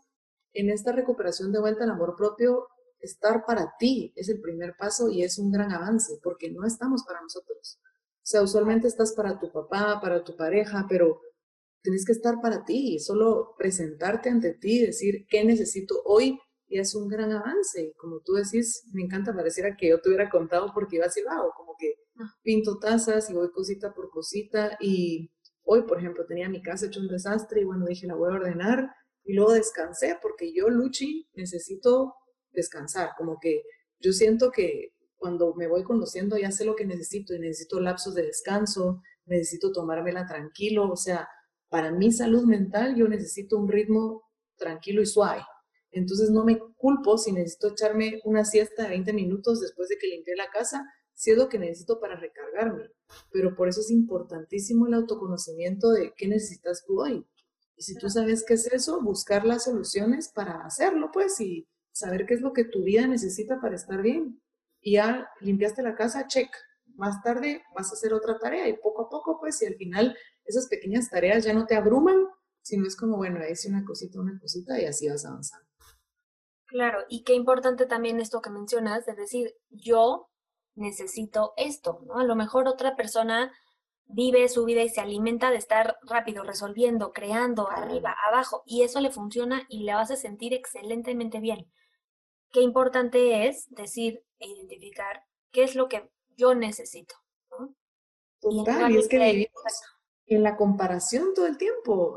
en 0.52 0.70
esta 0.70 0.92
recuperación 0.92 1.52
de 1.52 1.60
vuelta 1.60 1.84
al 1.84 1.90
amor 1.90 2.14
propio, 2.16 2.68
estar 3.00 3.44
para 3.44 3.74
ti 3.78 4.12
es 4.16 4.28
el 4.28 4.40
primer 4.40 4.76
paso 4.76 5.08
y 5.08 5.22
es 5.24 5.38
un 5.38 5.50
gran 5.50 5.72
avance, 5.72 6.18
porque 6.22 6.50
no 6.50 6.64
estamos 6.64 7.04
para 7.04 7.20
nosotros. 7.20 7.80
Sea, 8.32 8.40
usualmente 8.40 8.88
estás 8.88 9.12
para 9.12 9.38
tu 9.38 9.52
papá, 9.52 10.00
para 10.00 10.24
tu 10.24 10.34
pareja, 10.34 10.86
pero 10.88 11.20
tienes 11.82 12.06
que 12.06 12.12
estar 12.12 12.40
para 12.40 12.64
ti, 12.64 12.98
solo 12.98 13.54
presentarte 13.58 14.30
ante 14.30 14.54
ti, 14.54 14.80
decir 14.86 15.26
qué 15.28 15.44
necesito 15.44 16.00
hoy 16.06 16.40
y 16.66 16.78
es 16.78 16.94
un 16.94 17.08
gran 17.08 17.30
avance. 17.30 17.92
Como 17.98 18.20
tú 18.20 18.32
decís, 18.32 18.88
me 18.94 19.02
encanta, 19.02 19.34
pareciera 19.34 19.76
que 19.76 19.90
yo 19.90 20.00
te 20.00 20.08
hubiera 20.08 20.30
contado 20.30 20.70
porque 20.72 20.96
iba 20.96 21.04
así, 21.04 21.20
wow, 21.22 21.50
como 21.54 21.74
que 21.78 21.92
ah. 22.20 22.32
pinto 22.42 22.78
tazas 22.78 23.28
y 23.28 23.34
voy 23.34 23.50
cosita 23.50 23.92
por 23.92 24.08
cosita 24.08 24.78
y 24.80 25.30
hoy, 25.64 25.82
por 25.82 25.98
ejemplo, 25.98 26.24
tenía 26.24 26.48
mi 26.48 26.62
casa 26.62 26.86
hecho 26.86 27.00
un 27.00 27.08
desastre 27.08 27.60
y 27.60 27.64
bueno, 27.64 27.84
dije, 27.84 28.06
la 28.06 28.14
voy 28.14 28.32
a 28.32 28.36
ordenar 28.36 28.88
y 29.24 29.34
luego 29.34 29.52
descansé 29.52 30.16
porque 30.22 30.54
yo, 30.54 30.70
Luchi, 30.70 31.28
necesito 31.34 32.14
descansar, 32.50 33.10
como 33.18 33.36
que 33.38 33.60
yo 34.00 34.12
siento 34.12 34.50
que 34.50 34.94
cuando 35.22 35.54
me 35.54 35.68
voy 35.68 35.84
conociendo 35.84 36.36
ya 36.36 36.50
sé 36.50 36.64
lo 36.64 36.74
que 36.74 36.84
necesito 36.84 37.32
y 37.32 37.38
necesito 37.38 37.78
lapsos 37.78 38.16
de 38.16 38.24
descanso, 38.24 39.00
necesito 39.24 39.70
tomármela 39.70 40.26
tranquilo, 40.26 40.90
o 40.90 40.96
sea, 40.96 41.28
para 41.68 41.92
mi 41.92 42.10
salud 42.10 42.42
mental 42.42 42.96
yo 42.96 43.06
necesito 43.06 43.56
un 43.56 43.68
ritmo 43.68 44.24
tranquilo 44.56 45.00
y 45.00 45.06
suave. 45.06 45.42
Entonces 45.92 46.30
no 46.30 46.44
me 46.44 46.58
culpo 46.76 47.18
si 47.18 47.30
necesito 47.30 47.68
echarme 47.68 48.20
una 48.24 48.44
siesta 48.44 48.82
de 48.82 48.88
20 48.88 49.12
minutos 49.12 49.60
después 49.60 49.88
de 49.88 49.96
que 49.96 50.08
limpié 50.08 50.34
la 50.34 50.50
casa, 50.50 50.84
si 51.14 51.30
es 51.30 51.38
lo 51.38 51.48
que 51.48 51.60
necesito 51.60 52.00
para 52.00 52.16
recargarme. 52.16 52.90
Pero 53.30 53.54
por 53.54 53.68
eso 53.68 53.80
es 53.80 53.92
importantísimo 53.92 54.88
el 54.88 54.94
autoconocimiento 54.94 55.90
de 55.90 56.12
qué 56.16 56.26
necesitas 56.26 56.82
tú 56.84 57.00
hoy. 57.00 57.24
Y 57.76 57.82
si 57.84 57.94
tú 57.94 58.10
sabes 58.10 58.44
qué 58.44 58.54
es 58.54 58.66
eso, 58.66 59.00
buscar 59.00 59.46
las 59.46 59.64
soluciones 59.64 60.32
para 60.34 60.64
hacerlo, 60.64 61.10
pues, 61.12 61.40
y 61.40 61.68
saber 61.92 62.26
qué 62.26 62.34
es 62.34 62.40
lo 62.40 62.52
que 62.52 62.64
tu 62.64 62.82
vida 62.82 63.06
necesita 63.06 63.60
para 63.60 63.76
estar 63.76 64.02
bien 64.02 64.41
y 64.82 64.94
ya 64.94 65.30
limpiaste 65.40 65.82
la 65.82 65.94
casa, 65.94 66.26
check. 66.26 66.50
Más 66.96 67.22
tarde 67.22 67.62
vas 67.74 67.90
a 67.90 67.94
hacer 67.94 68.12
otra 68.12 68.38
tarea 68.38 68.68
y 68.68 68.76
poco 68.76 69.06
a 69.06 69.08
poco, 69.08 69.38
pues, 69.40 69.62
y 69.62 69.66
al 69.66 69.76
final 69.76 70.16
esas 70.44 70.66
pequeñas 70.66 71.08
tareas 71.08 71.44
ya 71.44 71.54
no 71.54 71.64
te 71.64 71.76
abruman, 71.76 72.26
sino 72.60 72.86
es 72.86 72.96
como, 72.96 73.16
bueno, 73.16 73.38
hice 73.48 73.68
una 73.68 73.84
cosita, 73.84 74.20
una 74.20 74.38
cosita 74.38 74.78
y 74.80 74.84
así 74.84 75.08
vas 75.08 75.24
avanzando. 75.24 75.66
Claro, 76.66 77.04
y 77.08 77.22
qué 77.22 77.34
importante 77.34 77.86
también 77.86 78.20
esto 78.20 78.40
que 78.40 78.50
mencionas, 78.50 79.06
de 79.06 79.14
decir, 79.14 79.54
yo 79.70 80.28
necesito 80.74 81.52
esto, 81.56 82.00
¿no? 82.06 82.18
A 82.18 82.24
lo 82.24 82.34
mejor 82.34 82.66
otra 82.66 82.96
persona 82.96 83.52
vive 84.06 84.48
su 84.48 84.64
vida 84.64 84.82
y 84.82 84.88
se 84.88 85.00
alimenta 85.00 85.50
de 85.50 85.56
estar 85.56 85.96
rápido, 86.02 86.42
resolviendo, 86.42 87.12
creando, 87.12 87.70
arriba, 87.70 88.14
abajo, 88.28 88.62
y 88.66 88.82
eso 88.82 89.00
le 89.00 89.10
funciona 89.10 89.64
y 89.68 89.84
le 89.84 89.92
hace 89.92 90.16
sentir 90.16 90.54
excelentemente 90.54 91.40
bien. 91.40 91.70
Qué 92.52 92.60
importante 92.60 93.48
es 93.48 93.66
decir, 93.70 94.24
e 94.38 94.46
identificar 94.46 95.24
qué 95.50 95.64
es 95.64 95.74
lo 95.74 95.88
que 95.88 96.10
yo 96.36 96.54
necesito. 96.54 97.14
¿no? 97.50 97.74
Total, 98.40 98.92
y, 98.92 98.98
es 98.98 99.08
que 99.08 99.18
vivimos 99.18 99.82
en 100.26 100.42
la 100.42 100.56
comparación 100.56 101.34
todo 101.34 101.46
el 101.46 101.56
tiempo. 101.56 102.16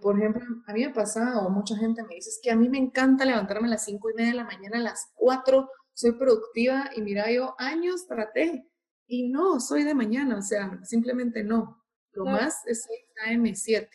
Por 0.00 0.18
ejemplo, 0.18 0.42
a 0.66 0.72
mí 0.72 0.84
me 0.84 0.92
pasa, 0.92 1.40
o 1.40 1.50
mucha 1.50 1.76
gente 1.76 2.02
me 2.02 2.14
dice, 2.14 2.30
es 2.30 2.40
que 2.42 2.50
a 2.50 2.56
mí 2.56 2.68
me 2.68 2.78
encanta 2.78 3.24
levantarme 3.24 3.68
a 3.68 3.72
las 3.72 3.84
cinco 3.84 4.10
y 4.10 4.14
media 4.14 4.30
de 4.30 4.36
la 4.36 4.44
mañana, 4.44 4.78
a 4.78 4.82
las 4.82 5.10
cuatro, 5.14 5.70
soy 5.92 6.12
productiva 6.12 6.90
y 6.96 7.02
mira, 7.02 7.30
yo 7.30 7.54
años 7.58 8.06
traté 8.06 8.66
y 9.06 9.28
no, 9.28 9.60
soy 9.60 9.84
de 9.84 9.94
mañana, 9.94 10.38
o 10.38 10.42
sea, 10.42 10.80
simplemente 10.84 11.44
no. 11.44 11.82
Lo 12.12 12.24
más 12.24 12.66
es 12.66 12.86
AM7. 13.26 13.88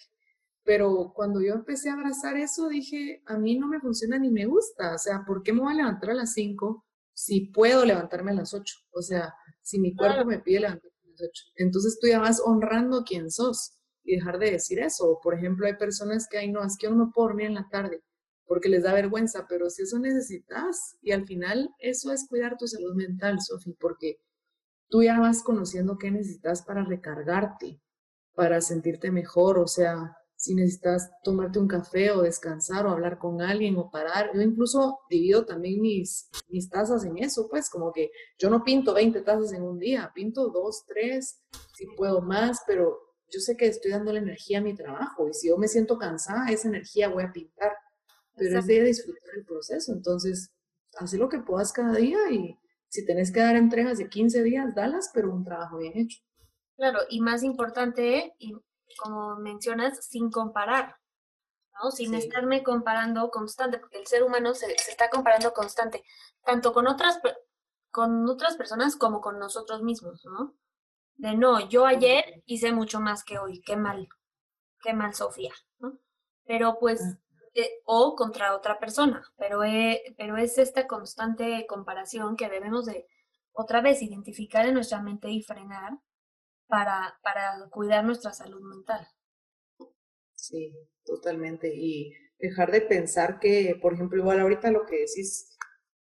Pero 0.68 1.14
cuando 1.16 1.40
yo 1.42 1.54
empecé 1.54 1.90
a 1.90 1.94
abrazar 1.94 2.36
eso, 2.36 2.68
dije, 2.68 3.24
a 3.26 3.38
mí 3.38 3.58
no 3.58 3.68
me 3.68 3.80
funciona 3.80 4.20
ni 4.20 4.30
me 4.30 4.46
gusta. 4.46 4.96
O 4.96 4.98
sea, 4.98 5.24
¿por 5.26 5.42
qué 5.42 5.54
me 5.54 5.62
voy 5.62 5.72
a 5.72 5.78
levantar 5.78 6.10
a 6.10 6.14
las 6.14 6.34
5 6.34 6.84
si 7.14 7.48
puedo 7.48 7.86
levantarme 7.86 8.32
a 8.32 8.36
las 8.36 8.54
8. 8.54 8.76
O 8.92 9.02
sea, 9.02 9.34
si 9.62 9.80
mi 9.80 9.96
cuerpo 9.96 10.26
me 10.26 10.40
pide 10.40 10.60
levantarme 10.60 11.00
a 11.06 11.10
las 11.12 11.22
8. 11.22 11.44
Entonces 11.56 11.98
tú 12.00 12.08
ya 12.08 12.20
vas 12.20 12.42
honrando 12.46 13.04
quién 13.06 13.32
sos 13.32 13.80
y 14.04 14.18
dejar 14.18 14.40
de 14.40 14.52
decir 14.52 14.80
eso. 14.80 15.20
Por 15.24 15.36
ejemplo, 15.36 15.66
hay 15.66 15.78
personas 15.78 16.28
que, 16.30 16.38
ay, 16.38 16.52
no, 16.52 16.64
es 16.64 16.78
que 16.78 16.88
yo 16.88 16.92
no 16.92 17.06
me 17.06 17.12
puedo 17.14 17.30
dormir 17.30 17.48
en 17.48 17.56
la 17.56 17.68
tarde 17.72 18.04
porque 18.46 18.70
les 18.70 18.84
da 18.84 18.94
vergüenza, 18.94 19.46
pero 19.48 19.70
si 19.70 19.84
eso 19.84 20.00
necesitas, 20.00 20.98
y 21.02 21.12
al 21.12 21.26
final 21.26 21.70
eso 21.80 22.12
es 22.12 22.28
cuidar 22.28 22.58
tu 22.58 22.68
salud 22.68 22.96
mental, 22.96 23.42
Sofi, 23.42 23.74
porque 23.74 24.22
tú 24.90 25.04
ya 25.04 25.20
vas 25.20 25.44
conociendo 25.44 25.98
qué 25.98 26.12
necesitas 26.12 26.64
para 26.64 26.84
recargarte, 26.86 27.82
para 28.34 28.62
sentirte 28.62 29.12
mejor, 29.12 29.60
o 29.60 29.68
sea, 29.68 30.17
si 30.38 30.54
necesitas 30.54 31.10
tomarte 31.24 31.58
un 31.58 31.68
café 31.68 32.12
o 32.12 32.22
descansar 32.22 32.86
o 32.86 32.92
hablar 32.92 33.18
con 33.18 33.42
alguien 33.42 33.76
o 33.76 33.90
parar. 33.90 34.30
Yo 34.34 34.42
incluso 34.42 35.00
divido 35.10 35.46
también 35.46 35.82
mis, 35.82 36.30
mis 36.48 36.70
tazas 36.70 37.04
en 37.04 37.18
eso, 37.18 37.50
pues 37.50 37.70
como 37.70 37.92
que 37.92 38.12
yo 38.38 38.50
no 38.50 38.64
pinto 38.64 38.94
20 38.94 39.22
tazas 39.22 39.52
en 39.52 39.64
un 39.64 39.80
día, 39.80 40.12
pinto 40.14 40.50
dos, 40.50 40.86
tres, 40.86 41.42
si 41.76 41.88
puedo 41.98 42.22
más, 42.22 42.62
pero 42.68 43.00
yo 43.30 43.40
sé 43.40 43.58
que 43.58 43.66
estoy 43.66 43.92
dando 43.92 44.14
la 44.14 44.20
energía 44.20 44.60
a 44.60 44.62
mi 44.62 44.76
trabajo 44.76 45.28
y 45.28 45.34
si 45.34 45.50
yo 45.50 45.58
me 45.58 45.68
siento 45.68 45.98
cansada, 45.98 46.50
esa 46.50 46.68
energía 46.68 47.10
voy 47.10 47.24
a 47.24 47.34
pintar, 47.34 47.74
pero 48.36 48.60
es 48.60 48.68
de 48.68 48.84
disfrutar 48.84 49.36
el 49.36 49.44
proceso. 49.44 49.92
Entonces, 49.92 50.52
haz 51.00 51.14
lo 51.14 51.30
que 51.30 51.40
puedas 51.40 51.74
cada 51.74 51.96
día 51.96 52.20
y 52.32 52.56
si 52.90 53.06
tenés 53.06 53.32
que 53.32 53.40
dar 53.40 53.56
entregas 53.56 53.98
de 53.98 54.08
15 54.08 54.44
días, 54.44 54.76
dalas, 54.76 55.10
pero 55.14 55.34
un 55.34 55.44
trabajo 55.44 55.78
bien 55.78 55.98
hecho. 55.98 56.20
Claro, 56.78 57.00
y 57.10 57.22
más 57.22 57.42
importante, 57.42 58.36
y 58.38 58.54
como 58.98 59.36
mencionas, 59.38 60.06
sin 60.06 60.32
comparar, 60.32 60.98
¿no? 61.74 61.92
Sin 61.92 62.14
estarme 62.14 62.64
comparando 62.64 63.30
constante, 63.30 63.78
porque 63.80 64.00
el 64.00 64.08
ser 64.08 64.24
humano 64.24 64.54
se, 64.54 64.72
está 64.74 65.10
comparando 65.10 65.54
constante, 65.54 66.04
tanto 66.44 66.74
con 66.74 66.88
otras, 66.88 67.20
con 67.92 68.28
otras 68.30 68.56
personas 68.56 68.96
como 68.96 69.22
con 69.22 69.40
nosotros 69.40 69.82
mismos, 69.82 70.24
¿no? 70.26 70.56
De 71.16 71.36
no, 71.36 71.68
yo 71.68 71.86
ayer 71.86 72.44
hice 72.46 72.72
mucho 72.72 73.00
más 73.00 73.24
que 73.24 73.40
hoy, 73.40 73.62
qué 73.62 73.76
mal, 73.76 74.08
qué 74.82 74.94
mal 74.94 75.14
Sofía, 75.14 75.54
¿no? 75.80 75.98
Pero 76.46 76.78
pues, 76.80 77.02
eh, 77.54 77.82
o 77.86 78.16
contra 78.16 78.56
otra 78.56 78.80
persona, 78.80 79.24
pero, 79.36 79.64
eh, 79.64 80.16
pero 80.18 80.38
es 80.38 80.58
esta 80.58 80.88
constante 80.88 81.66
comparación 81.68 82.36
que 82.36 82.50
debemos 82.50 82.86
de, 82.86 83.08
otra 83.52 83.82
vez, 83.82 84.04
identificar 84.04 84.68
en 84.68 84.76
nuestra 84.76 85.02
mente 85.02 85.32
y 85.32 85.42
frenar 85.42 85.94
para, 86.68 87.18
para 87.24 87.68
cuidar 87.70 88.04
nuestra 88.04 88.34
salud 88.34 88.62
mental. 88.62 89.08
Sí, 90.36 90.74
totalmente. 91.06 91.74
Y 91.74 92.14
dejar 92.40 92.72
de 92.72 92.82
pensar 92.82 93.40
que, 93.40 93.78
por 93.82 93.94
ejemplo, 93.94 94.20
igual 94.20 94.40
ahorita 94.40 94.72
lo 94.72 94.86
que 94.86 95.00
decís, 95.00 95.58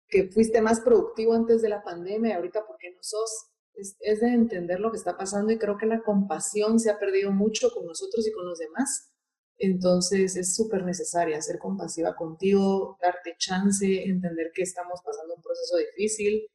que 0.08 0.30
fuiste 0.30 0.62
más 0.62 0.80
productivo 0.82 1.34
antes 1.34 1.62
de 1.62 1.69
la 1.69 1.84
pandemia, 1.84 2.36
ahorita 2.36 2.65
porque 2.65 2.91
no 2.91 2.99
sos, 3.01 3.51
es, 3.73 3.97
es 3.99 4.21
de 4.21 4.27
entender 4.27 4.80
lo 4.80 4.91
que 4.91 4.97
está 4.97 5.17
pasando 5.17 5.51
y 5.51 5.58
creo 5.58 5.78
que 5.78 5.86
la 5.86 6.01
compasión 6.01 6.80
se 6.80 6.89
ha 6.89 6.99
perdido 6.99 7.32
mucho 7.32 7.72
con 7.74 7.86
nosotros 7.86 8.28
y 8.28 8.32
con 8.32 8.45
los 8.45 8.59
demás. 8.59 9.11
Entonces 9.59 10.36
es 10.36 10.55
súper 10.55 10.84
necesaria 10.84 11.41
ser 11.41 11.57
compasiva 11.57 12.15
contigo, 12.15 12.97
darte 13.01 13.36
chance, 13.38 14.03
entender 14.03 14.51
que 14.53 14.61
estamos 14.61 15.01
pasando 15.03 15.36
un 15.36 15.41
proceso 15.41 15.78
difícil, 15.78 16.47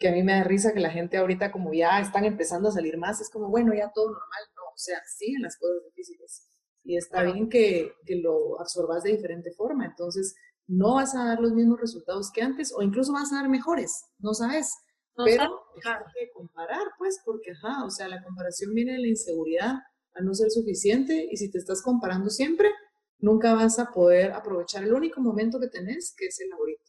que 0.00 0.08
a 0.08 0.12
mí 0.12 0.22
me 0.22 0.32
da 0.32 0.44
risa 0.44 0.72
que 0.72 0.80
la 0.80 0.90
gente 0.90 1.18
ahorita 1.18 1.52
como 1.52 1.72
ya 1.74 2.00
están 2.00 2.24
empezando 2.24 2.70
a 2.70 2.72
salir 2.72 2.96
más, 2.96 3.20
es 3.20 3.28
como, 3.28 3.50
bueno, 3.50 3.74
ya 3.74 3.92
todo 3.94 4.06
normal, 4.06 4.42
no, 4.56 4.62
o 4.62 4.78
sea, 4.78 4.98
siguen 5.06 5.42
las 5.42 5.58
cosas 5.58 5.84
difíciles. 5.84 6.48
Y 6.82 6.96
está 6.96 7.22
bien 7.22 7.50
que, 7.50 7.92
que 8.06 8.16
lo 8.16 8.58
absorbas 8.58 9.02
de 9.02 9.12
diferente 9.12 9.52
forma, 9.52 9.84
entonces 9.84 10.34
no 10.66 10.94
vas 10.94 11.14
a 11.14 11.26
dar 11.26 11.40
los 11.40 11.52
mismos 11.52 11.78
resultados 11.78 12.32
que 12.32 12.40
antes 12.40 12.72
o 12.74 12.82
incluso 12.82 13.12
vas 13.12 13.30
a 13.30 13.36
dar 13.36 13.50
mejores, 13.50 14.06
no 14.18 14.32
sabes. 14.32 14.74
Pero 15.22 15.66
dejar 15.74 16.02
de 16.18 16.30
comparar, 16.32 16.92
pues, 16.96 17.20
porque, 17.22 17.50
ajá, 17.50 17.84
o 17.84 17.90
sea, 17.90 18.08
la 18.08 18.22
comparación 18.22 18.72
viene 18.72 18.92
de 18.92 19.00
la 19.00 19.08
inseguridad 19.08 19.74
a 20.14 20.22
no 20.22 20.32
ser 20.32 20.50
suficiente 20.50 21.28
y 21.30 21.36
si 21.36 21.50
te 21.50 21.58
estás 21.58 21.82
comparando 21.82 22.30
siempre, 22.30 22.70
nunca 23.18 23.52
vas 23.52 23.78
a 23.78 23.90
poder 23.90 24.32
aprovechar 24.32 24.82
el 24.82 24.94
único 24.94 25.20
momento 25.20 25.60
que 25.60 25.68
tenés, 25.68 26.14
que 26.16 26.26
es 26.26 26.40
el 26.40 26.50
ahorita. 26.52 26.84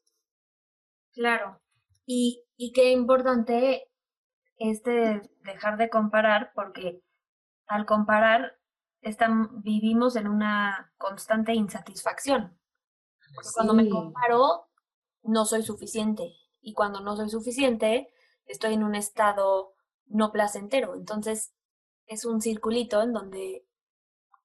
Claro, 1.13 1.59
y, 2.05 2.43
y 2.61 2.73
qué 2.73 2.91
importante 2.91 3.89
este 4.57 5.19
dejar 5.43 5.79
de 5.79 5.89
comparar 5.89 6.51
porque 6.53 7.01
al 7.65 7.87
comparar 7.87 8.59
están, 9.01 9.63
vivimos 9.63 10.15
en 10.15 10.27
una 10.27 10.93
constante 10.99 11.55
insatisfacción. 11.55 12.55
cuando 13.55 13.73
me 13.73 13.89
comparo, 13.89 14.69
no 15.23 15.45
soy 15.45 15.63
suficiente. 15.63 16.35
Y 16.61 16.73
cuando 16.75 17.01
no 17.01 17.15
soy 17.15 17.31
suficiente, 17.31 18.13
estoy 18.45 18.75
en 18.75 18.83
un 18.83 18.93
estado 18.93 19.73
no 20.05 20.31
placentero. 20.31 20.93
Entonces, 20.93 21.55
es 22.05 22.25
un 22.25 22.41
circulito 22.41 23.01
en 23.01 23.11
donde 23.11 23.65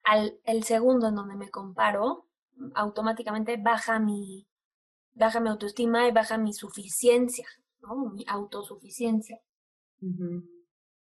al 0.04 0.40
el 0.44 0.64
segundo 0.64 1.08
en 1.08 1.16
donde 1.16 1.36
me 1.36 1.50
comparo, 1.50 2.30
automáticamente 2.74 3.58
baja 3.58 3.98
mi, 3.98 4.48
baja 5.12 5.38
mi 5.38 5.50
autoestima 5.50 6.08
y 6.08 6.12
baja 6.12 6.38
mi 6.38 6.54
suficiencia, 6.54 7.46
¿no? 7.86 8.10
mi 8.10 8.24
autosuficiencia. 8.28 9.40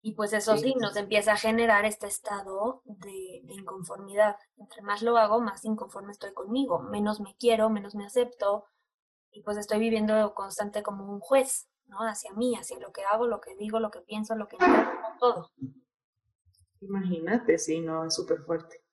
Y 0.01 0.15
pues 0.15 0.33
eso 0.33 0.57
sí. 0.57 0.75
nos 0.81 0.97
empieza 0.97 1.33
a 1.33 1.37
generar 1.37 1.85
este 1.85 2.07
estado 2.07 2.83
de, 2.85 3.43
de, 3.45 3.55
inconformidad. 3.55 4.37
Entre 4.57 4.83
más 4.83 5.03
lo 5.03 5.19
hago, 5.19 5.41
más 5.41 5.65
inconforme 5.65 6.13
estoy 6.13 6.33
conmigo, 6.33 6.79
menos 6.79 7.21
me 7.21 7.35
quiero, 7.37 7.69
menos 7.69 7.95
me 7.95 8.07
acepto, 8.07 8.65
y 9.31 9.43
pues 9.43 9.57
estoy 9.57 9.79
viviendo 9.79 10.35
constante 10.35 10.83
como 10.83 11.13
un 11.13 11.21
juez, 11.21 11.69
¿no? 11.87 11.99
Hacia 11.99 12.33
mí, 12.33 12.55
hacia 12.57 12.79
lo 12.79 12.93
que 12.93 13.05
hago, 13.05 13.27
lo 13.27 13.41
que 13.41 13.55
digo, 13.57 13.79
lo 13.81 13.91
que 13.91 14.01
pienso, 14.01 14.35
lo 14.35 14.49
que 14.49 14.57
entiendo, 14.57 14.91
todo. 15.21 15.51
Imagínate, 16.81 17.59
sí, 17.59 17.81
no, 17.81 18.05
es 18.05 18.15
súper 18.15 18.41
fuerte. 18.43 18.85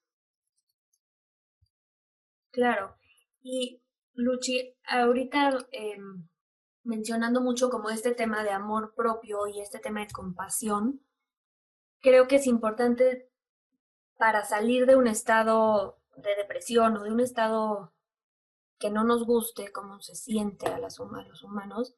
Claro. 2.51 2.95
Y 3.41 3.81
Luchi, 4.13 4.75
ahorita 4.87 5.49
eh, 5.71 5.97
mencionando 6.85 7.41
mucho 7.41 7.69
como 7.69 7.89
este 7.89 8.13
tema 8.13 8.43
de 8.43 8.51
amor 8.51 8.93
propio 8.95 9.47
y 9.47 9.59
este 9.59 9.79
tema 9.79 10.01
de 10.01 10.07
compasión, 10.07 11.01
creo 11.99 12.27
que 12.27 12.37
es 12.37 12.47
importante 12.47 13.29
para 14.17 14.45
salir 14.45 14.85
de 14.85 14.95
un 14.95 15.07
estado 15.07 15.97
de 16.15 16.35
depresión 16.35 16.95
o 16.95 17.03
de 17.03 17.11
un 17.11 17.19
estado 17.19 17.91
que 18.77 18.89
no 18.89 19.03
nos 19.03 19.25
guste 19.25 19.71
cómo 19.71 19.99
se 19.99 20.15
siente 20.15 20.67
a, 20.67 20.77
las, 20.77 20.99
a 20.99 21.23
los 21.27 21.43
humanos, 21.43 21.95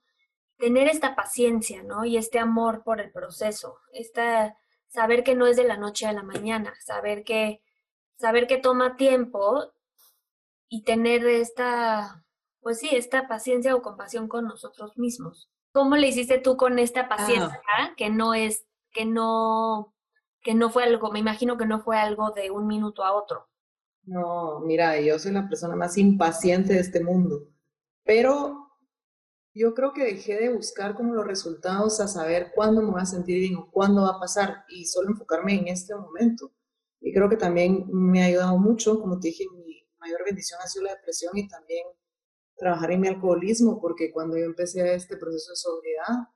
tener 0.57 0.87
esta 0.87 1.15
paciencia, 1.15 1.83
¿no? 1.83 2.05
Y 2.05 2.17
este 2.17 2.39
amor 2.39 2.83
por 2.83 3.01
el 3.01 3.11
proceso, 3.11 3.79
esta, 3.91 4.57
saber 4.87 5.23
que 5.23 5.35
no 5.35 5.47
es 5.47 5.57
de 5.57 5.65
la 5.65 5.77
noche 5.77 6.07
a 6.07 6.13
la 6.13 6.23
mañana, 6.23 6.73
saber 6.79 7.23
que, 7.23 7.61
saber 8.15 8.47
que 8.47 8.57
toma 8.57 8.95
tiempo 8.95 9.73
y 10.69 10.83
tener 10.83 11.27
esta 11.27 12.25
pues 12.67 12.79
sí, 12.79 12.89
esta 12.91 13.29
paciencia 13.29 13.73
o 13.77 13.81
compasión 13.81 14.27
con 14.27 14.43
nosotros 14.43 14.97
mismos. 14.97 15.49
¿Cómo 15.71 15.95
le 15.95 16.09
hiciste 16.09 16.37
tú 16.37 16.57
con 16.57 16.79
esta 16.79 17.03
ah. 17.03 17.07
paciencia 17.07 17.61
que 17.95 18.09
no 18.09 18.33
es, 18.33 18.65
que 18.91 19.05
no, 19.05 19.95
que 20.41 20.53
no 20.53 20.69
fue 20.69 20.83
algo, 20.83 21.09
me 21.09 21.19
imagino 21.19 21.55
que 21.55 21.65
no 21.65 21.79
fue 21.79 21.97
algo 21.97 22.31
de 22.31 22.51
un 22.51 22.67
minuto 22.67 23.05
a 23.05 23.13
otro? 23.13 23.47
No, 24.03 24.59
mira, 24.59 24.99
yo 24.99 25.17
soy 25.17 25.31
la 25.31 25.47
persona 25.47 25.77
más 25.77 25.97
impaciente 25.97 26.73
de 26.73 26.81
este 26.81 27.01
mundo, 27.01 27.47
pero 28.03 28.69
yo 29.53 29.73
creo 29.73 29.93
que 29.93 30.03
dejé 30.03 30.35
de 30.37 30.53
buscar 30.53 30.93
como 30.93 31.13
los 31.13 31.25
resultados 31.25 32.01
a 32.01 32.09
saber 32.09 32.51
cuándo 32.53 32.81
me 32.81 32.91
voy 32.91 33.01
a 33.01 33.05
sentir 33.05 33.39
bien 33.39 33.55
o 33.55 33.71
cuándo 33.71 34.01
va 34.01 34.17
a 34.17 34.19
pasar 34.19 34.65
y 34.67 34.83
solo 34.87 35.07
enfocarme 35.07 35.53
en 35.53 35.69
este 35.69 35.95
momento. 35.95 36.51
Y 36.99 37.13
creo 37.13 37.29
que 37.29 37.37
también 37.37 37.85
me 37.93 38.23
ha 38.23 38.25
ayudado 38.25 38.57
mucho, 38.57 38.99
como 38.99 39.21
te 39.21 39.29
dije, 39.29 39.45
mi 39.53 39.87
mayor 39.99 40.25
bendición 40.25 40.59
ha 40.61 40.67
sido 40.67 40.83
la 40.83 40.95
depresión 40.95 41.31
y 41.37 41.47
también 41.47 41.85
trabajar 42.57 42.91
en 42.91 43.01
mi 43.01 43.07
alcoholismo, 43.07 43.79
porque 43.79 44.11
cuando 44.11 44.37
yo 44.37 44.45
empecé 44.45 44.93
este 44.93 45.17
proceso 45.17 45.51
de 45.51 45.55
sobriedad, 45.55 46.27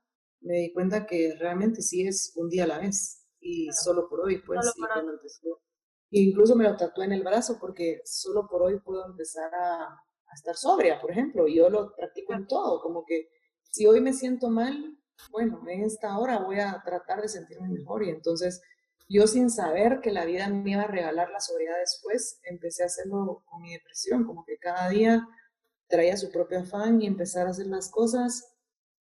me 0.41 0.57
di 0.57 0.73
cuenta 0.73 1.05
que 1.05 1.35
realmente 1.39 1.81
sí 1.81 2.07
es 2.07 2.33
un 2.35 2.49
día 2.49 2.63
a 2.63 2.67
la 2.67 2.79
vez 2.79 3.27
y 3.39 3.69
solo 3.71 4.07
por 4.09 4.21
hoy, 4.21 4.41
pues. 4.41 4.59
Y 6.09 6.29
incluso 6.29 6.55
me 6.55 6.65
lo 6.65 6.75
tatué 6.75 7.05
en 7.05 7.13
el 7.13 7.23
brazo 7.23 7.57
porque 7.59 8.01
solo 8.05 8.47
por 8.47 8.63
hoy 8.63 8.79
puedo 8.79 9.05
empezar 9.05 9.53
a, 9.53 9.83
a 9.83 10.33
estar 10.33 10.55
sobria, 10.55 10.99
por 10.99 11.11
ejemplo. 11.11 11.47
Y 11.47 11.55
yo 11.55 11.69
lo 11.69 11.95
practico 11.95 12.33
en 12.33 12.47
todo, 12.47 12.81
como 12.81 13.05
que 13.05 13.29
si 13.63 13.85
hoy 13.85 14.01
me 14.01 14.13
siento 14.13 14.49
mal, 14.49 14.97
bueno, 15.31 15.63
en 15.67 15.83
esta 15.83 16.17
hora 16.17 16.39
voy 16.39 16.59
a 16.59 16.81
tratar 16.83 17.21
de 17.21 17.29
sentirme 17.29 17.69
mejor. 17.69 18.03
Y 18.03 18.09
entonces 18.09 18.61
yo 19.07 19.27
sin 19.27 19.49
saber 19.49 19.99
que 20.01 20.11
la 20.11 20.25
vida 20.25 20.47
me 20.49 20.71
iba 20.71 20.83
a 20.83 20.87
regalar 20.87 21.29
la 21.29 21.39
sobriedad 21.39 21.77
después, 21.79 22.39
empecé 22.43 22.83
a 22.83 22.87
hacerlo 22.87 23.43
con 23.45 23.61
mi 23.61 23.73
depresión, 23.73 24.25
como 24.25 24.45
que 24.45 24.57
cada 24.57 24.89
día 24.89 25.27
traía 25.91 26.17
su 26.17 26.31
propio 26.31 26.59
afán 26.59 27.01
y 27.01 27.07
empezar 27.07 27.45
a 27.45 27.51
hacer 27.51 27.67
las 27.67 27.91
cosas. 27.91 28.55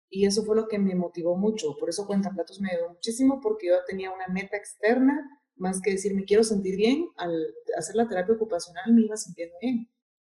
Y 0.10 0.26
eso 0.26 0.44
fue 0.44 0.56
lo 0.56 0.68
que 0.68 0.80
me 0.80 0.96
motivó 0.96 1.36
mucho. 1.38 1.76
Por 1.78 1.90
eso 1.90 2.08
Cuenta 2.08 2.32
Platos 2.32 2.62
me 2.62 2.72
ayudó 2.72 2.90
muchísimo 2.90 3.40
porque 3.42 3.68
yo 3.68 3.76
tenía 3.86 4.10
una 4.10 4.28
meta 4.28 4.58
externa, 4.58 5.22
más 5.56 5.82
que 5.82 5.92
decir 5.92 6.16
me 6.16 6.24
quiero 6.24 6.44
sentir 6.44 6.78
bien, 6.78 7.10
al 7.18 7.54
hacer 7.78 7.96
la 7.96 8.08
terapia 8.08 8.36
ocupacional 8.36 8.94
me 8.94 9.02
iba 9.02 9.18
sintiendo 9.18 9.56
bien. 9.62 9.90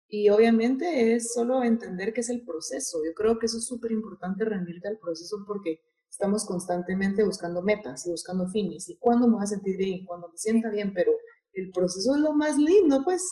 Y 0.09 0.28
obviamente 0.28 1.14
es 1.14 1.32
solo 1.32 1.62
entender 1.62 2.12
que 2.12 2.20
es 2.20 2.30
el 2.30 2.44
proceso. 2.44 2.98
Yo 3.05 3.14
creo 3.14 3.38
que 3.38 3.46
eso 3.46 3.59
es 3.59 3.66
súper 3.66 3.92
importante 3.92 4.44
rendirte 4.44 4.88
al 4.88 4.98
proceso 4.98 5.44
porque 5.46 5.80
estamos 6.11 6.44
constantemente 6.44 7.22
buscando 7.22 7.62
metas 7.62 8.07
y 8.07 8.11
buscando 8.11 8.48
fines. 8.48 8.88
¿Y 8.88 8.96
cuándo 8.96 9.28
me 9.28 9.34
voy 9.34 9.44
a 9.44 9.46
sentir 9.46 9.76
bien? 9.76 10.05
Cuando 10.05 10.28
me 10.28 10.36
sienta 10.36 10.68
bien, 10.68 10.92
pero 10.92 11.12
el 11.53 11.70
proceso 11.70 12.16
es 12.16 12.20
lo 12.20 12.32
más 12.32 12.59
lindo, 12.59 13.05
pues 13.05 13.22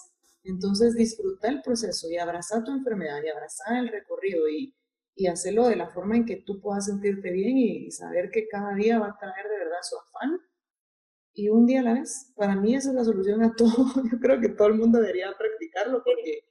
entonces 0.45 0.95
disfruta 0.95 1.49
el 1.49 1.62
proceso 1.62 2.09
y 2.11 2.16
abraza 2.16 2.64
tu 2.64 2.72
enfermedad 2.72 3.22
y 3.22 3.28
abraza 3.28 3.78
el 3.78 3.89
recorrido 3.89 4.49
y, 4.49 4.74
y 5.14 5.26
hacerlo 5.26 5.68
de 5.68 5.76
la 5.76 5.89
forma 5.89 6.16
en 6.16 6.24
que 6.24 6.36
tú 6.36 6.61
puedas 6.61 6.86
sentirte 6.86 7.32
bien 7.32 7.59
y, 7.59 7.91
saber 7.91 8.30
que 8.30 8.47
cada 8.49 8.74
día 8.74 9.01
va 9.01 9.09
a 9.09 9.18
traer 9.18 9.49
de 9.49 9.59
verdad 9.59 9.78
su 9.82 9.97
afán 9.99 10.39
y 11.34 11.49
un 11.49 11.66
día 11.66 11.80
a 11.80 11.82
la 11.82 11.95
vez. 11.95 12.32
Para 12.36 12.55
mí 12.55 12.74
esa 12.74 12.91
es 12.91 12.95
la 12.95 13.05
solución 13.05 13.43
a 13.43 13.53
todo. 13.57 13.86
Yo 14.11 14.18
creo 14.20 14.41
que 14.41 14.51
todo 14.51 14.68
el 14.68 14.74
mundo 14.74 15.01
debería 15.01 15.26
practicarlo 15.36 16.03
porque 16.05 16.45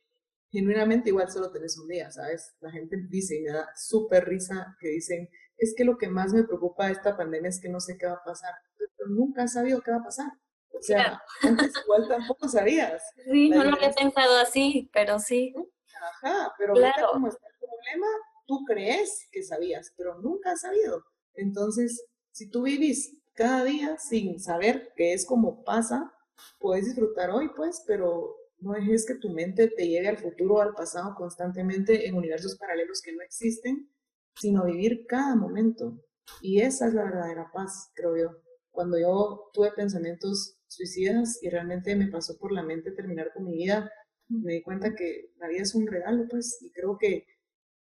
genuinamente 0.52 1.10
igual 1.10 1.32
solo 1.32 1.52
tenés 1.52 1.78
un 1.78 1.88
día, 1.88 2.12
¿sabes? 2.12 2.56
La 2.60 2.72
gente 2.72 2.98
dice 3.10 3.38
y 3.38 3.42
me 3.42 3.52
da 3.52 3.70
súper 3.76 4.26
risa 4.26 4.76
que 4.80 4.90
dicen, 4.90 5.30
es 5.58 5.74
que 5.76 5.86
lo 5.86 5.98
que 5.98 6.10
más 6.10 6.34
me 6.34 6.44
preocupa 6.44 6.88
de 6.88 6.94
esta 6.94 7.16
pandemia 7.16 7.50
es 7.50 7.62
que 7.62 7.70
no 7.70 7.80
sé 7.80 7.98
qué 7.98 8.06
va 8.06 8.14
a 8.14 8.24
pasar, 8.24 8.54
pero 8.78 9.10
nunca 9.10 9.44
has 9.44 9.54
sabido 9.54 9.82
qué 9.82 9.92
va 9.92 9.98
a 9.98 10.04
pasar. 10.04 10.32
O 10.78 10.82
sea, 10.82 11.22
antes 11.42 11.74
igual 11.84 12.08
tampoco 12.08 12.48
sabías. 12.48 13.04
Sí, 13.32 13.50
no 13.50 13.64
lo 13.64 13.76
había 13.76 13.92
pensado 13.92 14.38
así, 14.38 14.90
pero 14.94 15.20
sí. 15.20 15.54
Ajá, 16.02 16.54
pero 16.58 16.74
claro. 16.74 17.10
como 17.14 17.28
está 17.28 17.46
el 17.48 17.60
problema, 17.60 18.08
tú 18.46 18.64
crees 18.66 19.28
que 19.32 19.44
sabías, 19.44 19.94
pero 19.98 20.20
nunca 20.20 20.52
has 20.52 20.62
sabido. 20.62 21.04
Entonces, 21.34 22.06
si 22.32 22.50
tú 22.50 22.64
vivís 22.64 23.18
cada 23.34 23.64
día 23.64 23.98
sin 23.98 24.40
saber 24.40 24.94
qué 24.96 25.14
es 25.14 25.26
como 25.26 25.64
pasa, 25.64 26.14
puedes 26.60 26.86
disfrutar 26.86 27.30
hoy, 27.32 27.50
pues, 27.56 27.84
pero 27.86 28.36
no 28.60 28.74
dejes 28.74 29.06
que 29.06 29.16
tu 29.16 29.30
mente 29.30 29.68
te 29.68 29.88
lleve 29.88 30.08
al 30.08 30.18
futuro 30.18 30.56
o 30.56 30.62
al 30.62 30.74
pasado 30.74 31.14
constantemente 31.16 32.08
en 32.08 32.16
universos 32.16 32.58
paralelos 32.58 33.02
que 33.02 33.14
no 33.14 33.22
existen, 33.22 33.90
sino 34.36 34.66
vivir 34.66 35.06
cada 35.08 35.36
momento. 35.36 36.00
Y 36.42 36.62
esa 36.62 36.88
es 36.88 36.94
la 36.94 37.04
verdadera 37.04 37.52
paz, 37.54 37.92
creo 37.94 38.18
yo. 38.18 38.30
Cuando 38.72 39.00
yo 39.00 39.50
tuve 39.54 39.72
pensamientos 39.72 40.57
suicidas 40.68 41.40
y 41.42 41.50
realmente 41.50 41.96
me 41.96 42.08
pasó 42.08 42.38
por 42.38 42.52
la 42.52 42.64
mente 42.64 42.92
terminar 42.92 43.32
con 43.34 43.46
mi 43.46 43.56
vida, 43.56 43.92
me 44.30 44.54
di 44.54 44.62
cuenta 44.62 44.94
que 44.96 45.32
la 45.38 45.48
vida 45.48 45.62
es 45.62 45.74
un 45.76 45.88
regalo, 45.88 46.28
pues, 46.30 46.60
y 46.62 46.72
creo 46.72 46.98
que 46.98 47.26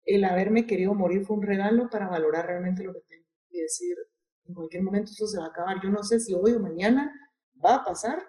el 0.05 0.23
haberme 0.23 0.67
querido 0.67 0.93
morir 0.93 1.25
fue 1.25 1.37
un 1.37 1.43
regalo 1.43 1.89
para 1.89 2.07
valorar 2.07 2.45
realmente 2.45 2.83
lo 2.83 2.93
que 2.93 3.01
tengo 3.09 3.25
y 3.49 3.61
decir, 3.61 3.97
en 4.45 4.53
cualquier 4.53 4.83
momento 4.83 5.11
esto 5.11 5.27
se 5.27 5.39
va 5.39 5.45
a 5.45 5.49
acabar. 5.49 5.77
Yo 5.83 5.89
no 5.89 6.03
sé 6.03 6.19
si 6.19 6.33
hoy 6.33 6.51
o 6.51 6.59
mañana 6.59 7.11
va 7.63 7.75
a 7.75 7.83
pasar, 7.83 8.21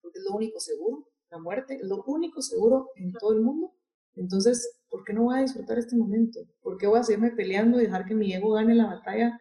porque 0.00 0.18
es 0.18 0.24
lo 0.28 0.36
único 0.36 0.60
seguro, 0.60 1.08
la 1.30 1.38
muerte 1.38 1.74
es 1.74 1.82
lo 1.82 2.02
único 2.04 2.40
seguro 2.42 2.90
en 2.94 3.12
todo 3.14 3.32
el 3.32 3.40
mundo. 3.40 3.72
Entonces, 4.14 4.80
¿por 4.88 5.04
qué 5.04 5.12
no 5.12 5.24
voy 5.24 5.38
a 5.38 5.42
disfrutar 5.42 5.78
este 5.78 5.96
momento? 5.96 6.40
¿Por 6.60 6.76
qué 6.76 6.86
voy 6.86 7.00
a 7.00 7.02
seguirme 7.02 7.30
peleando 7.32 7.80
y 7.80 7.84
dejar 7.84 8.04
que 8.04 8.14
mi 8.14 8.32
ego 8.32 8.52
gane 8.52 8.74
la 8.74 8.86
batalla? 8.86 9.38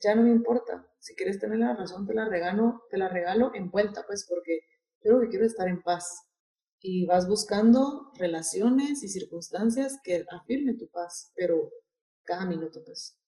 Ya 0.00 0.14
no 0.14 0.22
me 0.22 0.30
importa 0.30 0.86
si 1.02 1.16
quieres 1.16 1.40
tener 1.40 1.58
la 1.58 1.74
razón, 1.74 2.06
te 2.06 2.14
la 2.14 2.28
regalo, 2.28 2.84
te 2.88 2.96
la 2.96 3.08
regalo 3.08 3.50
en 3.54 3.72
vuelta, 3.72 4.04
pues, 4.06 4.24
porque 4.28 4.60
yo 5.02 5.14
lo 5.14 5.20
que 5.20 5.30
quiero 5.30 5.44
es 5.44 5.50
estar 5.50 5.66
en 5.66 5.82
paz. 5.82 6.28
Y 6.78 7.06
vas 7.06 7.28
buscando 7.28 8.12
relaciones 8.14 9.02
y 9.02 9.08
circunstancias 9.08 9.98
que 10.04 10.24
afirmen 10.30 10.78
tu 10.78 10.88
paz, 10.90 11.32
pero 11.34 11.70
cada 12.22 12.46
minuto, 12.46 12.80
pues. 12.84 13.18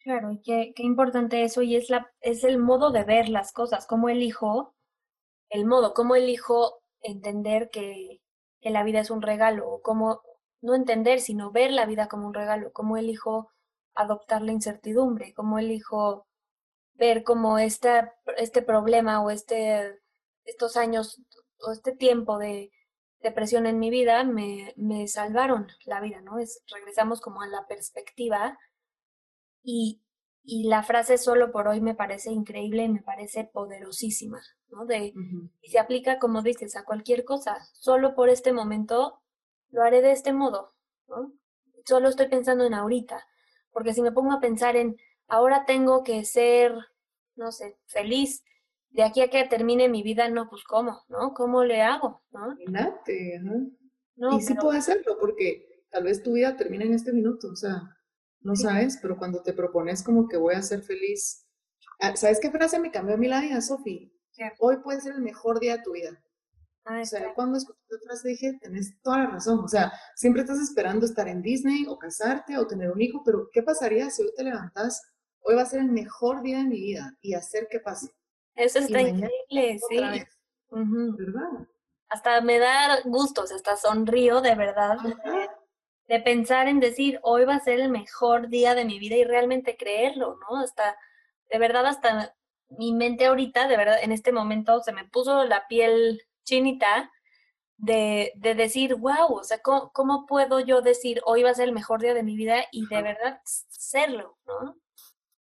Claro, 0.00 0.32
y 0.32 0.42
qué, 0.42 0.72
qué 0.74 0.82
importante 0.82 1.44
eso, 1.44 1.62
y 1.62 1.76
es, 1.76 1.90
la, 1.90 2.10
es 2.22 2.42
el 2.42 2.58
modo 2.58 2.90
de 2.90 3.04
ver 3.04 3.28
las 3.28 3.52
cosas, 3.52 3.86
cómo 3.86 4.08
elijo, 4.08 4.74
el 5.48 5.64
modo, 5.64 5.94
cómo 5.94 6.16
elijo 6.16 6.82
entender 7.02 7.70
que, 7.70 8.20
que 8.60 8.70
la 8.70 8.82
vida 8.82 8.98
es 8.98 9.10
un 9.12 9.22
regalo, 9.22 9.70
o 9.70 9.80
cómo, 9.80 10.22
no 10.60 10.74
entender, 10.74 11.20
sino 11.20 11.52
ver 11.52 11.70
la 11.70 11.86
vida 11.86 12.08
como 12.08 12.26
un 12.26 12.34
regalo, 12.34 12.72
cómo 12.72 12.96
elijo 12.96 13.48
adoptar 13.94 14.42
la 14.42 14.50
incertidumbre, 14.50 15.32
cómo 15.34 15.60
elijo 15.60 16.26
ver 16.94 17.22
como 17.24 17.58
esta, 17.58 18.14
este 18.36 18.62
problema 18.62 19.22
o 19.22 19.30
este, 19.30 20.00
estos 20.44 20.76
años 20.76 21.20
o 21.60 21.72
este 21.72 21.92
tiempo 21.92 22.38
de 22.38 22.70
depresión 23.20 23.66
en 23.66 23.78
mi 23.78 23.90
vida 23.90 24.24
me, 24.24 24.72
me 24.76 25.06
salvaron 25.08 25.68
la 25.86 26.00
vida, 26.00 26.20
¿no? 26.20 26.38
Es, 26.38 26.62
regresamos 26.72 27.20
como 27.20 27.42
a 27.42 27.46
la 27.48 27.66
perspectiva 27.66 28.58
y 29.62 30.00
Y 30.44 30.64
la 30.68 30.82
frase 30.82 31.18
solo 31.18 31.52
por 31.52 31.68
hoy 31.68 31.80
me 31.80 31.94
parece 31.94 32.32
increíble 32.32 32.82
y 32.84 32.88
me 32.88 33.02
parece 33.02 33.44
poderosísima, 33.44 34.40
¿no? 34.70 34.86
De, 34.86 35.14
Y 35.60 35.70
se 35.70 35.78
aplica, 35.78 36.18
como 36.18 36.42
dices, 36.42 36.74
a 36.76 36.84
cualquier 36.84 37.24
cosa. 37.24 37.58
Solo 37.74 38.14
por 38.14 38.28
este 38.28 38.52
momento 38.52 39.22
lo 39.70 39.82
haré 39.84 40.02
de 40.02 40.10
este 40.12 40.32
modo, 40.32 40.74
¿no? 41.08 41.32
Solo 41.86 42.08
estoy 42.08 42.28
pensando 42.28 42.64
en 42.64 42.74
ahorita. 42.74 43.24
Porque 43.72 43.94
si 43.94 44.02
me 44.02 44.12
pongo 44.12 44.32
a 44.32 44.40
pensar 44.40 44.76
en 44.76 44.96
ahora 45.32 45.64
tengo 45.64 46.04
que 46.04 46.26
ser, 46.26 46.74
no 47.36 47.52
sé, 47.52 47.78
feliz 47.86 48.44
de 48.90 49.02
aquí 49.02 49.22
a 49.22 49.30
que 49.30 49.44
termine 49.44 49.88
mi 49.88 50.02
vida, 50.02 50.28
no, 50.28 50.50
pues 50.50 50.62
cómo, 50.62 51.00
¿no? 51.08 51.32
¿Cómo 51.32 51.64
le 51.64 51.80
hago? 51.80 52.22
¿no? 52.30 52.52
Imagínate, 52.52 53.40
y 54.14 54.40
sí 54.42 54.54
puedo 54.54 54.72
hacerlo, 54.72 55.16
porque 55.18 55.86
tal 55.90 56.04
vez 56.04 56.22
tu 56.22 56.34
vida 56.34 56.54
termine 56.54 56.84
en 56.84 56.92
este 56.92 57.14
minuto, 57.14 57.48
o 57.48 57.56
sea, 57.56 57.80
no 58.40 58.54
sabes, 58.54 58.98
pero 59.00 59.16
cuando 59.16 59.42
te 59.42 59.54
propones 59.54 60.02
como 60.02 60.28
que 60.28 60.36
voy 60.36 60.54
a 60.54 60.60
ser 60.60 60.82
feliz, 60.82 61.46
ah, 62.00 62.14
¿sabes 62.14 62.38
qué 62.38 62.50
frase 62.50 62.78
me 62.78 62.90
cambió 62.90 63.14
a 63.14 63.18
mi 63.18 63.26
vida, 63.26 63.60
Sofi? 63.62 64.12
Hoy 64.58 64.76
puede 64.84 65.00
ser 65.00 65.14
el 65.14 65.22
mejor 65.22 65.60
día 65.60 65.78
de 65.78 65.82
tu 65.82 65.92
vida. 65.92 66.22
Ah, 66.84 67.00
o 67.00 67.06
sea, 67.06 67.32
cuando 67.34 67.56
escuché 67.56 67.78
esta 67.88 68.06
frase 68.06 68.28
dije, 68.28 68.58
tenés 68.60 69.00
toda 69.00 69.18
la 69.18 69.26
razón. 69.28 69.60
O 69.60 69.68
sea, 69.68 69.92
siempre 70.16 70.42
estás 70.42 70.58
esperando 70.58 71.06
estar 71.06 71.28
en 71.28 71.40
Disney 71.40 71.86
o 71.88 71.96
casarte 71.96 72.58
o 72.58 72.66
tener 72.66 72.90
un 72.90 73.00
hijo, 73.00 73.22
pero 73.24 73.48
¿qué 73.52 73.62
pasaría 73.62 74.10
si 74.10 74.22
hoy 74.22 74.32
te 74.36 74.42
levantas? 74.42 75.00
Hoy 75.42 75.54
va 75.56 75.62
a 75.62 75.66
ser 75.66 75.80
el 75.80 75.90
mejor 75.90 76.42
día 76.42 76.58
de 76.58 76.64
mi 76.64 76.80
vida 76.80 77.16
y 77.20 77.34
hacer 77.34 77.68
que 77.70 77.80
pase. 77.80 78.12
Eso 78.54 78.78
está 78.78 79.00
increíble, 79.00 79.78
sí. 79.88 80.00
¿Verdad? 80.70 81.66
Hasta 82.08 82.40
me 82.42 82.58
da 82.58 83.00
gusto, 83.04 83.42
hasta 83.42 83.76
sonrío 83.76 84.40
de 84.40 84.54
verdad 84.54 84.98
de, 86.06 86.20
pensar 86.20 86.68
en 86.68 86.78
decir, 86.78 87.18
hoy 87.22 87.44
va 87.44 87.54
a 87.54 87.60
ser 87.60 87.80
el 87.80 87.88
mejor 87.88 88.48
día 88.48 88.74
de 88.74 88.84
mi 88.84 88.98
vida 88.98 89.16
y 89.16 89.24
realmente 89.24 89.78
creerlo, 89.78 90.38
¿no? 90.40 90.58
Hasta, 90.58 90.96
de 91.50 91.58
verdad, 91.58 91.86
hasta 91.86 92.34
mi 92.68 92.92
mente 92.92 93.26
ahorita, 93.26 93.66
de 93.66 93.76
verdad, 93.78 93.96
en 94.02 94.12
este 94.12 94.30
momento 94.30 94.82
se 94.82 94.92
me 94.92 95.06
puso 95.06 95.44
la 95.44 95.66
piel 95.68 96.22
chinita 96.44 97.10
de, 97.78 98.32
de 98.36 98.54
decir, 98.54 98.94
wow, 98.96 99.32
o 99.32 99.44
sea, 99.44 99.60
¿cómo, 99.62 99.90
¿cómo, 99.92 100.26
puedo 100.26 100.60
yo 100.60 100.82
decir 100.82 101.22
hoy 101.24 101.42
va 101.42 101.50
a 101.50 101.54
ser 101.54 101.68
el 101.68 101.74
mejor 101.74 102.02
día 102.02 102.12
de 102.12 102.22
mi 102.22 102.36
vida 102.36 102.64
y 102.70 102.86
de 102.88 103.02
verdad 103.02 103.40
serlo, 103.44 104.38
¿no? 104.46 104.81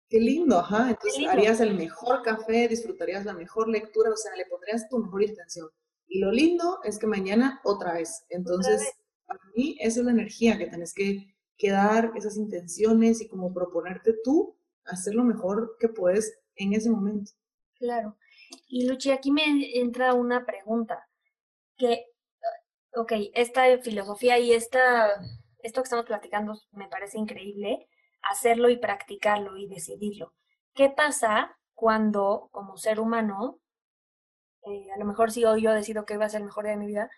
Qué 0.10 0.20
lindo, 0.20 0.58
ajá. 0.58 0.90
Entonces 0.90 1.28
harías 1.28 1.60
el 1.60 1.76
mejor 1.76 2.24
café, 2.24 2.68
disfrutarías 2.68 3.26
la 3.26 3.34
mejor 3.34 3.70
lectura, 3.70 4.10
o 4.10 4.18
sea, 4.18 4.36
le 4.36 4.46
pondrías 4.48 4.90
tu 4.90 4.98
mejor 4.98 5.22
intención. 5.22 5.70
Y 6.08 6.20
lo 6.20 6.32
lindo 6.32 6.80
es 6.84 6.98
que 6.98 7.06
mañana 7.06 7.62
otra 7.64 7.94
vez. 7.94 8.26
Entonces, 8.30 8.92
para 9.28 9.40
mí 9.56 9.78
esa 9.80 10.00
es 10.00 10.06
la 10.06 10.12
energía 10.12 10.58
que 10.58 10.66
tenés 10.66 10.96
que, 10.96 11.36
que 11.58 11.70
dar, 11.70 12.12
esas 12.16 12.38
intenciones 12.38 13.22
y 13.22 13.28
como 13.28 13.54
proponerte 13.54 14.16
tú 14.24 14.58
hacer 14.86 15.14
lo 15.14 15.24
mejor 15.24 15.78
que 15.80 15.90
puedes 15.90 16.40
en 16.56 16.74
ese 16.74 16.90
momento. 16.90 17.32
Claro. 17.76 18.18
Y 18.68 18.88
Luchi, 18.88 19.12
aquí 19.12 19.32
me 19.32 19.44
entra 19.80 20.16
una 20.16 20.44
pregunta. 20.44 21.08
Que, 21.78 22.08
ok, 22.96 23.14
esta 23.36 23.78
filosofía 23.78 24.40
y 24.40 24.54
esta, 24.54 25.22
esto 25.62 25.82
que 25.82 25.86
estamos 25.86 26.06
platicando 26.06 26.60
me 26.72 26.88
parece 26.88 27.20
increíble 27.20 27.88
hacerlo 28.22 28.70
y 28.70 28.78
practicarlo 28.78 29.58
y 29.58 29.68
decidirlo. 29.68 30.34
¿Qué 30.74 30.90
pasa 30.90 31.58
cuando 31.74 32.50
como 32.52 32.78
ser 32.78 33.00
humano, 33.00 33.60
eh, 34.66 34.92
a 34.94 34.98
lo 34.98 35.06
mejor 35.06 35.32
si 35.32 35.46
hoy 35.46 35.64
yo 35.64 35.74
decido 35.74 36.06
que 36.06 36.18
va 36.18 36.26
a 36.26 36.30
ser 36.30 36.42
el 36.42 36.48
mejor 36.48 36.66
día 36.66 36.74
de 36.74 36.80
mi 36.80 36.88
vida, 36.88 37.10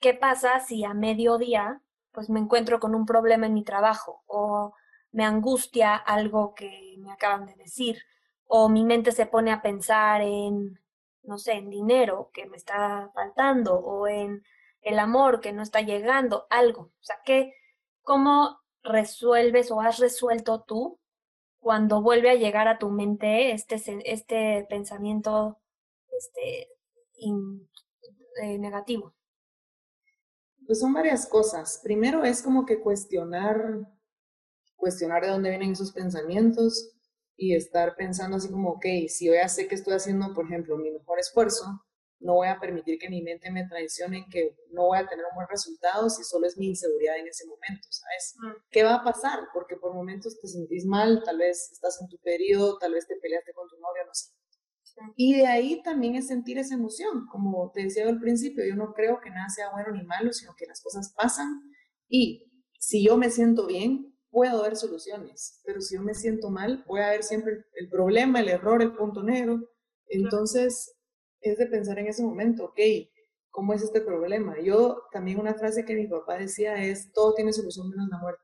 ¿qué 0.00 0.14
pasa 0.14 0.60
si 0.60 0.84
a 0.84 0.94
mediodía 0.94 1.82
pues 2.12 2.30
me 2.30 2.40
encuentro 2.40 2.80
con 2.80 2.94
un 2.94 3.06
problema 3.06 3.46
en 3.46 3.54
mi 3.54 3.64
trabajo 3.64 4.22
o 4.26 4.74
me 5.12 5.24
angustia 5.24 5.94
algo 5.94 6.54
que 6.54 6.96
me 6.98 7.12
acaban 7.12 7.46
de 7.46 7.54
decir 7.54 8.02
o 8.46 8.68
mi 8.68 8.84
mente 8.84 9.12
se 9.12 9.26
pone 9.26 9.52
a 9.52 9.62
pensar 9.62 10.22
en, 10.22 10.80
no 11.22 11.38
sé, 11.38 11.52
en 11.52 11.70
dinero 11.70 12.30
que 12.32 12.46
me 12.46 12.56
está 12.56 13.10
faltando 13.14 13.74
o 13.74 14.08
en 14.08 14.42
el 14.80 14.98
amor 14.98 15.40
que 15.40 15.52
no 15.52 15.62
está 15.62 15.80
llegando, 15.82 16.46
algo. 16.50 16.82
O 16.82 17.02
sea, 17.02 17.16
¿qué, 17.24 17.54
¿cómo 18.02 18.60
resuelves 18.82 19.70
o 19.70 19.80
has 19.80 19.98
resuelto 19.98 20.64
tú 20.66 20.98
cuando 21.58 22.02
vuelve 22.02 22.30
a 22.30 22.34
llegar 22.34 22.68
a 22.68 22.78
tu 22.78 22.90
mente 22.90 23.52
este, 23.52 23.76
este 24.04 24.66
pensamiento 24.68 25.58
este, 26.16 26.68
eh, 28.42 28.58
negativo? 28.58 29.14
Pues 30.66 30.80
son 30.80 30.92
varias 30.92 31.26
cosas. 31.26 31.80
Primero 31.82 32.24
es 32.24 32.42
como 32.42 32.66
que 32.66 32.80
cuestionar, 32.80 33.88
cuestionar 34.76 35.22
de 35.22 35.30
dónde 35.30 35.50
vienen 35.50 35.72
esos 35.72 35.92
pensamientos 35.92 36.94
y 37.36 37.54
estar 37.54 37.96
pensando 37.96 38.36
así 38.36 38.50
como, 38.50 38.70
ok, 38.70 38.84
si 39.08 39.26
yo 39.26 39.34
ya 39.34 39.48
sé 39.48 39.68
que 39.68 39.74
estoy 39.74 39.94
haciendo, 39.94 40.34
por 40.34 40.44
ejemplo, 40.44 40.76
mi 40.76 40.90
mejor 40.90 41.18
esfuerzo, 41.18 41.84
no 42.20 42.34
voy 42.34 42.48
a 42.48 42.58
permitir 42.58 42.98
que 42.98 43.08
mi 43.08 43.22
mente 43.22 43.50
me 43.50 43.66
traicione, 43.66 44.26
que 44.30 44.56
no 44.72 44.86
voy 44.86 44.98
a 44.98 45.06
tener 45.06 45.24
un 45.24 45.36
buen 45.36 45.48
resultado 45.48 46.10
si 46.10 46.24
solo 46.24 46.46
es 46.46 46.58
mi 46.58 46.68
inseguridad 46.68 47.16
en 47.18 47.28
ese 47.28 47.46
momento, 47.46 47.86
¿sabes? 47.90 48.34
Mm. 48.38 48.62
¿Qué 48.70 48.82
va 48.82 48.94
a 48.96 49.04
pasar? 49.04 49.40
Porque 49.52 49.76
por 49.76 49.94
momentos 49.94 50.40
te 50.40 50.48
sentís 50.48 50.84
mal, 50.84 51.22
tal 51.24 51.38
vez 51.38 51.70
estás 51.72 52.00
en 52.00 52.08
tu 52.08 52.18
periodo, 52.18 52.78
tal 52.78 52.92
vez 52.94 53.06
te 53.06 53.16
peleaste 53.16 53.52
con 53.52 53.68
tu 53.68 53.76
novio, 53.76 54.04
no 54.06 54.14
sé. 54.14 54.32
Y 55.14 55.36
de 55.36 55.46
ahí 55.46 55.80
también 55.82 56.16
es 56.16 56.26
sentir 56.26 56.58
esa 56.58 56.74
emoción, 56.74 57.26
como 57.30 57.70
te 57.72 57.84
decía 57.84 58.08
al 58.08 58.18
principio, 58.18 58.64
yo 58.64 58.74
no 58.74 58.92
creo 58.94 59.20
que 59.20 59.30
nada 59.30 59.48
sea 59.48 59.70
bueno 59.70 59.92
ni 59.92 60.02
malo, 60.02 60.32
sino 60.32 60.54
que 60.56 60.66
las 60.66 60.82
cosas 60.82 61.14
pasan 61.16 61.60
y 62.08 62.50
si 62.80 63.04
yo 63.04 63.16
me 63.16 63.30
siento 63.30 63.66
bien, 63.66 64.18
puedo 64.30 64.62
ver 64.62 64.76
soluciones, 64.76 65.60
pero 65.64 65.80
si 65.80 65.94
yo 65.96 66.02
me 66.02 66.14
siento 66.14 66.50
mal, 66.50 66.84
voy 66.86 67.00
a 67.00 67.10
ver 67.10 67.22
siempre 67.22 67.64
el 67.74 67.88
problema, 67.88 68.40
el 68.40 68.48
error, 68.48 68.82
el 68.82 68.94
punto 68.94 69.22
negro. 69.22 69.70
Entonces, 70.06 70.97
es 71.40 71.58
de 71.58 71.66
pensar 71.66 71.98
en 71.98 72.06
ese 72.08 72.22
momento, 72.22 72.66
ok, 72.66 72.80
¿cómo 73.50 73.72
es 73.72 73.82
este 73.82 74.00
problema? 74.00 74.60
Yo 74.60 75.02
también 75.12 75.40
una 75.40 75.54
frase 75.54 75.84
que 75.84 75.94
mi 75.94 76.06
papá 76.06 76.38
decía 76.38 76.82
es, 76.82 77.12
todo 77.12 77.34
tiene 77.34 77.52
solución 77.52 77.88
menos 77.90 78.08
la 78.08 78.18
muerte. 78.18 78.42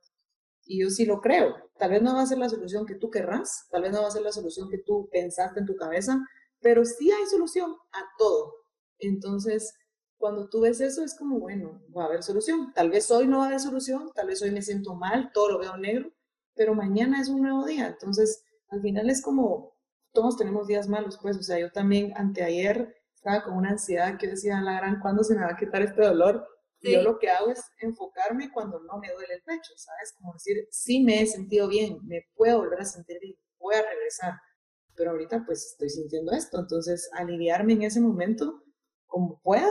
Y 0.66 0.80
yo 0.80 0.90
sí 0.90 1.04
lo 1.04 1.20
creo. 1.20 1.54
Tal 1.78 1.90
vez 1.90 2.02
no 2.02 2.14
va 2.14 2.22
a 2.22 2.26
ser 2.26 2.38
la 2.38 2.48
solución 2.48 2.86
que 2.86 2.94
tú 2.94 3.10
querrás, 3.10 3.66
tal 3.70 3.82
vez 3.82 3.92
no 3.92 4.02
va 4.02 4.08
a 4.08 4.12
ser 4.12 4.22
la 4.22 4.32
solución 4.32 4.70
que 4.70 4.78
tú 4.78 5.08
pensaste 5.12 5.60
en 5.60 5.66
tu 5.66 5.76
cabeza, 5.76 6.18
pero 6.60 6.84
sí 6.84 7.10
hay 7.10 7.26
solución 7.26 7.76
a 7.92 8.00
todo. 8.18 8.54
Entonces, 8.98 9.74
cuando 10.16 10.48
tú 10.48 10.62
ves 10.62 10.80
eso, 10.80 11.04
es 11.04 11.14
como, 11.16 11.38
bueno, 11.38 11.82
va 11.94 12.04
a 12.04 12.06
haber 12.06 12.22
solución. 12.22 12.72
Tal 12.74 12.90
vez 12.90 13.10
hoy 13.10 13.26
no 13.26 13.38
va 13.38 13.44
a 13.44 13.46
haber 13.48 13.60
solución, 13.60 14.10
tal 14.14 14.28
vez 14.28 14.40
hoy 14.40 14.52
me 14.52 14.62
siento 14.62 14.94
mal, 14.94 15.30
todo 15.34 15.50
lo 15.50 15.58
veo 15.58 15.76
negro, 15.76 16.10
pero 16.54 16.74
mañana 16.74 17.20
es 17.20 17.28
un 17.28 17.42
nuevo 17.42 17.66
día. 17.66 17.88
Entonces, 17.88 18.42
al 18.70 18.80
final 18.80 19.10
es 19.10 19.20
como 19.20 19.73
todos 20.14 20.38
tenemos 20.38 20.66
días 20.66 20.88
malos, 20.88 21.18
pues, 21.20 21.36
o 21.36 21.42
sea, 21.42 21.58
yo 21.58 21.70
también 21.72 22.12
anteayer 22.16 22.94
estaba 23.14 23.42
con 23.42 23.54
una 23.54 23.70
ansiedad 23.70 24.16
que 24.16 24.28
decía, 24.28 24.60
la 24.60 24.76
gran, 24.76 25.00
¿cuándo 25.00 25.24
se 25.24 25.34
me 25.34 25.42
va 25.42 25.52
a 25.52 25.56
quitar 25.56 25.82
este 25.82 26.02
dolor? 26.02 26.46
Y 26.80 26.92
yo 26.92 27.02
lo 27.02 27.18
que 27.18 27.30
hago 27.30 27.50
es 27.50 27.62
enfocarme 27.78 28.52
cuando 28.52 28.78
no 28.80 28.98
me 28.98 29.10
duele 29.12 29.34
el 29.34 29.42
pecho, 29.42 29.72
¿sabes? 29.76 30.12
Como 30.18 30.34
decir, 30.34 30.68
sí 30.70 31.02
me 31.02 31.22
he 31.22 31.26
sentido 31.26 31.66
bien, 31.66 31.98
me 32.04 32.26
puedo 32.34 32.58
volver 32.58 32.80
a 32.82 32.84
sentir 32.84 33.18
bien, 33.20 33.34
voy 33.58 33.74
a 33.74 33.82
regresar. 33.82 34.34
Pero 34.94 35.12
ahorita 35.12 35.44
pues 35.46 35.64
estoy 35.72 35.88
sintiendo 35.88 36.32
esto, 36.32 36.60
entonces 36.60 37.08
aliviarme 37.14 37.72
en 37.72 37.82
ese 37.82 38.00
momento 38.00 38.62
como 39.06 39.40
pueda 39.40 39.70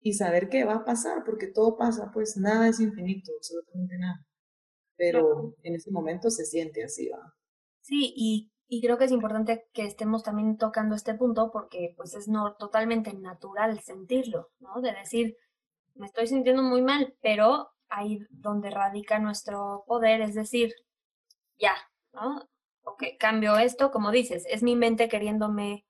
y 0.00 0.14
saber 0.14 0.48
qué 0.48 0.64
va 0.64 0.76
a 0.76 0.84
pasar, 0.84 1.24
porque 1.24 1.48
todo 1.48 1.76
pasa, 1.76 2.10
pues 2.14 2.36
nada 2.36 2.68
es 2.68 2.78
infinito, 2.78 3.32
absolutamente 3.36 3.98
nada. 3.98 4.24
Pero 4.96 5.56
en 5.62 5.74
ese 5.74 5.90
momento 5.90 6.30
se 6.30 6.44
siente 6.44 6.84
así, 6.84 7.08
¿va? 7.08 7.34
Sí, 7.82 8.12
y 8.16 8.52
y 8.68 8.82
creo 8.82 8.98
que 8.98 9.04
es 9.04 9.12
importante 9.12 9.66
que 9.72 9.84
estemos 9.84 10.22
también 10.22 10.58
tocando 10.58 10.94
este 10.94 11.14
punto 11.14 11.50
porque 11.50 11.94
pues 11.96 12.14
es 12.14 12.28
no, 12.28 12.54
totalmente 12.54 13.14
natural 13.14 13.80
sentirlo, 13.80 14.50
¿no? 14.60 14.82
De 14.82 14.92
decir, 14.92 15.36
me 15.94 16.06
estoy 16.06 16.26
sintiendo 16.26 16.62
muy 16.62 16.82
mal, 16.82 17.16
pero 17.22 17.70
ahí 17.88 18.20
donde 18.30 18.70
radica 18.70 19.18
nuestro 19.18 19.84
poder, 19.86 20.20
es 20.20 20.34
decir, 20.34 20.74
ya, 21.58 21.74
¿no? 22.12 22.46
Ok, 22.82 23.04
cambio 23.18 23.56
esto, 23.56 23.90
como 23.90 24.10
dices, 24.10 24.44
es 24.48 24.62
mi 24.62 24.76
mente 24.76 25.08
queriéndome 25.08 25.86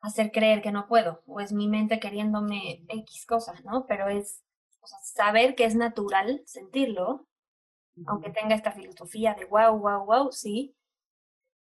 hacer 0.00 0.30
creer 0.30 0.62
que 0.62 0.72
no 0.72 0.86
puedo, 0.86 1.22
o 1.26 1.40
es 1.40 1.52
mi 1.52 1.68
mente 1.68 1.98
queriéndome 1.98 2.84
X 2.88 3.26
cosas, 3.26 3.64
¿no? 3.64 3.86
Pero 3.86 4.08
es 4.08 4.44
o 4.80 4.86
sea, 4.86 4.98
saber 5.02 5.54
que 5.56 5.64
es 5.64 5.74
natural 5.74 6.42
sentirlo, 6.46 7.26
aunque 8.06 8.30
tenga 8.30 8.54
esta 8.54 8.72
filosofía 8.72 9.34
de 9.34 9.44
wow, 9.44 9.76
wow, 9.78 10.04
wow, 10.04 10.32
sí, 10.32 10.74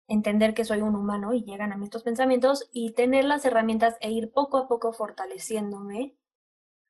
entender 0.08 0.54
que 0.54 0.64
soy 0.64 0.80
un 0.80 0.96
humano 0.96 1.34
y 1.34 1.44
llegan 1.44 1.72
a 1.72 1.76
mí 1.76 1.84
estos 1.84 2.02
pensamientos 2.02 2.68
y 2.72 2.92
tener 2.92 3.24
las 3.24 3.44
herramientas 3.44 3.96
e 4.00 4.10
ir 4.10 4.32
poco 4.32 4.56
a 4.56 4.66
poco 4.66 4.92
fortaleciéndome, 4.92 6.16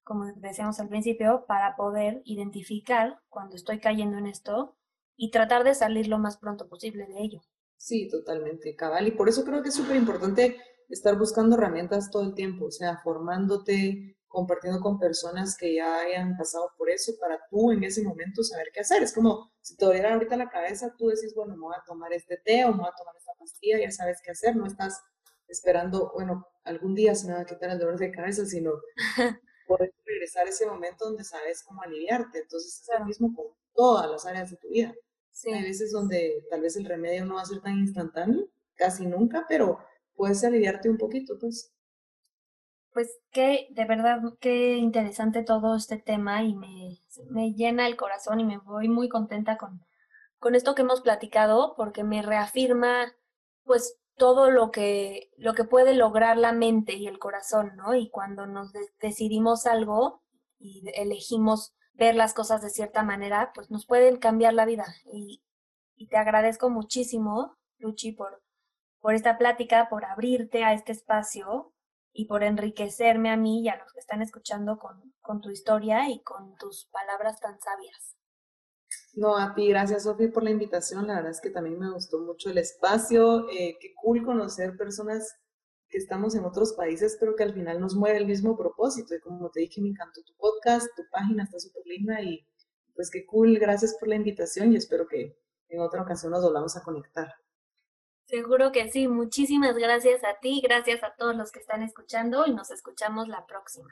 como 0.04 0.32
decíamos 0.36 0.80
al 0.80 0.88
principio, 0.88 1.44
para 1.46 1.76
poder 1.76 2.22
identificar 2.24 3.20
cuando 3.28 3.56
estoy 3.56 3.80
cayendo 3.80 4.16
en 4.16 4.26
esto 4.26 4.76
y 5.16 5.30
tratar 5.30 5.64
de 5.64 5.74
salir 5.74 6.06
lo 6.06 6.18
más 6.18 6.38
pronto 6.38 6.68
posible 6.68 7.06
de 7.06 7.20
ello. 7.20 7.42
Sí, 7.76 8.08
totalmente, 8.08 8.74
cabal. 8.76 9.08
Y 9.08 9.10
por 9.12 9.28
eso 9.28 9.44
creo 9.44 9.62
que 9.62 9.68
es 9.68 9.74
súper 9.74 9.96
importante 9.96 10.56
estar 10.88 11.18
buscando 11.18 11.56
herramientas 11.56 12.10
todo 12.10 12.22
el 12.22 12.34
tiempo, 12.34 12.66
o 12.66 12.70
sea, 12.70 12.98
formándote, 12.98 14.17
compartiendo 14.28 14.80
con 14.80 14.98
personas 14.98 15.56
que 15.56 15.74
ya 15.74 16.00
hayan 16.00 16.36
pasado 16.36 16.70
por 16.76 16.90
eso 16.90 17.12
para 17.18 17.40
tú 17.50 17.72
en 17.72 17.82
ese 17.82 18.02
momento 18.02 18.42
saber 18.42 18.68
qué 18.72 18.80
hacer. 18.80 19.02
Es 19.02 19.12
como 19.12 19.50
si 19.60 19.76
te 19.76 19.84
doliera 19.84 20.12
ahorita 20.12 20.36
la 20.36 20.48
cabeza, 20.48 20.94
tú 20.96 21.08
decís, 21.08 21.34
bueno, 21.34 21.56
me 21.56 21.62
voy 21.62 21.74
a 21.76 21.84
tomar 21.84 22.12
este 22.12 22.36
té 22.36 22.64
o 22.64 22.70
me 22.70 22.78
voy 22.78 22.88
a 22.88 22.96
tomar 22.96 23.16
esta 23.16 23.32
pastilla, 23.34 23.78
ya 23.78 23.90
sabes 23.90 24.20
qué 24.22 24.30
hacer, 24.30 24.54
no 24.54 24.66
estás 24.66 25.02
esperando, 25.48 26.12
bueno, 26.14 26.46
algún 26.64 26.94
día 26.94 27.14
se 27.14 27.26
me 27.26 27.34
va 27.34 27.40
a 27.40 27.46
quitar 27.46 27.70
el 27.70 27.78
dolor 27.78 27.98
de 27.98 28.10
cabeza, 28.10 28.44
sino 28.44 28.72
poder 29.66 29.92
regresar 30.04 30.46
a 30.46 30.50
ese 30.50 30.66
momento 30.66 31.06
donde 31.06 31.24
sabes 31.24 31.62
cómo 31.64 31.82
aliviarte. 31.82 32.40
Entonces 32.40 32.82
es 32.82 32.98
lo 32.98 33.04
mismo 33.04 33.34
con 33.34 33.46
todas 33.74 34.10
las 34.10 34.26
áreas 34.26 34.50
de 34.50 34.56
tu 34.56 34.68
vida. 34.68 34.94
Hay 35.46 35.62
veces 35.62 35.92
donde 35.92 36.44
tal 36.50 36.62
vez 36.62 36.76
el 36.76 36.84
remedio 36.84 37.24
no 37.24 37.36
va 37.36 37.42
a 37.42 37.46
ser 37.46 37.60
tan 37.60 37.78
instantáneo, 37.78 38.48
casi 38.74 39.06
nunca, 39.06 39.46
pero 39.48 39.78
puedes 40.14 40.42
aliviarte 40.42 40.90
un 40.90 40.98
poquito, 40.98 41.38
pues. 41.38 41.72
Pues 42.98 43.16
qué, 43.30 43.68
de 43.70 43.84
verdad, 43.84 44.20
qué 44.40 44.74
interesante 44.74 45.44
todo 45.44 45.76
este 45.76 45.98
tema 45.98 46.42
y 46.42 46.56
me, 46.56 46.98
me 47.30 47.52
llena 47.52 47.86
el 47.86 47.94
corazón 47.96 48.40
y 48.40 48.44
me 48.44 48.58
voy 48.58 48.88
muy 48.88 49.08
contenta 49.08 49.56
con, 49.56 49.86
con 50.40 50.56
esto 50.56 50.74
que 50.74 50.82
hemos 50.82 51.00
platicado 51.00 51.74
porque 51.76 52.02
me 52.02 52.22
reafirma 52.22 53.14
pues 53.62 54.00
todo 54.16 54.50
lo 54.50 54.72
que, 54.72 55.30
lo 55.36 55.54
que 55.54 55.62
puede 55.62 55.94
lograr 55.94 56.38
la 56.38 56.50
mente 56.50 56.94
y 56.94 57.06
el 57.06 57.20
corazón, 57.20 57.76
¿no? 57.76 57.94
Y 57.94 58.10
cuando 58.10 58.46
nos 58.46 58.72
decidimos 59.00 59.66
algo 59.66 60.24
y 60.58 60.82
elegimos 60.96 61.76
ver 61.92 62.16
las 62.16 62.34
cosas 62.34 62.62
de 62.62 62.70
cierta 62.70 63.04
manera, 63.04 63.52
pues 63.54 63.70
nos 63.70 63.86
pueden 63.86 64.16
cambiar 64.16 64.54
la 64.54 64.66
vida. 64.66 64.86
Y, 65.12 65.44
y 65.94 66.08
te 66.08 66.16
agradezco 66.16 66.68
muchísimo, 66.68 67.58
Luchi, 67.78 68.10
por, 68.10 68.42
por 68.98 69.14
esta 69.14 69.38
plática, 69.38 69.88
por 69.88 70.04
abrirte 70.04 70.64
a 70.64 70.72
este 70.72 70.90
espacio 70.90 71.72
y 72.12 72.26
por 72.26 72.42
enriquecerme 72.42 73.30
a 73.30 73.36
mí 73.36 73.62
y 73.62 73.68
a 73.68 73.76
los 73.76 73.92
que 73.92 74.00
están 74.00 74.22
escuchando 74.22 74.78
con, 74.78 75.14
con 75.20 75.40
tu 75.40 75.50
historia 75.50 76.08
y 76.10 76.22
con 76.22 76.56
tus 76.56 76.86
palabras 76.86 77.40
tan 77.40 77.60
sabias. 77.60 78.16
No, 79.14 79.36
a 79.36 79.54
ti, 79.54 79.68
gracias 79.68 80.04
Sofi 80.04 80.28
por 80.28 80.42
la 80.42 80.50
invitación. 80.50 81.06
La 81.06 81.16
verdad 81.16 81.30
es 81.32 81.40
que 81.40 81.50
también 81.50 81.78
me 81.78 81.90
gustó 81.90 82.20
mucho 82.20 82.50
el 82.50 82.58
espacio. 82.58 83.48
Eh, 83.50 83.76
qué 83.80 83.92
cool 84.00 84.24
conocer 84.24 84.76
personas 84.76 85.36
que 85.88 85.98
estamos 85.98 86.34
en 86.34 86.44
otros 86.44 86.74
países, 86.74 87.16
pero 87.18 87.34
que 87.34 87.42
al 87.42 87.54
final 87.54 87.80
nos 87.80 87.94
mueve 87.94 88.18
el 88.18 88.26
mismo 88.26 88.56
propósito. 88.56 89.14
Y 89.14 89.20
como 89.20 89.50
te 89.50 89.60
dije, 89.60 89.80
me 89.80 89.88
encantó 89.88 90.22
tu 90.22 90.34
podcast, 90.36 90.86
tu 90.96 91.02
página 91.10 91.44
está 91.44 91.58
súper 91.58 91.82
linda 91.86 92.20
y 92.22 92.46
pues 92.94 93.10
qué 93.10 93.26
cool. 93.26 93.58
Gracias 93.58 93.96
por 93.98 94.08
la 94.08 94.16
invitación 94.16 94.72
y 94.72 94.76
espero 94.76 95.06
que 95.08 95.36
en 95.68 95.80
otra 95.80 96.02
ocasión 96.02 96.32
nos 96.32 96.42
volvamos 96.42 96.76
a 96.76 96.82
conectar. 96.82 97.34
Seguro 98.28 98.72
que 98.72 98.90
sí. 98.90 99.08
Muchísimas 99.08 99.74
gracias 99.76 100.22
a 100.22 100.38
ti, 100.38 100.60
gracias 100.62 101.02
a 101.02 101.14
todos 101.14 101.34
los 101.34 101.50
que 101.50 101.60
están 101.60 101.82
escuchando 101.82 102.44
y 102.46 102.52
nos 102.52 102.70
escuchamos 102.70 103.26
la 103.26 103.46
próxima. 103.46 103.88